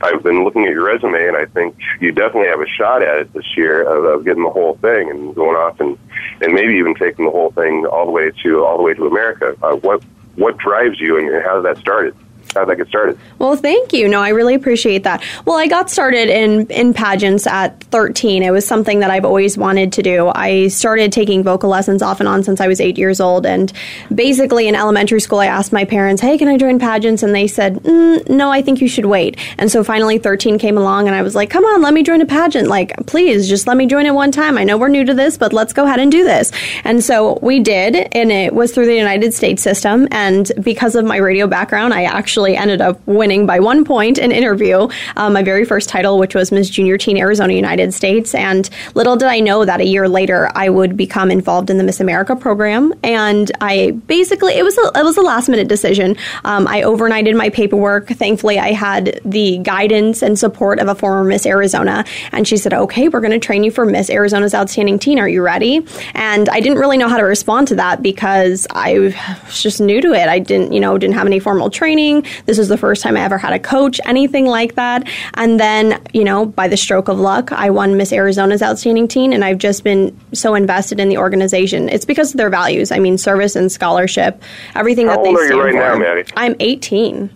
I've 0.01 0.23
been 0.23 0.45
looking 0.45 0.63
at 0.65 0.71
your 0.71 0.85
resume, 0.85 1.27
and 1.27 1.35
I 1.35 1.45
think 1.45 1.75
you 1.99 2.13
definitely 2.13 2.47
have 2.47 2.61
a 2.61 2.67
shot 2.67 3.01
at 3.01 3.19
it 3.19 3.33
this 3.33 3.57
year 3.57 3.83
of, 3.83 4.05
of 4.05 4.23
getting 4.23 4.43
the 4.43 4.49
whole 4.49 4.77
thing 4.77 5.09
and 5.09 5.35
going 5.35 5.57
off 5.57 5.81
and 5.81 5.97
and 6.41 6.53
maybe 6.53 6.75
even 6.75 6.93
taking 6.95 7.25
the 7.25 7.31
whole 7.31 7.51
thing 7.51 7.85
all 7.85 8.05
the 8.05 8.11
way 8.11 8.31
to 8.43 8.63
all 8.63 8.76
the 8.77 8.83
way 8.83 8.93
to 8.93 9.05
America. 9.07 9.55
Uh, 9.61 9.75
what 9.75 10.03
what 10.35 10.57
drives 10.57 10.99
you, 10.99 11.17
and 11.17 11.43
how 11.43 11.55
did 11.55 11.65
that 11.65 11.77
started? 11.77 12.15
How 12.53 12.61
did 12.65 12.69
that 12.69 12.75
get 12.77 12.87
started? 12.87 13.19
Well, 13.39 13.55
thank 13.55 13.93
you. 13.93 14.07
No, 14.07 14.21
I 14.21 14.29
really 14.29 14.55
appreciate 14.55 15.03
that. 15.03 15.23
Well, 15.45 15.57
I 15.57 15.67
got 15.67 15.89
started 15.89 16.29
in 16.29 16.67
in 16.67 16.93
pageants 16.93 17.45
at 17.45 17.83
13. 17.85 18.43
It 18.43 18.51
was 18.51 18.65
something 18.65 18.99
that 18.99 19.11
I've 19.11 19.25
always 19.25 19.57
wanted 19.57 19.93
to 19.93 20.01
do. 20.01 20.31
I 20.33 20.67
started 20.69 21.11
taking 21.11 21.43
vocal 21.43 21.69
lessons 21.69 22.01
off 22.01 22.19
and 22.19 22.27
on 22.27 22.43
since 22.43 22.61
I 22.61 22.67
was 22.67 22.81
eight 22.81 22.97
years 22.97 23.19
old, 23.19 23.45
and 23.45 23.71
basically 24.13 24.67
in 24.67 24.75
elementary 24.75 25.19
school, 25.19 25.39
I 25.39 25.47
asked 25.47 25.71
my 25.71 25.85
parents, 25.85 26.21
"Hey, 26.21 26.37
can 26.37 26.47
I 26.47 26.57
join 26.57 26.79
pageants?" 26.79 27.23
And 27.23 27.35
they 27.35 27.47
said, 27.47 27.75
mm, 27.83 28.27
"No, 28.29 28.51
I 28.51 28.61
think 28.61 28.81
you 28.81 28.87
should 28.87 29.05
wait." 29.05 29.37
And 29.57 29.71
so 29.71 29.83
finally, 29.83 30.17
13 30.17 30.57
came 30.57 30.77
along, 30.77 31.07
and 31.07 31.15
I 31.15 31.21
was 31.21 31.35
like, 31.35 31.49
"Come 31.49 31.65
on, 31.65 31.81
let 31.81 31.93
me 31.93 32.03
join 32.03 32.21
a 32.21 32.25
pageant. 32.25 32.67
Like, 32.67 32.93
please, 33.05 33.47
just 33.47 33.67
let 33.67 33.77
me 33.77 33.85
join 33.85 34.05
it 34.05 34.13
one 34.13 34.31
time. 34.31 34.57
I 34.57 34.63
know 34.63 34.77
we're 34.77 34.87
new 34.87 35.05
to 35.05 35.13
this, 35.13 35.37
but 35.37 35.53
let's 35.53 35.73
go 35.73 35.83
ahead 35.83 35.99
and 35.99 36.11
do 36.11 36.23
this." 36.23 36.51
And 36.83 37.03
so 37.03 37.39
we 37.41 37.59
did, 37.59 37.95
and 38.13 38.31
it 38.31 38.53
was 38.53 38.73
through 38.73 38.87
the 38.87 38.95
United 38.95 39.33
States 39.33 39.61
system. 39.61 40.07
And 40.11 40.51
because 40.61 40.95
of 40.95 41.05
my 41.05 41.17
radio 41.17 41.47
background, 41.47 41.93
I 41.93 42.03
actually 42.03 42.36
actually 42.37 42.55
ended 42.55 42.81
up 42.81 43.01
winning 43.07 43.47
by 43.47 43.59
one 43.59 43.83
point 43.83 44.19
an 44.19 44.31
interview, 44.31 44.87
um, 45.15 45.33
my 45.33 45.41
very 45.41 45.65
first 45.65 45.89
title, 45.89 46.19
which 46.19 46.35
was 46.35 46.51
Miss 46.51 46.69
Junior 46.69 46.95
Teen 46.95 47.17
Arizona 47.17 47.53
United 47.53 47.95
States. 47.95 48.35
And 48.35 48.69
little 48.93 49.15
did 49.15 49.27
I 49.27 49.39
know 49.39 49.65
that 49.65 49.81
a 49.81 49.85
year 49.85 50.07
later 50.07 50.51
I 50.53 50.69
would 50.69 50.95
become 50.95 51.31
involved 51.31 51.71
in 51.71 51.79
the 51.79 51.83
Miss 51.83 51.99
America 51.99 52.35
program. 52.35 52.93
And 53.01 53.51
I 53.59 53.89
basically 54.05 54.53
it 54.53 54.61
was 54.61 54.77
a, 54.77 54.99
it 54.99 55.03
was 55.03 55.17
a 55.17 55.23
last 55.23 55.49
minute 55.49 55.67
decision. 55.67 56.15
Um, 56.43 56.67
I 56.67 56.81
overnighted 56.83 57.35
my 57.35 57.49
paperwork. 57.49 58.09
Thankfully, 58.09 58.59
I 58.59 58.71
had 58.71 59.19
the 59.25 59.57
guidance 59.57 60.21
and 60.21 60.37
support 60.37 60.77
of 60.77 60.89
a 60.89 60.93
former 60.93 61.23
Miss 61.23 61.47
Arizona, 61.47 62.05
and 62.31 62.47
she 62.47 62.57
said, 62.57 62.71
"Okay, 62.71 63.07
we're 63.07 63.19
going 63.21 63.31
to 63.31 63.39
train 63.39 63.63
you 63.63 63.71
for 63.71 63.83
Miss 63.83 64.11
Arizona's 64.11 64.53
Outstanding 64.53 64.99
Teen. 64.99 65.17
Are 65.17 65.27
you 65.27 65.41
ready?" 65.41 65.83
And 66.13 66.49
I 66.49 66.59
didn't 66.59 66.77
really 66.77 66.97
know 66.97 67.09
how 67.09 67.17
to 67.17 67.23
respond 67.23 67.67
to 67.69 67.75
that 67.75 68.03
because 68.03 68.67
I 68.69 68.99
was 68.99 69.15
just 69.49 69.81
new 69.81 70.01
to 70.01 70.13
it. 70.13 70.29
I 70.29 70.37
didn't, 70.37 70.71
you 70.71 70.79
know, 70.79 70.99
didn't 70.99 71.15
have 71.15 71.25
any 71.25 71.39
formal 71.39 71.71
training. 71.71 72.26
This 72.45 72.57
was 72.57 72.67
the 72.67 72.77
first 72.77 73.03
time 73.03 73.17
I 73.17 73.21
ever 73.21 73.37
had 73.37 73.53
a 73.53 73.59
coach, 73.59 73.99
anything 74.05 74.45
like 74.45 74.75
that. 74.75 75.07
And 75.35 75.59
then, 75.59 76.01
you 76.13 76.23
know, 76.23 76.45
by 76.45 76.67
the 76.67 76.77
stroke 76.77 77.07
of 77.07 77.19
luck, 77.19 77.51
I 77.51 77.69
won 77.69 77.97
Miss 77.97 78.11
Arizona's 78.13 78.61
Outstanding 78.61 79.07
Teen, 79.07 79.33
and 79.33 79.43
I've 79.43 79.57
just 79.57 79.83
been 79.83 80.17
so 80.33 80.55
invested 80.55 80.99
in 80.99 81.09
the 81.09 81.17
organization. 81.17 81.89
It's 81.89 82.05
because 82.05 82.33
of 82.33 82.37
their 82.37 82.49
values. 82.49 82.91
I 82.91 82.99
mean, 82.99 83.17
service 83.17 83.55
and 83.55 83.71
scholarship, 83.71 84.41
everything 84.75 85.07
How 85.07 85.15
that 85.15 85.23
they 85.23 85.35
stand 85.35 85.49
for. 85.51 85.55
How 85.55 85.59
old 85.59 85.65
are 85.65 85.71
you 85.71 85.77
right 85.77 85.93
now, 85.93 85.97
Maddie? 85.97 86.31
I'm 86.35 86.55
18. 86.59 87.29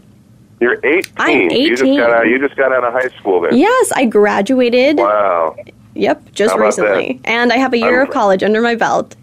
You're 0.60 0.86
18. 0.86 1.14
I'm 1.18 1.30
18. 1.30 1.62
You 1.62 1.76
just 1.76 1.84
got 1.84 2.12
out, 2.12 2.28
you 2.28 2.40
just 2.40 2.56
got 2.56 2.72
out 2.72 2.84
of 2.84 2.94
high 2.94 3.10
school 3.18 3.42
then. 3.42 3.58
Yes, 3.58 3.92
I 3.94 4.06
graduated. 4.06 4.98
Wow. 4.98 5.56
Yep, 5.94 6.32
just 6.32 6.56
recently. 6.56 7.20
That? 7.24 7.30
And 7.30 7.52
I 7.52 7.58
have 7.58 7.74
a 7.74 7.78
year 7.78 8.02
I'm, 8.02 8.08
of 8.08 8.14
college 8.14 8.44
under 8.44 8.62
my 8.62 8.76
belt 8.76 9.16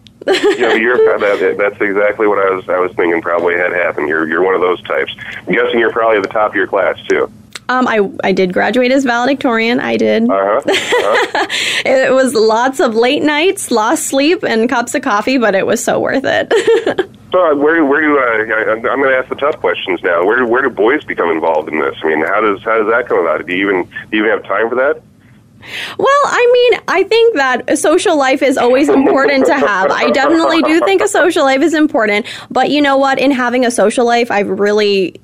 yeah, 0.59 0.75
you're 0.75 0.97
that, 1.19 1.57
that's 1.59 1.81
exactly 1.81 2.27
what 2.27 2.39
I 2.39 2.51
was 2.51 2.69
I 2.69 2.79
was 2.79 2.93
thinking 2.93 3.21
probably 3.23 3.55
had 3.55 3.73
happened. 3.73 4.09
You're 4.09 4.29
you're 4.29 4.43
one 4.43 4.55
of 4.55 4.61
those 4.61 4.83
types. 4.83 5.15
I'm 5.37 5.53
guessing 5.53 5.79
you're 5.79 5.93
probably 5.93 6.19
at 6.19 6.23
the 6.23 6.29
top 6.29 6.51
of 6.51 6.57
your 6.57 6.67
class 6.67 7.01
too. 7.09 7.31
Um, 7.71 7.87
I, 7.87 8.11
I 8.25 8.33
did 8.33 8.55
graduate 8.55 8.91
as 8.93 9.05
valedictorian. 9.05 9.79
I 9.79 9.97
did. 9.97 10.29
Uh-huh. 10.29 10.61
Uh-huh. 10.99 11.47
it 11.85 12.13
was 12.13 12.35
lots 12.35 12.81
of 12.81 12.95
late 12.95 13.23
nights, 13.23 13.71
lost 13.71 14.07
sleep, 14.07 14.43
and 14.43 14.69
cups 14.69 14.95
of 14.95 15.03
coffee, 15.03 15.39
but 15.39 15.55
it 15.55 15.67
was 15.67 15.83
so 15.83 16.01
worth 16.01 16.25
it. 16.25 16.53
so 17.33 17.53
uh, 17.53 17.55
where 17.55 17.85
where 17.85 18.01
do 18.01 18.19
uh, 18.19 18.75
I'm 18.75 18.83
going 18.83 19.11
to 19.11 19.17
ask 19.17 19.29
the 19.29 19.37
tough 19.37 19.59
questions 19.59 20.03
now? 20.03 20.25
Where 20.25 20.45
where 20.47 20.63
do 20.63 20.71
boys 20.71 21.05
become 21.05 21.31
involved 21.31 21.69
in 21.69 21.79
this? 21.79 21.95
I 22.03 22.09
mean, 22.09 22.21
how 22.25 22.41
does 22.41 22.63
how 22.63 22.79
does 22.79 22.91
that 22.91 23.07
come 23.07 23.19
about? 23.19 23.47
Do 23.47 23.55
you 23.55 23.71
even 23.71 23.85
do 24.11 24.17
you 24.17 24.25
even 24.25 24.31
have 24.31 24.45
time 24.45 24.69
for 24.69 24.75
that? 24.77 25.03
Well, 25.99 26.23
I 26.25 26.71
mean, 26.71 26.81
I 26.89 27.03
think 27.03 27.35
that 27.35 27.69
a 27.69 27.77
social 27.77 28.17
life 28.17 28.43
is 28.43 28.57
always 28.57 28.89
important 28.89 29.47
to 29.47 29.55
have. 29.55 29.91
I 29.91 30.11
definitely 30.11 30.63
do 30.63 30.81
think 30.81 31.03
a 31.03 31.09
social 31.09 31.45
life 31.45 31.63
is 31.63 31.75
important. 31.75 32.27
But 32.51 32.71
you 32.71 32.81
know 32.81 32.97
what? 32.97 33.19
In 33.19 33.31
having 33.31 33.67
a 33.67 33.71
social 33.71 34.07
life, 34.07 34.31
I've 34.31 34.49
really 34.49 35.21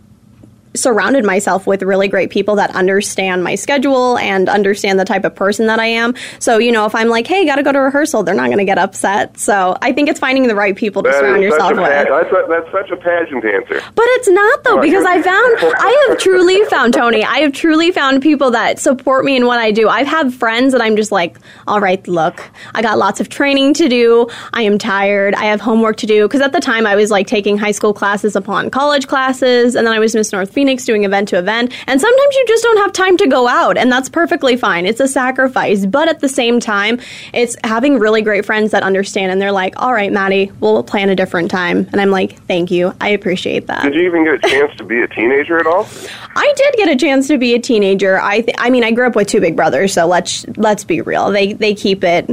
surrounded 0.75 1.25
myself 1.25 1.67
with 1.67 1.83
really 1.83 2.09
great 2.09 2.31
people 2.31 2.57
that 2.57 2.75
understand 2.75 3.45
my 3.45 3.55
schedule 3.55 4.19
and 4.19 4.49
understand 4.49 4.99
the 4.99 5.05
type 5.05 5.25
of 5.25 5.35
person 5.35 5.67
that 5.67 5.79
I 5.79 5.87
am. 5.87 6.15
So, 6.41 6.59
you 6.59 6.73
know, 6.73 6.85
if 6.87 6.95
I'm 6.95 7.09
like, 7.09 7.27
hey, 7.27 7.45
got 7.47 7.57
to 7.57 7.63
go 7.63 7.73
to 7.73 7.79
rehearsal, 7.79 8.23
they're 8.25 8.35
not 8.35 8.47
going 8.47 8.59
to 8.59 8.65
get 8.65 8.79
upset. 8.79 9.39
So 9.39 9.77
I 9.83 9.93
think 9.93 10.09
it's 10.09 10.19
finding 10.19 10.49
the 10.49 10.55
right 10.55 10.75
people 10.77 11.03
to 11.05 11.11
That 11.11 11.21
surround 11.21 11.43
yourself 11.43 11.71
with. 11.73 11.79
that's, 11.79 12.33
a, 12.33 12.45
that's 12.49 12.73
such 12.73 12.91
a 12.91 12.97
pageant 12.97 13.45
answer. 13.45 13.81
But 13.95 14.05
it's 14.09 14.29
not 14.29 14.65
though, 14.65 14.79
Oh, 14.79 14.81
because 14.81 15.05
I 15.05 15.23
found 15.23 15.75
I 15.79 16.07
have 16.09 16.19
truly 16.19 16.65
found 16.65 16.95
Tony. 16.95 17.23
I 17.23 17.39
have 17.39 17.53
truly 17.53 17.93
found 17.93 18.21
people 18.23 18.51
that 18.51 18.81
support 18.81 19.25
me 19.25 19.37
in 19.37 19.47
what 19.47 19.61
I 19.61 19.71
do. 19.71 19.89
I've 19.89 20.09
had 20.09 20.35
friends 20.35 20.73
that 20.73 20.83
I'm 20.83 20.97
just 20.97 21.13
like, 21.13 21.37
all 21.69 21.81
right, 21.81 22.05
look, 22.09 22.43
I 22.75 22.83
got 22.83 22.99
lots 22.99 23.21
of 23.21 23.29
training 23.29 23.75
to 23.75 23.89
do. 23.89 24.27
I 24.53 24.63
am 24.63 24.79
tired. 24.79 25.35
I 25.37 25.45
have 25.45 25.61
homework 25.61 25.97
to 25.99 26.07
do 26.07 26.27
because 26.27 26.41
at 26.41 26.53
the 26.53 26.61
time 26.61 26.87
I 26.89 26.97
was 26.97 27.13
like 27.13 27.29
taking 27.29 27.57
high 27.57 27.71
school 27.71 27.95
classes 27.95 28.35
upon 28.35 28.71
college 28.71 29.07
classes, 29.07 29.77
and 29.77 29.87
then 29.87 29.95
I 29.95 30.01
was 30.01 30.13
Miss 30.17 30.33
North 30.33 30.51
Phoenix 30.51 30.64
doing 30.85 31.05
event 31.05 31.29
to 31.29 31.39
event. 31.39 31.73
And 31.87 32.01
sometimes 32.01 32.35
you 32.35 32.45
just 32.47 32.63
don't 32.63 32.79
have 32.79 32.93
time 32.93 33.17
to 33.19 33.27
go 33.27 33.49
out, 33.49 33.77
and 33.77 33.91
that's 33.91 34.09
perfectly 34.09 34.57
fine. 34.57 34.87
It's 34.87 35.01
a 35.01 35.09
sacrifice, 35.09 35.87
but 35.87 36.09
at 36.09 36.21
the 36.21 36.29
same 36.29 36.61
time, 36.61 37.01
it's 37.33 37.57
having 37.65 37.99
really 37.99 38.23
great 38.23 38.45
friends 38.45 38.71
that 38.73 38.83
understand, 38.83 39.33
and 39.33 39.41
they're 39.41 39.53
like, 39.53 39.75
all 39.81 39.93
right, 39.93 40.13
Maddie, 40.13 40.51
we'll 40.61 40.83
plan 40.83 41.09
a 41.11 41.17
different 41.17 41.51
time. 41.51 41.89
And 41.93 42.01
I'm 42.01 42.11
like, 42.11 42.39
thank 42.47 42.71
you. 42.71 42.93
I 43.01 43.11
appreciate 43.11 43.67
that. 43.67 43.83
Did 43.83 43.95
you 43.95 44.03
even 44.03 44.25
get 44.25 44.35
a 44.35 44.49
chance 44.49 44.77
to 44.79 44.85
be 44.85 45.01
a 45.01 45.09
teenager 45.09 45.59
at 45.59 45.67
all? 45.67 45.89
I 46.37 46.53
did 46.57 46.75
get 46.75 46.89
a 46.89 46.97
chance 46.97 47.29
to 47.29 47.39
be 47.39 47.55
a 47.55 47.59
teenager. 47.59 48.21
I 48.21 48.41
th- 48.41 48.57
I 48.59 48.71
mean, 48.71 48.85
I 48.85 48.91
grew 48.91 49.07
up 49.07 49.17
with 49.17 49.29
two 49.29 49.41
big 49.41 49.57
brothers, 49.57 49.93
so 49.93 50.07
let's 50.07 50.47
let's 50.57 50.85
be 50.85 51.01
real. 51.01 51.31
They 51.31 51.53
they 51.53 51.75
keep 51.75 52.03
it 52.05 52.31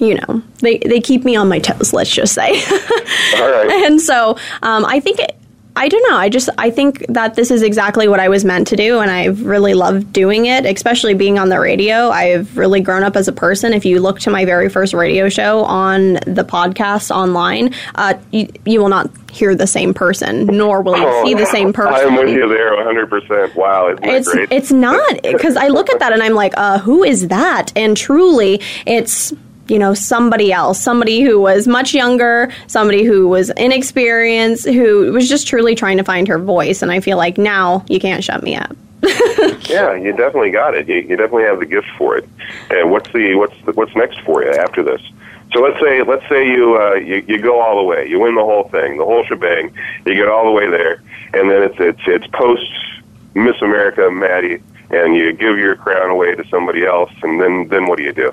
you 0.00 0.14
know, 0.14 0.42
they 0.60 0.78
they 0.78 1.00
keep 1.00 1.24
me 1.24 1.36
on 1.36 1.48
my 1.48 1.58
toes, 1.58 1.92
let's 1.92 2.10
just 2.10 2.34
say. 2.34 2.48
All 3.36 3.50
right. 3.50 3.84
and 3.86 4.00
so, 4.00 4.36
um, 4.62 4.84
I 4.84 5.00
think 5.00 5.18
it, 5.18 5.36
I 5.76 5.88
don't 5.88 6.10
know. 6.10 6.16
I 6.16 6.28
just 6.28 6.48
I 6.58 6.70
think 6.70 7.04
that 7.10 7.34
this 7.34 7.50
is 7.50 7.62
exactly 7.62 8.08
what 8.08 8.18
I 8.18 8.28
was 8.28 8.44
meant 8.44 8.66
to 8.68 8.76
do, 8.76 8.98
and 9.00 9.10
I've 9.10 9.44
really 9.44 9.74
loved 9.74 10.12
doing 10.12 10.46
it. 10.46 10.64
Especially 10.64 11.14
being 11.14 11.38
on 11.38 11.50
the 11.50 11.60
radio, 11.60 12.08
I've 12.10 12.56
really 12.56 12.80
grown 12.80 13.02
up 13.02 13.14
as 13.14 13.28
a 13.28 13.32
person. 13.32 13.72
If 13.74 13.84
you 13.84 14.00
look 14.00 14.18
to 14.20 14.30
my 14.30 14.44
very 14.44 14.68
first 14.70 14.94
radio 14.94 15.28
show 15.28 15.64
on 15.64 16.14
the 16.26 16.44
podcast 16.48 17.14
online, 17.14 17.74
uh, 17.94 18.14
you, 18.32 18.48
you 18.64 18.80
will 18.80 18.88
not 18.88 19.10
hear 19.30 19.54
the 19.54 19.66
same 19.66 19.92
person, 19.92 20.46
nor 20.46 20.80
will 20.80 20.96
you 20.96 21.26
see 21.26 21.34
the 21.34 21.44
same 21.44 21.72
person. 21.74 21.94
Oh, 21.94 22.08
I'm 22.08 22.16
with 22.16 22.30
you 22.30 22.48
there 22.48 22.72
100%. 22.72 23.54
Wow, 23.54 23.94
It's 24.02 24.32
great? 24.32 24.50
it's 24.50 24.72
not 24.72 25.20
because 25.22 25.56
I 25.56 25.68
look 25.68 25.90
at 25.90 25.98
that 25.98 26.12
and 26.14 26.22
I'm 26.22 26.32
like, 26.32 26.54
uh, 26.56 26.78
who 26.78 27.04
is 27.04 27.28
that? 27.28 27.70
And 27.76 27.94
truly, 27.96 28.62
it's 28.86 29.34
you 29.68 29.78
know 29.78 29.94
somebody 29.94 30.52
else, 30.52 30.80
somebody 30.80 31.22
who 31.22 31.40
was 31.40 31.66
much 31.66 31.94
younger, 31.94 32.50
somebody 32.66 33.04
who 33.04 33.28
was 33.28 33.50
inexperienced, 33.50 34.66
who 34.66 35.12
was 35.12 35.28
just 35.28 35.46
truly 35.46 35.74
trying 35.74 35.96
to 35.96 36.04
find 36.04 36.28
her 36.28 36.38
voice. 36.38 36.82
And 36.82 36.90
I 36.92 37.00
feel 37.00 37.16
like 37.16 37.38
now 37.38 37.84
you 37.88 38.00
can't 38.00 38.22
shut 38.22 38.42
me 38.42 38.56
up. 38.56 38.76
yeah, 39.68 39.94
you 39.94 40.12
definitely 40.16 40.50
got 40.50 40.74
it. 40.74 40.88
You, 40.88 40.96
you 40.96 41.16
definitely 41.16 41.44
have 41.44 41.60
the 41.60 41.66
gift 41.66 41.88
for 41.98 42.16
it. 42.16 42.28
And 42.70 42.90
what's 42.90 43.10
the 43.12 43.34
what's 43.34 43.54
the, 43.64 43.72
what's 43.72 43.94
next 43.94 44.20
for 44.20 44.42
you 44.42 44.50
after 44.52 44.82
this? 44.82 45.00
So 45.52 45.60
let's 45.60 45.80
say 45.80 46.02
let's 46.02 46.28
say 46.28 46.48
you, 46.48 46.76
uh, 46.76 46.94
you 46.94 47.24
you 47.26 47.38
go 47.40 47.60
all 47.60 47.76
the 47.76 47.84
way, 47.84 48.08
you 48.08 48.20
win 48.20 48.34
the 48.34 48.44
whole 48.44 48.68
thing, 48.68 48.96
the 48.98 49.04
whole 49.04 49.24
shebang. 49.24 49.72
You 50.04 50.14
get 50.14 50.28
all 50.28 50.44
the 50.44 50.50
way 50.50 50.68
there, 50.68 51.02
and 51.34 51.50
then 51.50 51.62
it's 51.62 51.76
it's 51.78 52.00
it's 52.06 52.26
post 52.28 52.70
Miss 53.34 53.60
America, 53.62 54.10
Maddie, 54.10 54.60
and 54.90 55.14
you 55.14 55.32
give 55.32 55.58
your 55.58 55.76
crown 55.76 56.10
away 56.10 56.34
to 56.34 56.46
somebody 56.48 56.84
else, 56.84 57.12
and 57.22 57.40
then 57.40 57.68
then 57.68 57.86
what 57.86 57.98
do 57.98 58.04
you 58.04 58.12
do? 58.12 58.32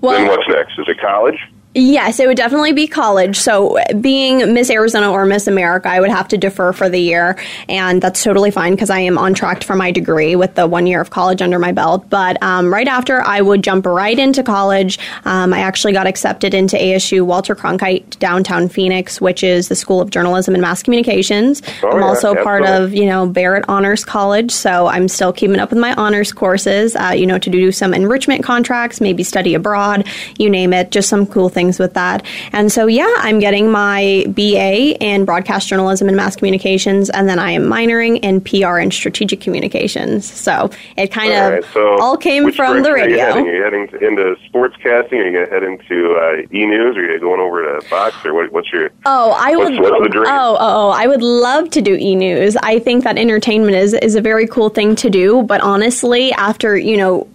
Well, 0.00 0.12
then 0.12 0.28
what's 0.28 0.48
next? 0.48 0.78
Is 0.78 0.86
it 0.88 1.00
college? 1.00 1.38
Yes, 1.74 2.20
it 2.20 2.26
would 2.26 2.36
definitely 2.36 2.72
be 2.72 2.86
college. 2.86 3.38
So, 3.38 3.78
being 3.98 4.52
Miss 4.52 4.68
Arizona 4.68 5.10
or 5.10 5.24
Miss 5.24 5.46
America, 5.46 5.88
I 5.88 6.00
would 6.00 6.10
have 6.10 6.28
to 6.28 6.36
defer 6.36 6.74
for 6.74 6.90
the 6.90 6.98
year, 6.98 7.38
and 7.66 8.02
that's 8.02 8.22
totally 8.22 8.50
fine 8.50 8.74
because 8.74 8.90
I 8.90 8.98
am 9.00 9.16
on 9.16 9.32
track 9.32 9.64
for 9.64 9.74
my 9.74 9.90
degree 9.90 10.36
with 10.36 10.54
the 10.54 10.66
one 10.66 10.86
year 10.86 11.00
of 11.00 11.08
college 11.08 11.40
under 11.40 11.58
my 11.58 11.72
belt. 11.72 12.10
But 12.10 12.42
um, 12.42 12.70
right 12.70 12.86
after, 12.86 13.22
I 13.22 13.40
would 13.40 13.64
jump 13.64 13.86
right 13.86 14.18
into 14.18 14.42
college. 14.42 14.98
Um, 15.24 15.54
I 15.54 15.60
actually 15.60 15.94
got 15.94 16.06
accepted 16.06 16.52
into 16.52 16.76
ASU 16.76 17.24
Walter 17.24 17.54
Cronkite 17.54 18.18
downtown 18.18 18.68
Phoenix, 18.68 19.18
which 19.18 19.42
is 19.42 19.68
the 19.68 19.76
School 19.76 20.02
of 20.02 20.10
Journalism 20.10 20.54
and 20.54 20.60
Mass 20.60 20.82
Communications. 20.82 21.62
Oh, 21.82 21.88
I'm 21.88 22.00
yeah, 22.00 22.04
also 22.04 22.34
part 22.34 22.64
absolutely. 22.64 22.98
of 22.98 23.02
you 23.02 23.06
know 23.06 23.26
Barrett 23.26 23.64
Honors 23.68 24.04
College, 24.04 24.50
so 24.50 24.88
I'm 24.88 25.08
still 25.08 25.32
keeping 25.32 25.58
up 25.58 25.70
with 25.70 25.78
my 25.78 25.94
honors 25.94 26.34
courses. 26.34 26.94
Uh, 26.96 27.14
you 27.16 27.26
know, 27.26 27.38
to 27.38 27.48
do 27.48 27.72
some 27.72 27.94
enrichment 27.94 28.44
contracts, 28.44 29.00
maybe 29.00 29.22
study 29.22 29.54
abroad, 29.54 30.06
you 30.36 30.50
name 30.50 30.74
it. 30.74 30.90
Just 30.90 31.08
some 31.08 31.24
cool 31.24 31.48
things 31.48 31.61
with 31.78 31.94
that. 31.94 32.24
And 32.52 32.70
so, 32.72 32.86
yeah, 32.86 33.12
I'm 33.18 33.38
getting 33.38 33.70
my 33.70 34.24
BA 34.28 34.96
in 35.02 35.24
broadcast 35.24 35.68
journalism 35.68 36.08
and 36.08 36.16
mass 36.16 36.36
communications, 36.36 37.08
and 37.10 37.28
then 37.28 37.38
I 37.38 37.52
am 37.52 37.64
minoring 37.64 38.18
in 38.22 38.40
PR 38.40 38.78
and 38.78 38.92
strategic 38.92 39.40
communications. 39.40 40.30
So 40.30 40.70
it 40.96 41.12
kind 41.12 41.32
All 41.32 41.46
of 41.48 41.52
right, 41.54 41.64
so 41.72 41.98
all 42.00 42.16
came 42.16 42.52
from 42.52 42.82
the 42.82 42.92
radio. 42.92 43.16
Are 43.16 43.18
you 43.18 43.18
heading? 43.18 43.48
Are 43.48 43.54
you 43.54 43.62
heading 43.62 43.88
to- 43.88 44.06
into 44.06 44.36
sportscasting? 44.52 45.12
Are 45.12 45.26
you 45.26 45.32
going 45.32 45.46
to 45.46 45.52
head 45.52 45.62
into 45.62 46.14
uh, 46.14 46.42
e 46.56 46.66
news? 46.66 46.96
Or 46.96 47.00
are 47.00 47.12
you 47.12 47.20
going 47.20 47.40
over 47.40 47.62
to 47.80 47.86
Fox? 47.86 48.16
Or 48.24 48.34
what, 48.34 48.52
what's 48.52 48.72
your 48.72 48.90
Oh, 49.06 49.34
I 49.38 49.56
What's- 49.56 49.70
would. 49.70 49.80
what's? 49.80 50.16
Oh, 50.16 50.56
oh, 50.58 50.58
oh, 50.60 50.90
I 50.90 51.06
would 51.06 51.22
love 51.22 51.70
to 51.70 51.80
do 51.82 51.94
e 51.94 52.14
news. 52.14 52.56
I 52.62 52.78
think 52.78 53.04
that 53.04 53.18
entertainment 53.18 53.74
is 53.76 53.94
is 53.94 54.14
a 54.14 54.20
very 54.20 54.46
cool 54.46 54.68
thing 54.68 54.94
to 54.96 55.08
do. 55.10 55.42
But 55.42 55.60
honestly, 55.60 56.32
after 56.32 56.76
you 56.76 56.96
know, 56.96 57.26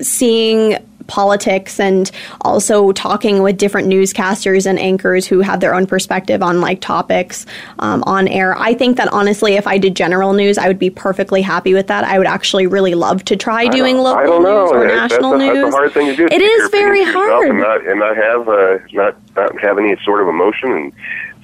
seeing 0.00 0.76
politics 1.10 1.80
and 1.80 2.10
also 2.42 2.92
talking 2.92 3.42
with 3.42 3.58
different 3.58 3.88
newscasters 3.88 4.64
and 4.64 4.78
anchors 4.78 5.26
who 5.26 5.40
have 5.40 5.58
their 5.60 5.74
own 5.74 5.86
perspective 5.86 6.42
on 6.42 6.60
like 6.60 6.80
topics 6.80 7.44
um, 7.80 8.02
on 8.06 8.28
air. 8.28 8.56
I 8.56 8.72
think 8.74 8.96
that 8.96 9.08
honestly, 9.12 9.54
if 9.54 9.66
I 9.66 9.76
did 9.76 9.96
general 9.96 10.32
news, 10.32 10.56
I 10.56 10.68
would 10.68 10.78
be 10.78 10.88
perfectly 10.88 11.42
happy 11.42 11.74
with 11.74 11.88
that. 11.88 12.04
I 12.04 12.16
would 12.16 12.28
actually 12.28 12.66
really 12.66 12.94
love 12.94 13.24
to 13.24 13.36
try 13.36 13.66
doing 13.66 13.98
local 13.98 14.20
I 14.20 14.26
don't 14.26 14.42
know. 14.44 14.64
news 14.66 14.72
or 14.72 14.86
national 14.86 15.32
that's 15.32 15.42
a, 15.42 15.46
news. 15.46 15.64
That's 15.64 15.74
a 15.74 15.76
hard 15.76 15.92
thing 15.92 16.06
to 16.06 16.16
do. 16.16 16.26
It 16.30 16.40
is 16.40 16.70
very 16.70 17.04
hard. 17.04 17.48
And 17.48 17.58
not, 17.58 17.86
and 17.86 17.98
not 17.98 18.16
have 18.16 18.48
uh, 18.48 18.78
not 18.92 19.16
not 19.36 19.60
have 19.60 19.78
any 19.78 19.96
sort 20.04 20.22
of 20.22 20.28
emotion 20.28 20.70
and 20.72 20.92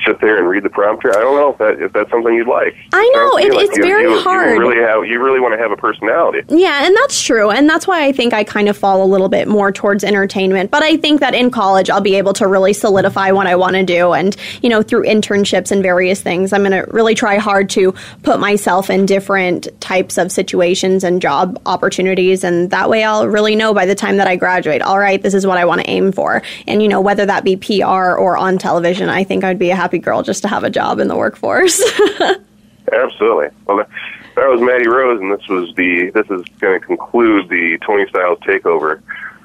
sit 0.05 0.20
there 0.20 0.38
and 0.38 0.49
read 0.49 0.62
the 0.62 0.70
prompter. 0.70 1.11
I 1.11 1.20
don't 1.20 1.36
know 1.36 1.53
if 1.53 1.59
that 1.59 1.82
if 1.82 1.92
that's 1.92 2.11
something 2.11 2.34
you'd 2.34 2.49
like. 2.49 2.74
I 2.92 3.11
know, 3.14 3.38
it- 3.38 3.53
like 3.55 3.68
it's 3.68 3.76
you, 3.78 3.82
very 3.84 4.03
you, 4.11 4.20
hard. 4.20 4.55
You 4.55 4.61
really 4.61 4.80
have 4.82 5.07
you 5.07 5.22
really 5.22 5.40
want 5.40 5.55
to 5.55 5.59
have 5.59 5.70
a 5.70 5.76
personality. 5.76 6.42
Yeah, 6.49 6.86
and 6.86 6.94
that's 6.97 7.22
true. 7.22 7.51
And 7.51 7.68
that's 7.68 7.86
why 7.86 8.05
I 8.05 8.12
think 8.12 8.32
I 8.34 8.44
kind 8.44 8.68
of 8.68 8.76
fall 8.76 9.03
a 9.03 9.07
little 9.07 9.28
bit 9.28 9.49
more 9.49 9.72
towards 9.72 10.05
entertainment. 10.05 10.70
But 10.70 10.82
I 10.82 10.97
think 10.97 11.20
that 11.20 11.34
in 11.34 11.51
college, 11.51 11.88
I'll 11.90 12.01
be 12.01 12.16
able 12.16 12.32
to 12.34 12.47
really 12.47 12.72
solidify 12.72 13.30
what 13.30 13.47
I 13.47 13.57
want 13.57 13.76
to 13.76 13.82
do. 13.84 14.12
And, 14.12 14.36
you 14.62 14.68
know, 14.68 14.82
through 14.82 15.05
internships 15.05 15.70
and 15.70 15.82
various 15.82 16.20
things, 16.20 16.53
I'm 16.53 16.62
going 16.62 16.72
to 16.72 16.90
really 16.92 17.14
try 17.14 17.36
hard 17.36 17.70
to 17.70 17.94
put 18.22 18.38
myself 18.40 18.90
in 18.90 19.07
different 19.07 19.68
types 19.80 20.18
of 20.18 20.30
situations 20.30 21.05
and 21.05 21.22
job 21.22 21.61
opportunities. 21.66 22.44
And 22.44 22.70
that 22.70 22.90
way 22.90 23.05
I'll 23.05 23.26
really 23.28 23.57
know 23.57 23.72
by 23.72 23.86
the 23.86 23.94
time 23.94 24.16
that 24.18 24.26
I 24.26 24.36
graduate, 24.36 24.82
all 24.82 24.99
right, 24.99 25.22
this 25.22 25.34
is 25.34 25.47
what 25.47 25.59
I 25.59 25.64
want 25.64 25.80
to 25.82 25.90
aim 25.90 26.12
for. 26.12 26.42
And, 26.66 26.82
you 26.82 26.88
know, 26.88 27.01
whether 27.01 27.24
that 27.26 27.44
be 27.44 27.57
PR 27.57 27.84
or 28.14 28.36
on 28.36 28.59
television, 28.59 29.09
I 29.09 29.24
think 29.24 29.44
I'd 29.44 29.59
be 29.59 29.70
a 29.70 29.76
happy 29.76 29.86
girl 29.93 30.22
just 30.22 30.43
to 30.43 30.49
have 30.49 30.64
a 30.64 30.70
job 30.70 30.99
in 30.99 31.09
the 31.09 31.16
workforce. 31.16 31.82
Absolutely. 32.93 33.49
Well, 33.66 33.78
that, 33.78 33.89
that 34.37 34.49
was 34.49 34.61
Maddie 34.61 34.89
Rose, 34.89 35.20
and 35.20 35.32
this 35.32 35.47
was 35.49 35.74
the 35.76 36.11
this 36.11 36.26
is 36.26 36.45
going 36.61 36.80
to 36.80 36.87
conclude 36.87 37.49
the 37.49 37.78
Tony 37.84 38.07
Stiles 38.09 38.39
takeover 38.41 39.03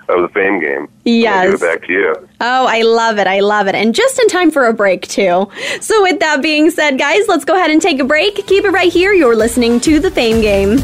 of 0.10 0.22
the 0.22 0.30
Fame 0.34 0.60
game. 0.60 0.88
Yes. 1.06 1.46
Give 1.46 1.54
it 1.56 1.62
back 1.62 1.88
to 1.88 1.94
you. 1.94 2.30
Oh, 2.42 2.66
I 2.68 2.82
love 2.82 3.18
it. 3.18 3.28
I 3.28 3.40
love 3.40 3.68
it. 3.68 3.76
And 3.76 3.96
just 3.96 4.20
in 4.20 4.28
time 4.28 4.52
for 4.52 4.66
a 4.66 4.74
break, 4.74 5.08
too. 5.08 5.48
So, 5.80 6.02
with 6.02 6.20
that 6.20 6.42
being 6.42 6.70
said, 6.70 6.98
guys, 7.00 7.28
let's 7.28 7.46
go 7.46 7.56
ahead 7.56 7.72
and 7.72 7.82
take 7.82 8.00
a 8.00 8.04
break. 8.04 8.36
Keep 8.48 8.66
it 8.66 8.72
right 8.72 8.92
here. 8.92 9.14
You're 9.14 9.36
listening 9.36 9.80
to 9.82 10.00
The 10.00 10.12
Fame 10.12 10.42
Game. 10.42 10.78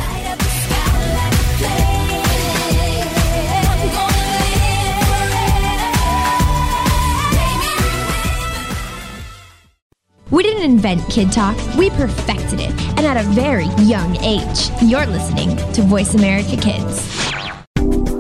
We 10.30 10.44
didn't 10.44 10.64
invent 10.64 11.10
Kid 11.10 11.32
Talk, 11.32 11.56
we 11.78 11.90
perfected 11.92 12.60
it, 12.60 12.72
and 12.98 13.06
at 13.06 13.16
a 13.16 13.24
very 13.30 13.68
young 13.86 14.18
age. 14.18 14.70
You're 14.82 15.06
listening 15.06 15.56
to 15.72 15.82
Voice 15.84 16.16
America 16.16 16.58
Kids. 16.58 17.32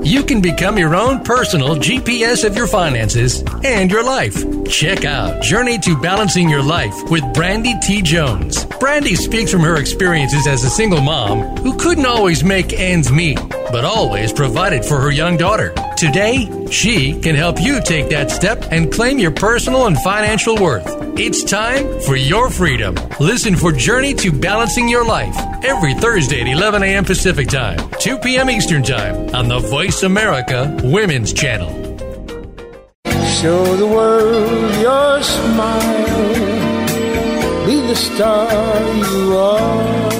You 0.07 0.23
can 0.23 0.41
become 0.41 0.77
your 0.77 0.95
own 0.95 1.25
personal 1.25 1.75
GPS 1.75 2.45
of 2.45 2.55
your 2.55 2.67
finances 2.67 3.43
and 3.65 3.91
your 3.91 4.05
life. 4.05 4.41
Check 4.69 5.03
out 5.03 5.43
Journey 5.43 5.77
to 5.79 5.99
Balancing 5.99 6.49
Your 6.49 6.63
Life 6.63 6.95
with 7.11 7.25
Brandy 7.33 7.73
T. 7.81 8.01
Jones. 8.01 8.63
Brandy 8.79 9.15
speaks 9.15 9.51
from 9.51 9.61
her 9.61 9.75
experiences 9.75 10.47
as 10.47 10.63
a 10.63 10.69
single 10.69 11.01
mom 11.01 11.57
who 11.57 11.75
couldn't 11.77 12.05
always 12.05 12.41
make 12.41 12.71
ends 12.71 13.11
meet, 13.11 13.37
but 13.71 13.85
always 13.85 14.31
provided 14.31 14.83
for 14.83 14.99
her 14.99 15.11
young 15.11 15.37
daughter. 15.37 15.73
Today, 15.97 16.67
she 16.69 17.19
can 17.19 17.35
help 17.35 17.61
you 17.61 17.81
take 17.81 18.09
that 18.09 18.31
step 18.31 18.67
and 18.71 18.91
claim 18.91 19.19
your 19.19 19.31
personal 19.31 19.87
and 19.87 19.97
financial 20.01 20.55
worth. 20.57 20.85
It's 21.19 21.43
time 21.43 21.99
for 22.01 22.15
your 22.15 22.49
freedom. 22.49 22.95
Listen 23.19 23.55
for 23.55 23.71
Journey 23.71 24.13
to 24.15 24.31
Balancing 24.31 24.87
Your 24.87 25.03
Life 25.03 25.35
every 25.63 25.93
Thursday 25.95 26.41
at 26.41 26.47
11 26.47 26.83
a.m. 26.83 27.05
Pacific 27.05 27.47
Time, 27.47 27.79
2 27.99 28.19
p.m. 28.19 28.49
Eastern 28.49 28.83
Time 28.83 29.33
on 29.33 29.47
the 29.47 29.59
Voice 29.59 30.03
America 30.03 30.77
Women's 30.83 31.33
Channel. 31.33 31.87
Show 33.41 33.75
the 33.75 33.87
world 33.87 34.75
your 34.81 35.21
smile. 35.23 36.07
Be 37.65 37.81
the 37.87 37.95
star 37.95 38.81
you 38.97 39.37
are. 39.37 40.16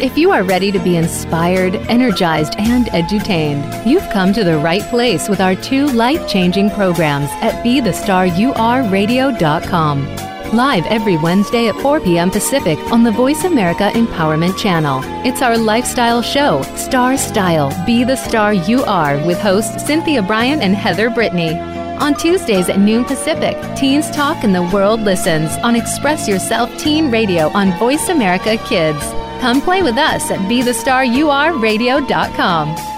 If 0.00 0.16
you 0.16 0.30
are 0.30 0.44
ready 0.44 0.70
to 0.70 0.78
be 0.78 0.96
inspired, 0.96 1.74
energized, 1.88 2.54
and 2.56 2.86
edutained, 2.86 3.84
you've 3.84 4.08
come 4.10 4.32
to 4.32 4.44
the 4.44 4.58
right 4.58 4.84
place 4.90 5.28
with 5.28 5.40
our 5.40 5.56
two 5.56 5.88
life 5.88 6.28
changing 6.28 6.70
programs 6.70 7.28
at 7.42 7.64
BeTheStarURadio.com. 7.64 10.16
Live 10.54 10.86
every 10.86 11.16
Wednesday 11.16 11.66
at 11.66 11.74
4 11.82 11.98
p.m. 12.00 12.30
Pacific 12.30 12.78
on 12.92 13.02
the 13.02 13.10
Voice 13.10 13.42
America 13.42 13.90
Empowerment 13.92 14.56
Channel. 14.56 15.00
It's 15.26 15.42
our 15.42 15.58
lifestyle 15.58 16.22
show, 16.22 16.62
Star 16.76 17.16
Style 17.16 17.72
Be 17.84 18.04
the 18.04 18.14
Star 18.14 18.54
You 18.54 18.84
Are, 18.84 19.16
with 19.26 19.40
hosts 19.40 19.84
Cynthia 19.84 20.22
Bryan 20.22 20.62
and 20.62 20.76
Heather 20.76 21.10
Brittany. 21.10 21.58
On 21.58 22.14
Tuesdays 22.14 22.68
at 22.68 22.78
noon 22.78 23.04
Pacific, 23.04 23.56
Teens 23.76 24.08
Talk 24.12 24.44
and 24.44 24.54
the 24.54 24.62
World 24.62 25.00
Listens 25.00 25.50
on 25.64 25.74
Express 25.74 26.28
Yourself 26.28 26.70
Teen 26.78 27.10
Radio 27.10 27.48
on 27.48 27.76
Voice 27.80 28.08
America 28.08 28.56
Kids. 28.58 29.02
Come 29.40 29.60
play 29.60 29.82
with 29.82 29.96
us 29.96 30.30
at 30.30 30.38
BeTheStarURadio.com. 30.40 32.97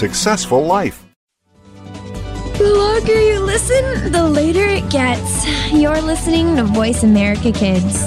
successful 0.01 0.65
life. 0.65 1.05
The 2.57 2.73
longer 2.75 3.21
you 3.21 3.39
listen, 3.39 4.11
the 4.11 4.27
later 4.27 4.65
it 4.65 4.89
gets. 4.89 5.45
You're 5.71 6.01
listening 6.01 6.55
to 6.55 6.63
Voice 6.63 7.03
America 7.03 7.51
Kids. 7.51 8.01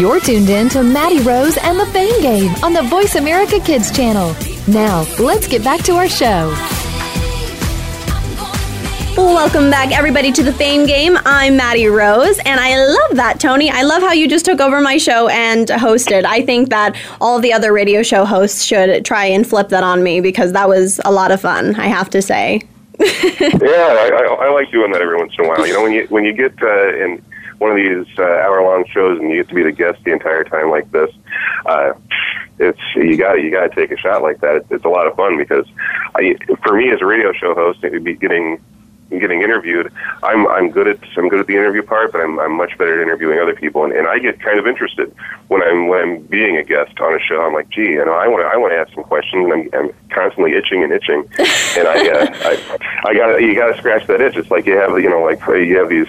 You're 0.00 0.20
tuned 0.20 0.48
in 0.48 0.70
to 0.70 0.82
Maddie 0.82 1.20
Rose 1.20 1.58
and 1.58 1.78
the 1.78 1.84
Fame 1.92 2.18
Game 2.22 2.54
on 2.64 2.72
the 2.72 2.82
Voice 2.84 3.14
America 3.16 3.60
Kids 3.60 3.94
channel. 3.94 4.34
Now, 4.66 5.04
let's 5.18 5.46
get 5.46 5.62
back 5.62 5.82
to 5.82 5.92
our 5.92 6.08
show. 6.08 6.71
Welcome 9.14 9.70
back, 9.70 9.92
everybody, 9.92 10.32
to 10.32 10.42
the 10.42 10.54
Fame 10.54 10.86
Game. 10.86 11.18
I'm 11.26 11.54
Maddie 11.54 11.86
Rose, 11.86 12.38
and 12.46 12.58
I 12.58 12.82
love 12.82 13.16
that, 13.16 13.38
Tony. 13.38 13.70
I 13.70 13.82
love 13.82 14.00
how 14.00 14.12
you 14.12 14.26
just 14.26 14.46
took 14.46 14.58
over 14.58 14.80
my 14.80 14.96
show 14.96 15.28
and 15.28 15.68
hosted. 15.68 16.24
I 16.24 16.40
think 16.40 16.70
that 16.70 16.96
all 17.20 17.38
the 17.38 17.52
other 17.52 17.74
radio 17.74 18.02
show 18.02 18.24
hosts 18.24 18.64
should 18.64 19.04
try 19.04 19.26
and 19.26 19.46
flip 19.46 19.68
that 19.68 19.84
on 19.84 20.02
me 20.02 20.22
because 20.22 20.52
that 20.52 20.66
was 20.66 20.98
a 21.04 21.12
lot 21.12 21.30
of 21.30 21.42
fun, 21.42 21.74
I 21.74 21.88
have 21.88 22.08
to 22.10 22.22
say. 22.22 22.62
yeah, 23.00 23.06
I, 23.06 24.10
I, 24.14 24.46
I 24.46 24.50
like 24.50 24.70
doing 24.70 24.92
that 24.92 25.02
every 25.02 25.18
once 25.18 25.34
in 25.38 25.44
a 25.44 25.48
while. 25.48 25.66
You 25.66 25.74
know, 25.74 25.82
when 25.82 25.92
you 25.92 26.06
when 26.08 26.24
you 26.24 26.32
get 26.32 26.54
uh, 26.62 26.94
in 26.94 27.22
one 27.58 27.70
of 27.70 27.76
these 27.76 28.18
uh, 28.18 28.22
hour-long 28.22 28.86
shows 28.86 29.18
and 29.18 29.28
you 29.28 29.36
get 29.36 29.48
to 29.48 29.54
be 29.54 29.62
the 29.62 29.72
guest 29.72 30.02
the 30.04 30.12
entire 30.12 30.44
time 30.44 30.70
like 30.70 30.90
this, 30.90 31.10
uh, 31.66 31.92
it's 32.58 32.80
you 32.96 33.18
got 33.18 33.34
you 33.34 33.50
got 33.50 33.70
to 33.70 33.74
take 33.74 33.90
a 33.90 33.96
shot 33.98 34.22
like 34.22 34.40
that. 34.40 34.56
It's, 34.56 34.70
it's 34.70 34.84
a 34.86 34.88
lot 34.88 35.06
of 35.06 35.16
fun 35.16 35.36
because 35.36 35.66
I, 36.14 36.34
for 36.62 36.76
me 36.76 36.90
as 36.90 37.02
a 37.02 37.06
radio 37.06 37.32
show 37.32 37.54
host, 37.54 37.84
it'd 37.84 38.04
be 38.04 38.14
getting 38.14 38.58
getting 39.18 39.42
interviewed, 39.42 39.92
I'm 40.22 40.46
I'm 40.48 40.70
good 40.70 40.88
at 40.88 40.98
I'm 41.16 41.28
good 41.28 41.40
at 41.40 41.46
the 41.46 41.56
interview 41.56 41.82
part, 41.82 42.12
but 42.12 42.20
I'm 42.20 42.38
I'm 42.38 42.56
much 42.56 42.76
better 42.78 43.00
at 43.00 43.02
interviewing 43.02 43.38
other 43.38 43.54
people, 43.54 43.84
and, 43.84 43.92
and 43.92 44.06
I 44.06 44.18
get 44.18 44.40
kind 44.40 44.58
of 44.58 44.66
interested 44.66 45.14
when 45.48 45.62
I'm 45.62 45.88
when 45.88 46.00
I'm 46.00 46.22
being 46.22 46.56
a 46.56 46.62
guest 46.62 46.98
on 47.00 47.14
a 47.14 47.20
show. 47.20 47.42
I'm 47.42 47.54
like, 47.54 47.68
gee, 47.70 47.92
you 47.92 48.04
know, 48.04 48.14
I 48.14 48.28
want 48.28 48.42
to 48.42 48.46
I 48.46 48.56
want 48.56 48.72
to 48.72 48.78
ask 48.78 48.92
some 48.94 49.04
questions, 49.04 49.44
and 49.44 49.52
I'm, 49.52 49.68
I'm 49.72 49.94
constantly 50.10 50.52
itching 50.52 50.82
and 50.82 50.92
itching, 50.92 51.24
and 51.78 51.88
I 51.88 52.08
uh, 52.08 52.26
I 52.34 53.10
I 53.10 53.14
got 53.14 53.40
you 53.42 53.54
got 53.54 53.72
to 53.72 53.78
scratch 53.78 54.06
that 54.06 54.20
itch. 54.20 54.36
It's 54.36 54.50
like 54.50 54.66
you 54.66 54.76
have 54.76 54.98
you 54.98 55.10
know 55.10 55.22
like 55.22 55.40
you 55.46 55.78
have 55.78 55.88
these 55.88 56.08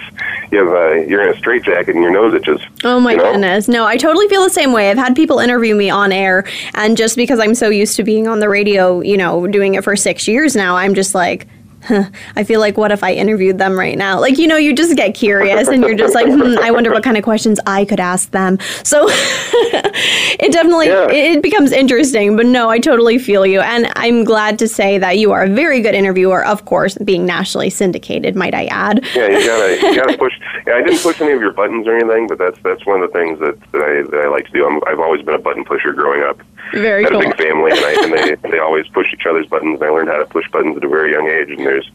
you 0.50 0.58
have 0.64 0.74
uh, 0.74 0.92
you're 1.06 1.22
in 1.28 1.34
a 1.34 1.38
straitjacket 1.38 1.94
and 1.94 2.02
your 2.02 2.12
nose 2.12 2.34
itches. 2.34 2.60
Oh 2.84 3.00
my 3.00 3.12
you 3.12 3.16
know? 3.18 3.32
goodness. 3.32 3.68
No, 3.68 3.84
I 3.84 3.96
totally 3.96 4.28
feel 4.28 4.42
the 4.42 4.50
same 4.50 4.72
way. 4.72 4.90
I've 4.90 4.98
had 4.98 5.16
people 5.16 5.38
interview 5.38 5.74
me 5.74 5.90
on 5.90 6.12
air 6.12 6.44
and 6.74 6.96
just 6.96 7.16
because 7.16 7.40
I'm 7.40 7.54
so 7.54 7.68
used 7.68 7.96
to 7.96 8.04
being 8.04 8.28
on 8.28 8.40
the 8.40 8.48
radio, 8.48 9.00
you 9.00 9.16
know, 9.16 9.46
doing 9.46 9.74
it 9.74 9.84
for 9.84 9.96
6 9.96 10.28
years 10.28 10.56
now, 10.56 10.76
I'm 10.76 10.94
just 10.94 11.14
like 11.14 11.46
I 12.36 12.44
feel 12.44 12.60
like 12.60 12.76
what 12.76 12.92
if 12.92 13.02
I 13.04 13.12
interviewed 13.12 13.58
them 13.58 13.78
right 13.78 13.96
now? 13.96 14.20
Like, 14.20 14.38
you 14.38 14.46
know, 14.46 14.56
you 14.56 14.74
just 14.74 14.96
get 14.96 15.14
curious 15.14 15.68
and 15.68 15.82
you're 15.82 15.94
just 15.94 16.14
like, 16.14 16.26
hmm, 16.26 16.56
I 16.60 16.70
wonder 16.70 16.90
what 16.90 17.02
kind 17.02 17.16
of 17.16 17.24
questions 17.24 17.58
I 17.66 17.84
could 17.84 18.00
ask 18.00 18.30
them. 18.30 18.58
So 18.82 19.06
it 19.08 20.52
definitely 20.52 20.86
Yeah. 20.88 21.08
it, 21.10 21.36
it 21.36 21.42
becomes 21.42 21.72
interesting, 21.72 22.36
but 22.36 22.46
no, 22.46 22.68
I 22.70 22.78
totally 22.78 23.18
feel 23.18 23.46
you. 23.46 23.60
And 23.60 23.90
I'm 23.96 24.24
glad 24.24 24.58
to 24.60 24.68
say 24.68 24.98
that 24.98 25.18
you 25.18 25.32
are 25.32 25.44
a 25.44 25.48
very 25.48 25.80
good 25.80 25.94
interviewer, 25.94 26.44
of 26.44 26.64
course, 26.64 26.96
being 26.98 27.26
nationally 27.26 27.70
syndicated, 27.70 28.36
might 28.36 28.54
I 28.54 28.66
add. 28.66 29.04
Yeah, 29.14 29.28
you 29.28 29.46
gotta 29.46 29.78
you 29.80 29.96
gotta 29.96 30.18
push. 30.24 30.32
Yeah, 30.66 30.74
I 30.74 30.82
didn't 30.82 31.00
push 31.02 31.20
any 31.20 31.32
of 31.32 31.40
your 31.40 31.52
buttons 31.52 31.86
or 31.86 31.96
anything, 31.96 32.26
but 32.26 32.38
that's 32.38 32.58
that's 32.62 32.84
one 32.86 33.02
of 33.02 33.12
the 33.12 33.18
things 33.18 33.38
that, 33.40 33.58
that 33.72 33.82
I 33.82 34.02
that 34.10 34.22
I 34.24 34.28
like 34.28 34.46
to 34.46 34.52
do. 34.52 34.66
I'm, 34.66 34.80
I've 34.86 35.00
always 35.00 35.22
been 35.22 35.34
a 35.34 35.38
button 35.38 35.64
pusher 35.64 35.92
growing 35.92 36.22
up. 36.22 36.40
Very 36.72 37.04
had 37.04 37.12
cool. 37.12 37.20
a 37.20 37.24
big 37.24 37.36
family, 37.36 37.70
and, 37.72 37.80
I, 37.80 38.04
and 38.04 38.12
they 38.42 38.50
they 38.50 38.58
always 38.58 38.86
push 38.88 39.06
each 39.12 39.26
other's 39.26 39.46
buttons. 39.46 39.80
And 39.80 39.88
I 39.88 39.92
learned 39.92 40.08
how 40.08 40.18
to 40.18 40.26
push 40.26 40.50
buttons 40.50 40.76
at 40.76 40.84
a 40.84 40.88
very 40.88 41.12
young 41.12 41.28
age. 41.28 41.50
And 41.50 41.66
there's 41.66 41.90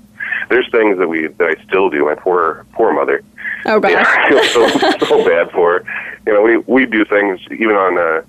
there's 0.50 0.70
things 0.72 0.98
that 0.98 1.08
we 1.08 1.28
that 1.28 1.58
I 1.58 1.64
still 1.64 1.90
do. 1.90 2.06
My 2.06 2.16
poor 2.16 2.66
poor 2.74 2.94
mother. 2.94 3.24
Oh 3.66 3.80
gosh. 3.80 3.92
Yeah, 3.92 4.04
I 4.08 4.30
feel 4.30 4.44
so 4.70 5.06
so 5.06 5.26
bad 5.26 5.52
for 5.52 5.80
her. 5.80 6.20
You 6.26 6.34
know, 6.34 6.42
we 6.42 6.58
we 6.58 6.86
do 6.86 7.06
things 7.06 7.40
even 7.52 7.76
on. 7.76 7.98
Uh, 7.98 8.22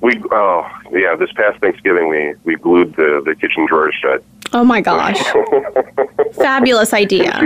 we 0.00 0.20
oh 0.30 0.66
yeah, 0.92 1.14
this 1.14 1.30
past 1.32 1.60
Thanksgiving 1.60 2.08
we 2.08 2.34
we 2.44 2.56
glued 2.56 2.96
the 2.96 3.22
the 3.24 3.34
kitchen 3.34 3.66
drawers 3.66 3.94
shut. 4.00 4.24
Oh 4.52 4.64
my 4.64 4.80
gosh. 4.80 5.18
Fabulous 6.32 6.92
idea. 6.92 7.38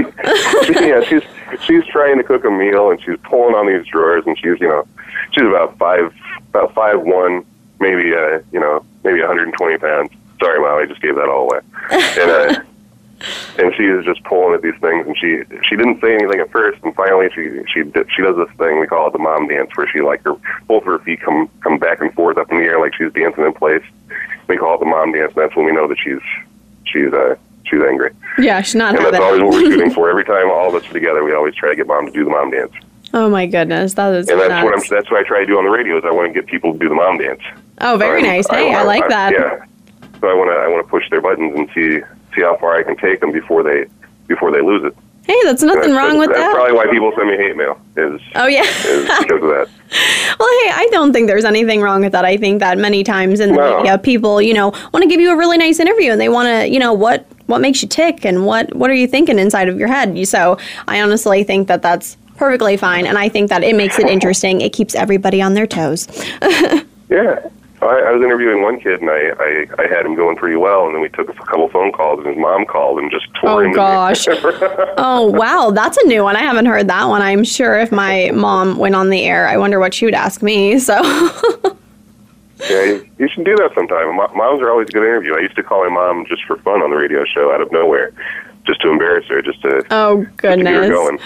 she 0.64 0.72
yeah, 0.74 1.02
she's 1.02 1.22
she's 1.64 1.84
trying 1.86 2.16
to 2.16 2.24
cook 2.24 2.44
a 2.44 2.50
meal 2.50 2.90
and 2.90 3.02
she's 3.02 3.18
pulling 3.24 3.54
on 3.54 3.66
these 3.66 3.86
drawers 3.86 4.24
and 4.26 4.38
she's 4.38 4.60
you 4.60 4.68
know 4.68 4.86
she's 5.32 5.44
about 5.44 5.76
five 5.78 6.14
about 6.48 6.74
five 6.74 7.00
one 7.00 7.44
maybe 7.80 8.14
uh 8.14 8.40
you 8.52 8.60
know 8.60 8.84
maybe 9.02 9.20
120 9.20 9.78
pounds. 9.78 10.10
Sorry, 10.40 10.58
mom, 10.60 10.78
I 10.78 10.86
just 10.86 11.00
gave 11.00 11.14
that 11.16 11.28
all 11.28 11.44
away. 11.50 11.60
And 11.90 12.30
uh, 12.30 12.60
and 13.58 13.72
she 13.76 13.84
is 13.84 14.04
just 14.04 14.22
pulling 14.24 14.54
at 14.54 14.62
these 14.62 14.74
things 14.80 15.06
and 15.06 15.16
she 15.16 15.42
she 15.66 15.76
didn't 15.76 16.00
say 16.00 16.14
anything 16.14 16.40
at 16.40 16.50
first 16.50 16.82
and 16.82 16.94
finally 16.94 17.28
she 17.34 17.60
she 17.72 17.82
did- 17.84 18.06
she 18.14 18.20
does 18.22 18.36
this 18.36 18.50
thing 18.58 18.80
we 18.80 18.86
call 18.86 19.06
it 19.06 19.12
the 19.12 19.18
mom 19.18 19.46
dance 19.48 19.70
where 19.76 19.88
she 19.88 20.00
like 20.02 20.22
her 20.24 20.34
both 20.66 20.82
of 20.82 20.86
her 20.86 20.98
feet 20.98 21.20
come 21.22 21.48
come 21.62 21.78
back 21.78 22.00
and 22.00 22.12
forth 22.14 22.36
up 22.36 22.50
in 22.52 22.58
the 22.58 22.64
air 22.64 22.78
like 22.80 22.94
she's 22.94 23.12
dancing 23.12 23.44
in 23.44 23.52
place. 23.54 23.82
We 24.48 24.56
call 24.58 24.74
it 24.74 24.80
the 24.80 24.86
mom 24.86 25.12
dance. 25.12 25.32
And 25.34 25.42
that's 25.42 25.56
when 25.56 25.64
we 25.64 25.72
know 25.72 25.88
that 25.88 25.98
she's 25.98 26.18
she's 26.84 27.12
uh 27.12 27.36
she's 27.64 27.80
angry. 27.80 28.10
Yeah, 28.38 28.60
she's 28.60 28.74
not 28.74 28.90
And 28.94 28.98
having 29.04 29.12
that's 29.12 29.24
always 29.24 29.40
what 29.42 29.52
we're 29.52 29.70
shooting 29.70 29.90
for. 29.94 30.10
Every 30.10 30.24
time 30.24 30.50
all 30.50 30.68
of 30.68 30.74
us 30.74 30.88
are 30.90 30.92
together, 30.92 31.24
we 31.24 31.32
always 31.32 31.54
try 31.54 31.70
to 31.70 31.76
get 31.76 31.86
mom 31.86 32.06
to 32.06 32.12
do 32.12 32.24
the 32.24 32.30
mom 32.30 32.50
dance. 32.50 32.72
Oh 33.14 33.30
my 33.30 33.46
goodness, 33.46 33.94
that 33.94 34.12
is 34.12 34.28
And 34.28 34.40
that's 34.40 34.64
what 34.64 34.74
I'm. 34.74 34.82
That's 34.90 35.08
what 35.10 35.20
I 35.20 35.22
try 35.26 35.40
to 35.40 35.46
do 35.46 35.56
on 35.56 35.64
the 35.64 35.70
radio. 35.70 35.96
Is 35.96 36.04
I 36.04 36.10
want 36.10 36.28
to 36.28 36.34
get 36.38 36.46
people 36.50 36.72
to 36.72 36.78
do 36.78 36.88
the 36.88 36.94
mom 36.96 37.16
dance. 37.18 37.40
Oh, 37.80 37.96
very 37.96 38.20
So 38.22 38.26
nice. 38.28 38.46
Hey, 38.48 38.74
I, 38.74 38.82
like 38.82 39.08
that. 39.08 39.32
Yeah. 39.32 39.64
So 40.20 40.28
I 40.28 40.34
want 40.34 40.50
to. 40.50 40.54
I 40.54 40.68
want 40.68 40.84
to 40.84 40.90
push 40.90 41.08
their 41.10 41.20
buttons 41.20 41.54
and 41.56 41.68
see 41.74 42.00
see 42.34 42.42
how 42.42 42.56
far 42.58 42.76
I 42.76 42.82
can 42.82 42.96
take 42.96 43.20
them 43.20 43.32
before 43.32 43.62
they 43.62 43.86
before 44.26 44.50
they 44.50 44.60
lose 44.60 44.84
it. 44.84 44.96
Hey, 45.26 45.38
that's 45.44 45.62
nothing 45.62 45.92
that's, 45.92 46.04
wrong 46.04 46.18
with 46.18 46.28
that's 46.28 46.38
that. 46.38 46.46
That's 46.52 46.54
probably 46.54 46.74
why 46.74 46.86
people 46.86 47.10
send 47.16 47.30
me 47.30 47.36
hate 47.36 47.56
mail. 47.56 47.80
Is 47.96 48.20
Oh 48.34 48.46
yeah. 48.46 48.62
is 48.62 49.08
because 49.20 49.42
of 49.42 49.48
that. 49.48 49.68
Well, 50.36 50.48
hey, 50.64 50.70
I 50.74 50.88
don't 50.90 51.12
think 51.12 51.28
there's 51.28 51.44
anything 51.44 51.80
wrong 51.80 52.00
with 52.00 52.10
that. 52.12 52.24
I 52.24 52.36
think 52.36 52.58
that 52.58 52.76
many 52.76 53.04
times 53.04 53.38
in 53.38 53.50
the 53.50 53.54
No. 53.56 53.76
media, 53.76 53.96
people, 53.96 54.42
you 54.42 54.52
know, 54.52 54.70
want 54.92 55.02
to 55.04 55.06
give 55.06 55.20
you 55.20 55.30
a 55.32 55.36
really 55.36 55.56
nice 55.56 55.78
interview 55.78 56.10
and 56.10 56.20
they 56.20 56.28
want 56.28 56.48
to, 56.48 56.68
you 56.68 56.80
know, 56.80 56.92
what 56.92 57.26
what 57.46 57.60
makes 57.60 57.80
you 57.82 57.88
tick 57.88 58.24
and 58.24 58.44
what 58.44 58.74
what 58.74 58.90
are 58.90 58.94
you 58.94 59.06
thinking 59.06 59.38
inside 59.38 59.68
of 59.68 59.78
your 59.78 59.86
head. 59.88 60.26
So 60.26 60.58
I 60.88 61.00
honestly 61.00 61.44
think 61.44 61.68
that 61.68 61.82
that's 61.82 62.16
perfectly 62.36 62.76
fine, 62.76 63.06
and 63.06 63.16
I 63.16 63.28
think 63.28 63.48
that 63.50 63.62
it 63.62 63.76
makes 63.76 63.98
it 63.98 64.08
interesting. 64.16 64.60
It 64.60 64.72
keeps 64.72 64.94
everybody 64.96 65.40
on 65.40 65.54
their 65.54 65.66
toes. 65.66 66.08
Yeah. 67.10 67.48
I, 67.88 68.08
I 68.08 68.12
was 68.12 68.22
interviewing 68.22 68.62
one 68.62 68.80
kid 68.80 69.00
and 69.00 69.10
I, 69.10 69.32
I 69.38 69.66
I 69.78 69.86
had 69.86 70.06
him 70.06 70.14
going 70.14 70.36
pretty 70.36 70.56
well, 70.56 70.86
and 70.86 70.94
then 70.94 71.02
we 71.02 71.08
took 71.08 71.28
a 71.28 71.34
couple 71.34 71.68
phone 71.68 71.92
calls, 71.92 72.18
and 72.18 72.28
his 72.28 72.36
mom 72.36 72.66
called 72.66 72.98
and 72.98 73.10
just 73.10 73.26
tore 73.34 73.50
oh, 73.50 73.58
him. 73.60 73.70
Oh, 73.72 73.74
gosh. 73.74 74.26
oh 74.98 75.30
wow, 75.30 75.70
that's 75.70 75.96
a 75.98 76.06
new 76.06 76.22
one. 76.22 76.36
I 76.36 76.40
haven't 76.40 76.66
heard 76.66 76.88
that 76.88 77.06
one. 77.06 77.22
I'm 77.22 77.44
sure 77.44 77.78
if 77.78 77.92
my 77.92 78.30
mom 78.32 78.78
went 78.78 78.94
on 78.94 79.10
the 79.10 79.22
air, 79.22 79.48
I 79.48 79.56
wonder 79.56 79.78
what 79.78 79.94
she 79.94 80.04
would 80.04 80.14
ask 80.14 80.42
me. 80.42 80.78
So 80.78 81.00
Yeah, 82.70 82.84
you, 82.84 83.10
you 83.18 83.28
should 83.28 83.44
do 83.44 83.56
that 83.56 83.72
sometime. 83.74 84.16
Moms 84.16 84.60
are 84.60 84.70
always 84.70 84.88
a 84.88 84.92
good 84.92 85.02
interview. 85.02 85.34
I 85.36 85.40
used 85.40 85.56
to 85.56 85.62
call 85.62 85.88
my 85.88 85.90
mom 85.90 86.24
just 86.26 86.44
for 86.44 86.56
fun 86.58 86.82
on 86.82 86.90
the 86.90 86.96
radio 86.96 87.24
show 87.24 87.52
out 87.52 87.60
of 87.60 87.70
nowhere, 87.72 88.12
just 88.64 88.80
to 88.82 88.90
embarrass 88.90 89.26
her, 89.26 89.42
just 89.42 89.60
to, 89.62 89.84
oh 89.90 90.24
just 90.24 90.38
to 90.38 91.18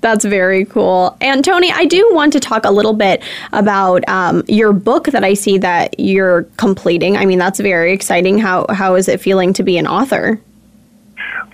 That's 0.00 0.24
very 0.24 0.64
cool. 0.64 1.16
And 1.20 1.44
Tony, 1.44 1.70
I 1.70 1.84
do 1.84 2.08
want 2.12 2.32
to 2.32 2.40
talk 2.40 2.64
a 2.64 2.70
little 2.70 2.94
bit 2.94 3.22
about 3.52 4.08
um, 4.08 4.42
your 4.48 4.72
book 4.72 5.06
that 5.06 5.24
I 5.24 5.34
see 5.34 5.58
that 5.58 5.98
you're 6.00 6.44
completing. 6.56 7.16
I 7.16 7.26
mean, 7.26 7.38
that's 7.38 7.60
very 7.60 7.92
exciting. 7.92 8.38
How 8.38 8.66
how 8.70 8.94
is 8.94 9.08
it 9.08 9.20
feeling 9.20 9.52
to 9.54 9.62
be 9.62 9.76
an 9.76 9.86
author? 9.86 10.40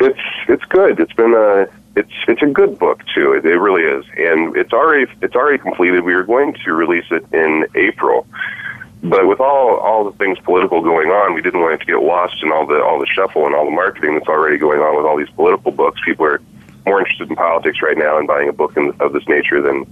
It's 0.01 0.21
it's 0.49 0.65
good. 0.67 1.01
It's 1.01 1.13
been 1.13 1.35
uh 1.35 1.67
it's 1.97 2.13
it's 2.29 2.43
a 2.43 2.47
good 2.47 2.79
book 2.79 3.03
too. 3.15 3.33
It, 3.33 3.45
it 3.45 3.59
really 3.59 3.83
is, 3.83 4.05
and 4.17 4.57
it's 4.57 4.73
already 4.73 5.11
it's 5.23 5.35
already 5.35 5.59
completed. 5.59 6.05
We 6.05 6.15
were 6.15 6.25
going 6.25 6.55
to 6.55 6.73
release 6.73 7.07
it 7.11 7.25
in 7.33 7.67
April, 7.75 8.27
but 9.03 9.27
with 9.27 9.41
all 9.41 9.77
all 9.79 10.05
the 10.05 10.17
things 10.19 10.39
political 10.41 10.83
going 10.83 11.09
on, 11.09 11.35
we 11.35 11.43
didn't 11.43 11.61
want 11.61 11.75
it 11.75 11.79
to 11.79 11.87
get 11.87 12.03
lost 12.03 12.37
in 12.43 12.53
all 12.53 12.67
the 12.67 12.81
all 12.81 13.01
the 13.01 13.07
shuffle 13.07 13.47
and 13.47 13.55
all 13.55 13.65
the 13.65 13.71
marketing 13.71 14.15
that's 14.15 14.29
already 14.29 14.59
going 14.59 14.81
on 14.81 14.97
with 14.97 15.07
all 15.07 15.17
these 15.17 15.31
political 15.31 15.73
books. 15.73 16.01
People 16.05 16.27
are 16.27 16.41
more 16.87 17.01
interested 17.01 17.29
in 17.29 17.37
politics 17.37 17.83
right 17.83 17.99
now 17.99 18.19
and 18.19 18.27
buying 18.27 18.49
a 18.49 18.53
book 18.53 18.77
in, 18.77 18.95
of 19.01 19.13
this 19.13 19.27
nature 19.29 19.61
than 19.61 19.85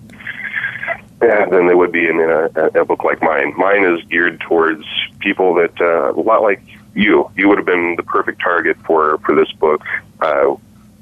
yeah, 1.22 1.46
than 1.46 1.66
they 1.66 1.74
would 1.74 1.92
be 1.92 2.06
in, 2.06 2.20
in 2.20 2.30
a, 2.30 2.80
a 2.80 2.84
book 2.84 3.04
like 3.04 3.22
mine. 3.22 3.54
Mine 3.56 3.84
is 3.84 4.04
geared 4.04 4.40
towards 4.40 4.84
people 5.20 5.54
that 5.54 5.80
uh, 5.80 6.12
a 6.12 6.20
lot 6.20 6.42
like 6.42 6.62
you. 6.94 7.30
You 7.36 7.48
would 7.48 7.58
have 7.58 7.66
been 7.66 7.96
the 7.96 8.02
perfect 8.02 8.40
target 8.40 8.76
for 8.86 9.18
for 9.18 9.34
this 9.34 9.50
book. 9.52 9.82
Uh, 10.20 10.56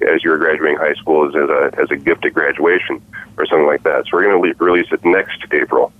as 0.08 0.24
you 0.24 0.30
were 0.30 0.38
graduating 0.38 0.76
high 0.76 0.94
school 0.94 1.28
as, 1.28 1.34
as 1.34 1.48
a 1.48 1.80
as 1.80 1.90
a 1.90 1.96
gift 1.96 2.24
at 2.24 2.34
graduation 2.34 3.00
or 3.36 3.46
something 3.46 3.66
like 3.66 3.82
that. 3.84 4.04
So 4.04 4.10
we're 4.16 4.24
going 4.24 4.42
to 4.42 4.48
le- 4.48 4.70
release 4.70 4.92
it 4.92 5.04
next 5.04 5.44
April 5.52 5.92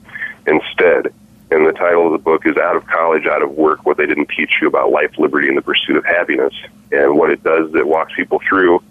instead. 0.46 1.12
And 1.50 1.66
the 1.66 1.72
title 1.72 2.06
of 2.06 2.12
the 2.12 2.18
book 2.18 2.46
is 2.46 2.56
Out 2.56 2.76
of 2.76 2.86
College, 2.86 3.26
Out 3.26 3.42
of 3.42 3.50
Work 3.50 3.84
What 3.84 3.98
They 3.98 4.06
Didn't 4.06 4.30
Teach 4.34 4.52
You 4.62 4.68
About 4.68 4.90
Life, 4.90 5.18
Liberty, 5.18 5.48
and 5.48 5.56
the 5.56 5.62
Pursuit 5.62 5.96
of 5.96 6.04
Happiness. 6.04 6.54
And 6.90 7.18
what 7.18 7.30
it 7.30 7.44
does 7.44 7.68
is 7.68 7.74
it 7.74 7.86
walks 7.86 8.14
people 8.16 8.40
through 8.48 8.82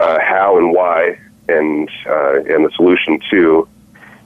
uh, 0.00 0.18
how 0.20 0.58
and 0.58 0.72
why 0.72 1.18
and, 1.48 1.88
uh, 2.06 2.40
and 2.42 2.64
the 2.64 2.70
solution 2.74 3.20
to 3.30 3.68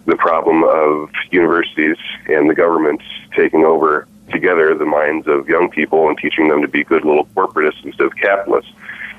the 0.07 0.17
problem 0.17 0.65
of 0.65 1.11
universities 1.31 1.97
and 2.27 2.49
the 2.49 2.55
government 2.55 3.03
taking 3.37 3.65
over 3.65 4.07
together 4.31 4.75
the 4.75 4.87
minds 4.87 5.27
of 5.27 5.49
young 5.49 5.71
people 5.71 6.09
and 6.09 6.17
teaching 6.19 6.49
them 6.49 6.63
to 6.63 6.69
be 6.69 6.85
good 6.85 7.05
little 7.05 7.27
corporatists 7.27 7.85
instead 7.85 8.07
of 8.07 8.17
capitalists 8.17 8.73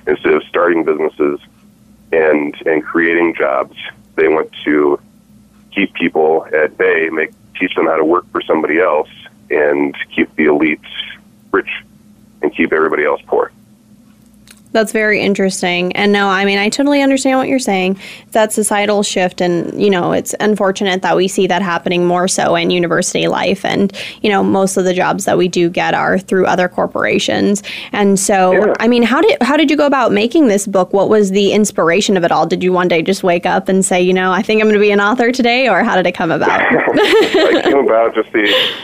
instead 0.08 0.34
of 0.34 0.43
starting 0.43 0.84
businesses 0.84 1.39
and 2.12 2.56
and 2.66 2.84
creating 2.84 3.36
jobs, 3.36 3.78
they 4.16 4.28
want 4.28 4.52
to 4.64 4.99
keep 5.74 5.93
people 5.93 6.45
at 6.54 6.78
bay, 6.78 7.10
make 7.10 7.32
teach 7.60 7.74
them 7.76 7.86
how 7.86 7.95
to 7.95 8.06
work 8.06 8.30
for 8.32 8.41
somebody 8.41 8.80
else, 8.80 9.10
and 9.49 9.95
keep 10.14 10.34
the 10.36 10.45
elites 10.45 10.89
rich 11.52 11.70
and 12.41 12.54
keep 12.56 12.74
everybody 12.74 13.06
else 13.06 13.22
poor. 13.28 13.52
That's 14.72 14.93
very 14.93 15.22
interesting. 15.22 15.91
And 15.93 16.11
no, 16.13 16.28
I 16.28 16.45
mean, 16.45 16.57
I 16.57 16.69
totally 16.69 17.01
understand 17.01 17.38
what 17.38 17.49
you're 17.49 17.59
saying. 17.59 17.99
That 18.32 18.53
societal 18.53 19.03
shift, 19.03 19.41
and, 19.41 19.82
you 19.82 19.89
know, 19.89 20.13
it's 20.13 20.34
unfortunate 20.39 21.01
that 21.01 21.17
we 21.17 21.28
see 21.28 21.45
that 21.47 21.61
happening 21.61 22.05
more 22.05 22.28
so 22.28 22.55
in 22.55 22.69
university 22.69 23.28
life. 23.28 23.65
And, 23.65 23.91
you 24.22 24.30
know, 24.30 24.43
most 24.43 24.78
of 24.78 24.86
the 24.86 24.93
jobs 24.93 25.26
that 25.26 25.38
we 25.38 25.49
do 25.49 25.69
get 25.69 25.93
are 25.93 26.17
through 26.17 26.45
other 26.45 26.69
corporations. 26.69 27.63
And 27.91 28.17
so, 28.17 28.53
yeah. 28.53 28.74
I 28.80 28.88
mean, 28.88 29.03
how 29.03 29.22
did, 29.22 29.41
how 29.41 29.57
did 29.57 29.69
you 29.69 29.76
go 29.76 29.86
about 29.86 30.13
making 30.13 30.47
this 30.47 30.65
book? 30.65 30.93
What 30.93 31.09
was 31.09 31.32
the 31.32 31.51
inspiration 31.51 32.15
of 32.15 32.24
it 32.24 32.32
all? 32.32 32.45
Did 32.45 32.63
you 32.63 32.72
one 32.72 32.88
day 32.88 33.01
just 33.01 33.24
wake 33.24 33.45
up 33.45 33.67
and 33.67 33.84
say, 33.84 34.01
you 34.01 34.13
know, 34.13 34.32
I 34.32 34.41
think 34.41 34.61
I'm 34.61 34.67
going 34.67 34.80
to 34.80 34.80
be 34.80 34.91
an 34.91 35.01
author 35.01 35.34
today? 35.34 35.67
Or 35.67 35.84
how 35.84 35.97
did 35.97 36.07
it 36.07 36.13
come 36.13 36.32
about? 36.32 36.61
it 36.72 37.63
came 37.65 37.78
about 37.78 38.15
just 38.15 38.32
the, 38.32 38.43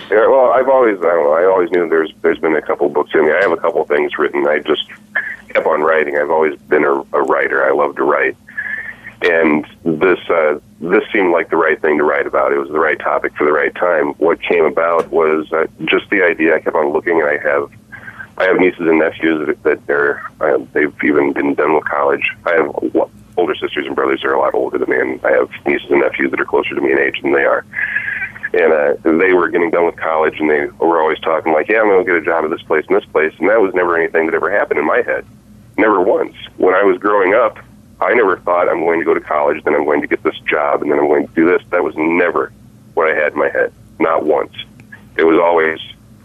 well, 0.10 0.52
I've 0.52 0.68
always, 0.68 0.98
I 0.98 1.02
don't 1.04 1.24
know, 1.24 1.34
I 1.34 1.46
always 1.46 1.72
knew 1.72 1.88
there's, 1.88 2.12
there's 2.24 2.40
been 2.40 2.56
a 2.56 2.62
couple 2.62 2.90
books 2.90 3.12
in 3.14 3.26
me. 3.26 3.32
I 3.32 3.42
have 3.42 3.52
a 3.52 3.58
couple 3.58 3.86
things 3.86 4.18
written. 4.18 4.46
I 4.48 4.60
just, 4.60 4.84
kept 5.50 5.68
on 5.68 5.82
writing. 5.82 6.18
I've 6.18 6.30
always 6.30 6.60
been 6.62 6.84
a, 6.84 6.94
a 6.94 7.22
writer. 7.24 7.66
I 7.66 7.72
love 7.72 7.96
to 7.98 8.04
write, 8.04 8.36
and 9.22 9.66
this 9.84 10.20
uh, 10.30 10.60
this 10.80 11.04
seemed 11.12 11.32
like 11.32 11.50
the 11.50 11.58
right 11.58 11.80
thing 11.82 11.98
to 11.98 12.04
write 12.04 12.28
about. 12.28 12.54
It 12.54 12.58
was 12.58 12.70
the 12.70 12.80
right 12.80 13.00
topic 13.00 13.36
for 13.36 13.46
the 13.46 13.54
right 13.54 13.74
time. 13.76 14.14
What 14.14 14.42
came 14.42 14.66
about 14.66 15.10
was 15.12 15.52
uh, 15.52 15.68
just 15.86 16.10
the 16.10 16.24
idea. 16.24 16.56
I 16.56 16.60
kept 16.60 16.76
on 16.76 16.94
looking, 16.94 17.22
and 17.22 17.30
I 17.30 17.38
have 17.38 17.72
I 18.38 18.46
have 18.46 18.58
nieces 18.58 18.82
and 18.82 19.00
nephews 19.00 19.58
that, 19.64 19.88
they're 19.88 20.24
uh, 20.42 20.60
they've 20.74 20.94
even 21.04 21.34
been 21.34 21.56
done 21.56 21.74
with 21.74 21.86
college. 21.86 22.24
I 22.46 22.54
have 22.54 23.12
older 23.38 23.56
sisters 23.56 23.86
and 23.86 23.96
brothers 23.96 24.22
that 24.22 24.30
are 24.30 24.34
a 24.34 24.40
lot 24.40 24.54
older 24.54 24.78
than 24.78 24.90
me, 24.90 25.00
and 25.00 25.26
I 25.26 25.32
have 25.32 25.50
nieces 25.66 25.90
and 25.90 26.02
nephews 26.02 26.32
that 26.32 26.40
are 26.40 26.46
closer 26.46 26.76
to 26.76 26.82
me 26.82 26.92
in 26.92 27.00
age 27.00 27.22
than 27.22 27.34
they 27.34 27.46
are 27.46 27.66
and 28.54 28.74
uh, 28.74 28.94
they 29.04 29.34
were 29.34 29.50
getting 29.50 29.72
done 29.72 29.86
with 29.86 29.98
college, 29.98 30.40
and 30.40 30.50
they 30.50 30.66
were 30.66 31.02
always 31.02 31.20
talking 31.20 31.54
like, 31.54 31.68
"Yeah, 31.68 31.82
I'm 31.82 31.88
going 31.88 32.06
to 32.06 32.12
get 32.12 32.22
a 32.22 32.26
job 32.26 32.46
at 32.46 32.52
this 32.52 32.62
place 32.62 32.86
and 32.88 32.98
this 32.98 33.06
place," 33.06 33.34
and 33.40 33.50
that 33.50 33.62
was 33.62 33.74
never 33.74 33.98
anything 33.98 34.26
that 34.26 34.36
ever 34.36 34.52
happened 34.52 34.80
in 34.80 34.86
my 34.86 35.02
head. 35.02 35.26
Never 35.78 36.02
once. 36.02 36.36
When 36.58 36.74
I 36.74 36.84
was 36.84 36.98
growing 36.98 37.34
up, 37.34 37.60
I 38.00 38.14
never 38.14 38.38
thought 38.38 38.70
I'm 38.70 38.82
going 38.82 39.00
to 39.00 39.06
go 39.06 39.14
to 39.14 39.22
college, 39.22 39.64
then 39.64 39.74
I'm 39.74 39.86
going 39.86 40.02
to 40.02 40.08
get 40.08 40.24
this 40.24 40.38
job, 40.40 40.82
and 40.82 40.92
then 40.92 41.00
I'm 41.00 41.08
going 41.08 41.28
to 41.28 41.34
do 41.34 41.46
this. 41.46 41.62
That 41.70 41.84
was 41.84 41.96
never 41.98 42.52
what 42.94 43.10
I 43.10 43.16
had 43.16 43.34
in 43.34 43.40
my 43.40 43.50
head. 43.50 43.74
Not 44.00 44.26
once. 44.26 44.54
It 45.18 45.24
was 45.24 45.40
always, 45.40 45.80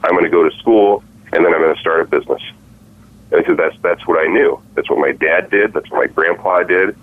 I'm 0.04 0.12
going 0.12 0.24
to 0.24 0.30
go 0.30 0.48
to 0.48 0.54
school, 0.58 1.02
and 1.32 1.44
then 1.44 1.54
I'm 1.54 1.60
going 1.60 1.74
to 1.74 1.80
start 1.80 2.00
a 2.00 2.04
business. 2.04 2.42
And 3.30 3.42
because 3.42 3.56
that's 3.56 3.76
that's 3.80 4.06
what 4.06 4.18
I 4.18 4.30
knew. 4.30 4.60
That's 4.74 4.90
what 4.90 4.98
my 4.98 5.12
dad 5.12 5.50
did. 5.50 5.72
That's 5.72 5.90
what 5.90 6.00
my 6.00 6.06
grandpa 6.06 6.62
did. 6.64 6.94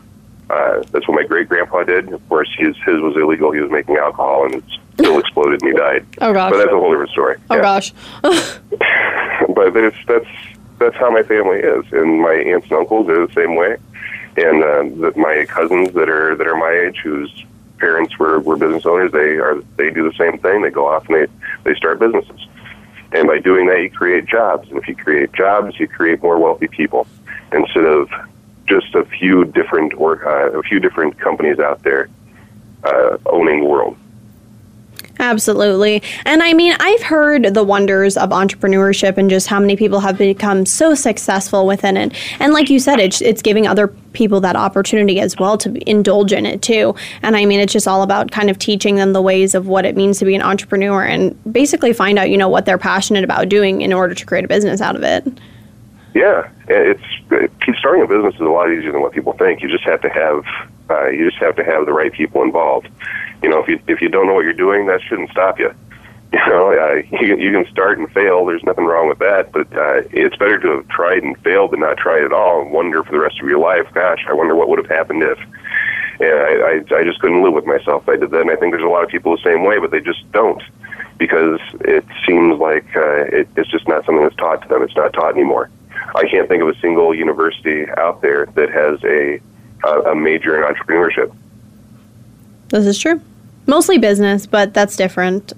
Uh, 0.50 0.84
that's 0.92 1.08
what 1.08 1.16
my 1.16 1.24
great 1.24 1.50
grandpa 1.50 1.84
did. 1.84 2.12
Of 2.14 2.28
course, 2.30 2.50
his 2.58 2.76
his 2.78 3.00
was 3.00 3.16
illegal. 3.16 3.52
He 3.52 3.60
was 3.60 3.72
making 3.72 3.98
alcohol, 3.98 4.46
and 4.46 4.64
exploded, 5.40 5.62
and 5.62 5.72
he 5.72 5.78
died. 5.78 6.06
Oh 6.22 6.34
gosh! 6.34 6.52
But 6.52 6.58
that's 6.58 6.72
a 6.72 6.78
whole 6.78 6.92
different 6.92 7.12
story. 7.12 7.38
Oh 7.50 7.56
yeah. 7.56 7.62
gosh! 7.62 7.94
but 8.22 9.76
it's, 9.76 9.98
that's 10.08 10.28
that's 10.78 10.96
how 10.96 11.12
my 11.12 11.24
family 11.24 11.60
is, 11.60 11.86
and 11.92 12.22
my 12.22 12.34
aunts 12.34 12.68
and 12.70 12.80
uncles 12.80 13.10
are 13.10 13.28
the 13.28 13.34
same 13.34 13.56
way, 13.56 13.78
and 14.38 14.64
uh, 14.64 15.12
my 15.16 15.46
cousins 15.48 15.94
that 15.94 16.10
are 16.10 16.36
that 16.36 16.48
are 16.48 16.56
my 16.56 16.72
age, 16.72 17.00
whose 17.04 17.46
parents 17.78 18.18
were, 18.20 18.40
were 18.42 18.58
business 18.58 18.86
owners, 18.86 19.12
they 19.12 19.38
are 19.38 19.62
they 19.78 19.90
do 19.90 20.10
the 20.10 20.18
same 20.18 20.38
thing. 20.40 20.62
They 20.62 20.70
go 20.70 20.88
off 20.88 21.08
and 21.10 21.16
they 21.16 21.28
they 21.64 21.76
start 21.76 22.00
businesses, 22.00 22.48
and 23.12 23.28
by 23.28 23.40
doing 23.40 23.68
that, 23.68 23.82
you 23.82 23.90
create 23.90 24.26
jobs, 24.26 24.70
and 24.70 24.78
if 24.78 24.88
you 24.88 24.96
create 24.96 25.34
jobs, 25.34 25.80
you 25.80 25.88
create 25.88 26.22
more 26.22 26.40
wealthy 26.40 26.68
people 26.68 27.08
instead 27.52 27.86
of 27.86 28.10
just 28.68 28.94
a 28.94 29.04
few 29.04 29.46
different 29.46 29.94
or 29.96 30.28
uh, 30.28 30.60
a 30.60 30.62
few 30.62 30.80
different 30.80 31.20
companies 31.20 31.58
out 31.58 31.82
there 31.82 32.08
uh, 32.84 33.18
owning 33.26 33.62
the 33.62 33.66
world. 33.66 33.98
Absolutely. 35.30 36.02
And 36.26 36.42
I 36.42 36.54
mean, 36.54 36.76
I've 36.80 37.04
heard 37.04 37.54
the 37.54 37.64
wonders 37.64 38.18
of 38.18 38.32
entrepreneurship 38.32 39.16
and 39.16 39.30
just 39.30 39.46
how 39.46 39.60
many 39.60 39.76
people 39.76 40.00
have 40.00 40.18
become 40.18 40.66
so 40.66 40.96
successful 40.96 41.68
within 41.68 41.98
it. 41.98 42.16
And 42.40 42.52
like 42.52 42.72
you 42.72 42.80
said, 42.80 43.00
it's, 43.00 43.22
it's 43.22 43.44
giving 43.44 43.68
other 43.68 43.90
people 44.14 44.42
that 44.42 44.56
opportunity 44.56 45.20
as 45.20 45.38
well 45.38 45.56
to 45.60 45.78
indulge 45.88 46.34
in 46.34 46.48
it 46.48 46.64
too. 46.64 46.96
And 47.22 47.38
I 47.38 47.46
mean, 47.46 47.60
it's 47.60 47.72
just 47.72 47.88
all 47.88 48.02
about 48.02 48.32
kind 48.32 48.50
of 48.50 48.58
teaching 48.58 48.96
them 48.96 49.14
the 49.14 49.22
ways 49.22 49.54
of 49.54 49.68
what 49.68 49.86
it 49.86 49.96
means 49.96 50.18
to 50.18 50.26
be 50.26 50.34
an 50.34 50.42
entrepreneur 50.42 51.04
and 51.04 51.38
basically 51.54 51.94
find 51.94 52.18
out, 52.18 52.32
you 52.32 52.38
know, 52.38 52.50
what 52.50 52.66
they're 52.66 52.80
passionate 52.80 53.24
about 53.24 53.50
doing 53.50 53.82
in 53.82 53.94
order 53.94 54.16
to 54.16 54.26
create 54.26 54.46
a 54.46 54.48
business 54.48 54.82
out 54.82 54.96
of 54.96 55.04
it. 55.04 55.28
Yeah, 56.16 56.50
it's 56.68 57.04
starting 57.78 58.02
a 58.02 58.08
business 58.08 58.34
is 58.34 58.42
a 58.42 58.46
lot 58.46 58.72
easier 58.72 58.92
than 58.92 59.02
what 59.02 59.12
people 59.12 59.34
think. 59.34 59.62
You 59.62 59.70
just 59.70 59.84
have 59.84 60.02
to 60.02 60.10
have 60.10 60.44
uh, 60.90 61.08
you 61.10 61.30
just 61.30 61.42
have 61.42 61.56
to 61.56 61.64
have 61.64 61.86
the 61.86 61.94
right 61.94 62.12
people 62.12 62.42
involved 62.44 62.90
you 63.42 63.50
know, 63.50 63.62
if 63.62 63.68
you 63.68 63.80
if 63.88 64.02
you 64.02 64.10
don't 64.10 64.28
know 64.28 64.34
what 64.34 64.44
you're 64.44 64.54
doing, 64.54 64.88
that 64.88 65.02
shouldn't 65.02 65.32
stop 65.32 65.60
you. 65.60 65.74
You 66.32 66.46
know, 66.46 66.72
uh, 66.72 67.02
you, 67.20 67.38
you 67.38 67.52
can 67.52 67.66
start 67.72 67.98
and 67.98 68.08
fail. 68.12 68.46
There's 68.46 68.62
nothing 68.62 68.86
wrong 68.86 69.10
with 69.10 69.18
that, 69.18 69.52
but 69.52 69.66
uh, 69.76 70.04
it's 70.12 70.36
better 70.36 70.60
to 70.60 70.68
have 70.76 70.88
tried 70.88 71.24
and 71.24 71.36
failed 71.40 71.72
than 71.72 71.80
not 71.80 71.98
tried 71.98 72.24
at 72.24 72.32
all 72.32 72.62
and 72.62 72.72
wonder 72.72 73.04
for 73.04 73.12
the 73.12 73.20
rest 73.20 73.40
of 73.42 73.50
your 73.50 73.58
life. 73.58 73.88
Gosh, 73.96 74.24
I 74.30 74.34
wonder 74.34 74.54
what 74.54 74.70
would 74.70 74.78
have 74.78 74.90
happened 74.90 75.24
if. 75.24 75.40
And 76.20 76.30
I, 76.30 76.54
I, 76.54 77.00
I 77.00 77.04
just 77.04 77.20
couldn't 77.20 77.42
live 77.42 77.54
with 77.54 77.66
myself. 77.66 78.08
I 78.08 78.16
did 78.16 78.30
that, 78.30 78.42
and 78.42 78.52
I 78.52 78.58
think 78.58 78.74
there's 78.74 78.84
a 78.84 78.88
lot 78.88 79.04
of 79.04 79.10
people 79.10 79.36
the 79.36 79.42
same 79.44 79.64
way, 79.64 79.80
but 79.80 79.90
they 79.90 80.02
just 80.02 80.32
don't 80.32 80.62
because 81.18 81.60
it 81.82 82.06
seems 82.28 82.60
like 82.60 82.86
uh, 82.96 83.26
it, 83.34 83.48
it's 83.56 83.72
just 83.72 83.88
not 83.88 84.06
something 84.06 84.22
that's 84.22 84.36
taught 84.36 84.62
to 84.62 84.68
them. 84.68 84.84
It's 84.84 84.96
not 84.96 85.14
taught 85.14 85.34
anymore. 85.34 85.72
I 86.14 86.28
can't 86.30 86.48
think 86.48 86.62
of 86.62 86.70
a 86.70 86.80
single 86.80 87.16
university 87.16 87.90
out 87.98 88.22
there 88.22 88.46
that 88.54 88.70
has 88.70 89.04
a 89.04 89.42
a, 89.84 90.12
a 90.12 90.16
major 90.16 90.58
in 90.58 90.76
entrepreneurship. 90.76 91.34
This 92.70 92.86
is 92.86 92.98
true. 92.98 93.22
Mostly 93.66 93.98
business, 93.98 94.46
but 94.46 94.74
that's 94.74 94.96
different. 94.96 95.54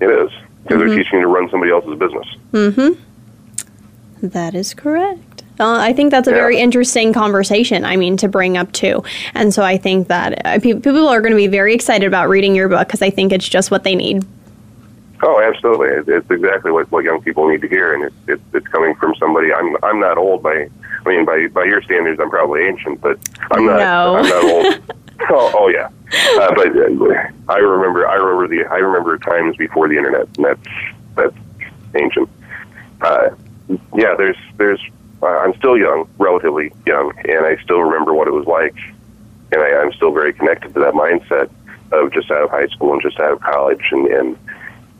It 0.00 0.10
is. 0.10 0.30
Because 0.62 0.78
mm-hmm. 0.78 0.78
they're 0.78 0.96
teaching 0.96 1.18
you 1.18 1.22
to 1.22 1.26
run 1.28 1.48
somebody 1.50 1.72
else's 1.72 1.98
business. 1.98 2.26
Mm-hmm. 2.52 4.26
That 4.28 4.54
is 4.54 4.74
correct. 4.74 5.42
Uh, 5.60 5.78
I 5.78 5.92
think 5.92 6.10
that's 6.10 6.26
a 6.26 6.32
yeah. 6.32 6.36
very 6.36 6.58
interesting 6.58 7.12
conversation, 7.12 7.84
I 7.84 7.96
mean, 7.96 8.16
to 8.16 8.28
bring 8.28 8.56
up 8.56 8.72
too. 8.72 9.04
And 9.34 9.54
so 9.54 9.62
I 9.62 9.76
think 9.76 10.08
that 10.08 10.44
uh, 10.44 10.58
people 10.58 11.06
are 11.06 11.20
going 11.20 11.32
to 11.32 11.36
be 11.36 11.46
very 11.46 11.74
excited 11.74 12.06
about 12.06 12.28
reading 12.28 12.56
your 12.56 12.68
book 12.68 12.88
because 12.88 13.02
I 13.02 13.10
think 13.10 13.32
it's 13.32 13.48
just 13.48 13.70
what 13.70 13.84
they 13.84 13.94
need. 13.94 14.26
Oh, 15.22 15.40
absolutely! 15.40 15.88
It's 16.12 16.28
exactly 16.30 16.70
what, 16.70 16.90
what 16.90 17.04
young 17.04 17.22
people 17.22 17.48
need 17.48 17.62
to 17.62 17.68
hear, 17.68 17.94
and 17.94 18.12
it's, 18.26 18.42
it's 18.52 18.66
coming 18.68 18.94
from 18.96 19.14
somebody. 19.14 19.54
I'm 19.54 19.76
I'm 19.82 20.00
not 20.00 20.18
old 20.18 20.42
by 20.42 20.68
I 21.04 21.08
mean 21.08 21.24
by 21.24 21.48
by 21.48 21.64
your 21.64 21.82
standards, 21.82 22.20
I'm 22.20 22.30
probably 22.30 22.64
ancient, 22.64 23.00
but 23.00 23.18
I'm 23.50 23.66
not. 23.66 23.78
No. 23.78 24.16
I'm 24.16 24.28
not 24.28 24.44
old. 24.44 24.96
oh, 25.30 25.52
oh 25.54 25.68
yeah, 25.68 25.88
uh, 26.40 26.54
but 26.54 26.68
uh, 26.68 27.52
I 27.52 27.58
remember 27.58 28.06
I 28.06 28.14
remember 28.14 28.48
the 28.48 28.64
I 28.70 28.78
remember 28.78 29.18
times 29.18 29.56
before 29.56 29.88
the 29.88 29.96
internet, 29.96 30.28
and 30.36 30.44
that's 30.44 30.68
that's 31.14 31.36
ancient. 31.94 32.28
Uh, 33.00 33.30
yeah, 33.94 34.14
there's 34.16 34.36
there's 34.56 34.80
uh, 35.22 35.26
I'm 35.26 35.54
still 35.56 35.76
young, 35.76 36.08
relatively 36.18 36.72
young, 36.86 37.12
and 37.28 37.46
I 37.46 37.56
still 37.62 37.80
remember 37.80 38.12
what 38.12 38.28
it 38.28 38.32
was 38.32 38.46
like, 38.46 38.76
and 39.52 39.60
I, 39.60 39.80
I'm 39.80 39.92
still 39.92 40.12
very 40.12 40.32
connected 40.32 40.74
to 40.74 40.80
that 40.80 40.94
mindset 40.94 41.50
of 41.92 42.12
just 42.12 42.30
out 42.30 42.44
of 42.44 42.50
high 42.50 42.66
school 42.68 42.92
and 42.92 43.02
just 43.02 43.18
out 43.20 43.32
of 43.32 43.40
college, 43.40 43.84
and 43.90 44.06
and 44.06 44.38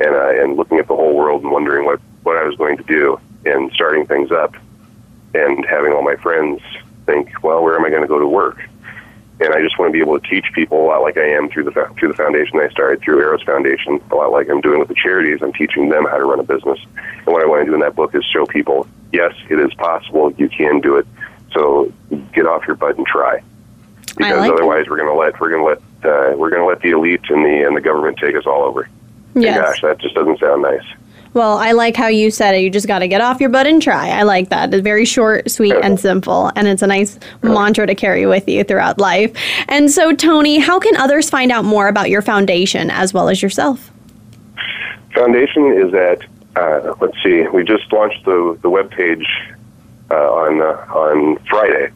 and, 0.01 0.15
uh, 0.15 0.43
and 0.43 0.57
looking 0.57 0.79
at 0.79 0.89
the 0.89 0.97
whole 0.97 1.15
world 1.15 1.43
and 1.43 1.53
wondering 1.53 1.85
what 1.85 2.01
what 2.23 2.37
I 2.37 2.45
was 2.45 2.57
going 2.57 2.77
to 2.77 2.85
do, 2.85 3.21
and 3.45 3.71
starting 3.73 4.07
things 4.07 4.31
up, 4.31 4.57
and 5.35 5.65
having 5.67 5.93
all 5.93 6.03
my 6.03 6.17
friends 6.17 6.63
think, 7.07 7.43
well, 7.43 7.63
where 7.63 7.77
am 7.77 7.85
I 7.85 7.91
going 7.91 8.03
to 8.03 8.09
go 8.09 8.19
to 8.19 8.27
work? 8.27 8.59
And 9.41 9.53
I 9.53 9.61
just 9.61 9.79
want 9.79 9.89
to 9.89 9.93
be 9.93 10.01
able 10.01 10.19
to 10.19 10.29
teach 10.29 10.47
people 10.55 10.81
a 10.81 10.87
lot 10.87 11.03
like 11.03 11.17
I 11.17 11.29
am 11.29 11.51
through 11.51 11.65
the 11.65 11.73
through 11.99 12.09
the 12.09 12.15
foundation 12.15 12.61
I 12.61 12.69
started 12.69 13.03
through 13.03 13.21
Arrows 13.21 13.43
Foundation, 13.43 14.01
a 14.13 14.15
lot 14.15 14.31
like 14.31 14.49
I'm 14.49 14.61
doing 14.61 14.79
with 14.79 14.89
the 14.89 14.95
charities. 14.95 15.43
I'm 15.43 15.53
teaching 15.53 15.89
them 15.89 16.05
how 16.05 16.19
to 16.19 16.25
run 16.25 16.39
a 16.39 16.45
business. 16.45 16.79
And 16.95 17.27
what 17.27 17.43
I 17.43 17.47
want 17.47 17.63
to 17.63 17.67
do 17.67 17.75
in 17.75 17.81
that 17.81 17.97
book 17.97 18.15
is 18.15 18.25
show 18.25 18.47
people, 18.47 18.87
yes, 19.13 19.35
it 19.51 19.59
is 19.59 19.75
possible. 19.75 20.33
You 20.39 20.49
can 20.49 20.81
do 20.81 20.97
it. 20.97 21.07
So 21.53 21.93
get 22.33 22.47
off 22.47 22.65
your 22.67 22.77
butt 22.77 22.97
and 22.97 23.07
try. 23.07 23.43
Because 24.17 24.39
like 24.39 24.53
otherwise, 24.53 24.87
we're 24.89 24.99
going 24.99 25.13
to 25.13 25.19
let 25.19 25.41
we're 25.41 25.51
going 25.51 25.63
to 25.63 25.83
let 26.05 26.13
uh, 26.13 26.37
we're 26.37 26.51
going 26.51 26.63
to 26.63 26.69
let 26.69 26.81
the 26.81 26.91
elite 26.91 27.29
and 27.29 27.45
the 27.45 27.67
and 27.67 27.77
the 27.77 27.81
government 27.81 28.19
take 28.19 28.37
us 28.37 28.47
all 28.47 28.63
over. 28.63 28.89
Yes. 29.35 29.57
And 29.57 29.65
gosh, 29.65 29.83
that 29.83 29.99
just 29.99 30.15
doesn't 30.15 30.39
sound 30.39 30.63
nice. 30.63 30.85
Well, 31.35 31.59
I 31.59 31.73
like 31.73 31.97
how 31.97 32.07
you 32.07 32.31
said 32.31 32.55
it. 32.55 32.61
You 32.61 32.71
just 32.71 32.87
got 32.87 33.01
to 33.01 33.09
get 33.09 33.21
off 33.21 33.41
your 33.41 33.51
butt 33.51 33.67
and 33.67 33.83
try. 33.83 34.11
I 34.11 34.23
like 34.23 34.51
that. 34.51 34.73
It's 34.73 34.83
very 34.83 35.05
short, 35.05 35.51
sweet, 35.51 35.75
and 35.75 35.99
simple. 35.99 36.53
And 36.55 36.69
it's 36.69 36.81
a 36.81 36.87
nice 36.87 37.19
mantra 37.43 37.89
to 37.89 37.95
carry 37.97 38.25
with 38.25 38.49
you 38.49 38.63
throughout 38.63 38.99
life. 38.99 39.37
And 39.69 39.91
so, 39.91 40.15
Tony, 40.15 40.59
how 40.59 40.79
can 40.79 40.97
others 40.97 41.29
find 41.29 41.51
out 41.51 41.65
more 41.65 41.89
about 41.89 42.09
your 42.09 42.23
foundation 42.23 42.89
as 42.89 43.13
well 43.13 43.29
as 43.29 43.43
yourself? 43.43 43.91
Foundation 45.13 45.73
is 45.73 45.93
at 45.93 46.21
uh, 46.57 46.95
let's 47.01 47.17
see, 47.23 47.47
we 47.49 47.65
just 47.65 47.93
launched 47.93 48.25
the 48.25 48.59
the 48.63 48.71
web 48.71 48.91
page 48.91 49.27
uh, 50.11 50.15
on 50.15 50.61
uh, 50.61 50.87
on 50.95 51.37
Friday. 51.47 51.91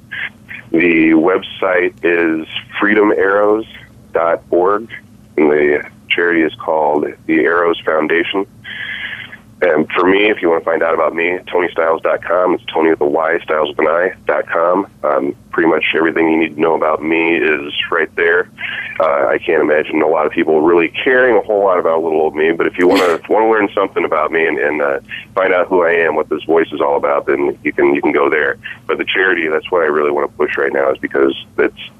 The 0.70 1.10
website 1.10 1.94
is 2.02 2.46
freedomarrows.org, 2.80 4.90
and 5.36 5.50
the 5.50 5.88
charity 6.08 6.42
is 6.42 6.54
called 6.56 7.06
the 7.26 7.44
Arrows 7.44 7.78
Foundation. 7.80 8.46
And 9.60 9.90
for 9.90 10.06
me, 10.06 10.30
if 10.30 10.40
you 10.40 10.48
want 10.48 10.62
to 10.62 10.64
find 10.64 10.84
out 10.84 10.94
about 10.94 11.14
me, 11.14 11.36
TonyStiles.com. 11.46 12.54
It's 12.54 12.64
Tony 12.72 12.90
with 12.90 13.00
a 13.00 13.06
Y, 13.06 13.40
Stiles 13.42 13.70
with 13.70 13.80
an 13.80 13.88
I, 13.88 14.14
dot 14.24 14.46
com. 14.46 14.88
Um, 15.02 15.34
pretty 15.50 15.68
much 15.68 15.84
everything 15.96 16.30
you 16.30 16.38
need 16.38 16.54
to 16.54 16.60
know 16.60 16.76
about 16.76 17.02
me 17.02 17.36
is 17.36 17.72
right 17.90 18.14
there. 18.14 18.48
Uh, 19.00 19.26
I 19.26 19.38
can't 19.38 19.60
imagine 19.60 20.00
a 20.00 20.06
lot 20.06 20.26
of 20.26 20.32
people 20.32 20.60
really 20.60 20.88
caring 20.88 21.36
a 21.36 21.40
whole 21.40 21.64
lot 21.64 21.80
about 21.80 22.04
little 22.04 22.20
old 22.20 22.36
me, 22.36 22.52
but 22.52 22.68
if 22.68 22.78
you 22.78 22.86
want 22.86 23.00
to 23.00 23.32
want 23.32 23.44
to 23.44 23.50
learn 23.50 23.68
something 23.74 24.04
about 24.04 24.30
me 24.30 24.46
and, 24.46 24.58
and 24.58 24.80
uh, 24.80 25.00
find 25.34 25.52
out 25.52 25.66
who 25.66 25.82
I 25.82 25.90
am, 25.90 26.14
what 26.14 26.28
this 26.28 26.44
voice 26.44 26.70
is 26.72 26.80
all 26.80 26.96
about, 26.96 27.26
then 27.26 27.58
you 27.64 27.72
can 27.72 27.94
you 27.94 28.00
can 28.00 28.12
go 28.12 28.30
there. 28.30 28.58
But 28.86 28.98
the 28.98 29.04
charity, 29.04 29.48
that's 29.48 29.70
what 29.72 29.82
I 29.82 29.86
really 29.86 30.12
want 30.12 30.30
to 30.30 30.36
push 30.36 30.56
right 30.56 30.72
now, 30.72 30.92
is 30.92 30.98
because 30.98 31.34
it's 31.58 31.90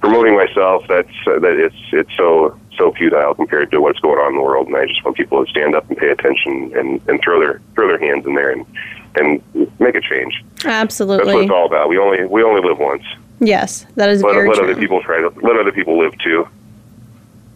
promoting 0.00 0.36
myself. 0.36 0.84
That's 0.88 1.08
uh, 1.26 1.38
that 1.40 1.58
it's 1.58 1.76
it's 1.92 2.14
so 2.16 2.58
so 2.76 2.92
futile 2.92 3.34
compared 3.34 3.70
to 3.72 3.80
what's 3.80 3.98
going 4.00 4.18
on 4.18 4.30
in 4.32 4.36
the 4.36 4.42
world, 4.42 4.68
and 4.68 4.76
I 4.76 4.86
just 4.86 5.04
want 5.04 5.16
people 5.16 5.44
to 5.44 5.50
stand 5.50 5.74
up 5.74 5.88
and 5.88 5.98
pay 5.98 6.10
attention 6.10 6.72
and, 6.76 7.00
and 7.08 7.20
throw 7.22 7.40
their 7.40 7.60
throw 7.74 7.88
their 7.88 7.98
hands 7.98 8.26
in 8.26 8.34
there 8.34 8.50
and 8.50 8.64
and 9.16 9.42
make 9.80 9.94
a 9.94 10.00
change. 10.00 10.44
Absolutely. 10.64 11.24
That's 11.24 11.34
what 11.34 11.42
it's 11.44 11.52
all 11.52 11.66
about. 11.66 11.88
We 11.88 11.98
only 11.98 12.24
we 12.26 12.42
only 12.42 12.66
live 12.66 12.78
once. 12.78 13.04
Yes, 13.40 13.86
that 13.96 14.08
is 14.08 14.22
let, 14.22 14.34
very 14.34 14.48
let 14.48 14.56
true. 14.56 14.70
other 14.70 14.80
people 14.80 15.02
try 15.02 15.20
to 15.20 15.28
let 15.40 15.56
other 15.56 15.72
people 15.72 15.98
live 15.98 16.16
too. 16.18 16.48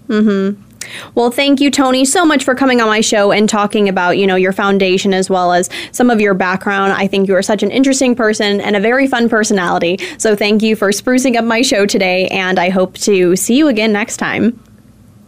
Mm-hmm. 0.08 0.71
Well, 1.14 1.30
thank 1.30 1.60
you, 1.60 1.70
Tony, 1.70 2.04
so 2.04 2.24
much 2.24 2.44
for 2.44 2.54
coming 2.54 2.80
on 2.80 2.88
my 2.88 3.00
show 3.00 3.32
and 3.32 3.48
talking 3.48 3.88
about, 3.88 4.18
you 4.18 4.26
know, 4.26 4.36
your 4.36 4.52
foundation 4.52 5.14
as 5.14 5.28
well 5.28 5.52
as 5.52 5.68
some 5.92 6.10
of 6.10 6.20
your 6.20 6.34
background. 6.34 6.92
I 6.92 7.06
think 7.06 7.28
you 7.28 7.34
are 7.36 7.42
such 7.42 7.62
an 7.62 7.70
interesting 7.70 8.14
person 8.14 8.60
and 8.60 8.76
a 8.76 8.80
very 8.80 9.06
fun 9.06 9.28
personality. 9.28 9.98
So 10.18 10.36
thank 10.36 10.62
you 10.62 10.76
for 10.76 10.90
sprucing 10.90 11.36
up 11.36 11.44
my 11.44 11.62
show 11.62 11.86
today, 11.86 12.28
and 12.28 12.58
I 12.58 12.70
hope 12.70 12.94
to 12.98 13.36
see 13.36 13.56
you 13.56 13.68
again 13.68 13.92
next 13.92 14.16
time. 14.16 14.62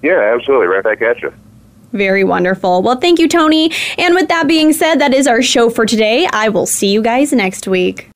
Yeah, 0.02 0.34
absolutely. 0.34 0.66
Right 0.66 0.84
back 0.84 1.02
at 1.02 1.22
you. 1.22 1.32
Very 1.92 2.24
wonderful. 2.24 2.82
Well, 2.82 2.96
thank 2.96 3.18
you, 3.20 3.28
Tony. 3.28 3.70
And 3.98 4.14
with 4.14 4.28
that 4.28 4.48
being 4.48 4.72
said, 4.72 4.96
that 4.96 5.14
is 5.14 5.26
our 5.26 5.40
show 5.40 5.70
for 5.70 5.86
today. 5.86 6.26
I 6.32 6.48
will 6.48 6.66
see 6.66 6.88
you 6.88 7.00
guys 7.00 7.32
next 7.32 7.68
week. 7.68 8.10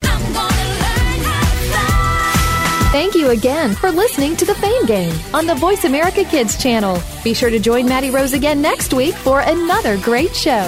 Thank 2.91 3.13
you 3.13 3.29
again 3.29 3.75
for 3.75 3.91
listening 3.91 4.35
to 4.37 4.45
the 4.45 4.55
Fame 4.55 4.87
Game 4.87 5.13
on 5.31 5.45
the 5.45 5.53
Voice 5.53 5.83
America 5.83 6.23
Kids 6.23 6.57
channel. 6.57 6.99
Be 7.23 7.35
sure 7.35 7.51
to 7.51 7.59
join 7.59 7.85
Maddie 7.85 8.09
Rose 8.09 8.33
again 8.33 8.63
next 8.63 8.95
week 8.95 9.13
for 9.13 9.41
another 9.41 9.95
great 9.99 10.35
show. 10.35 10.65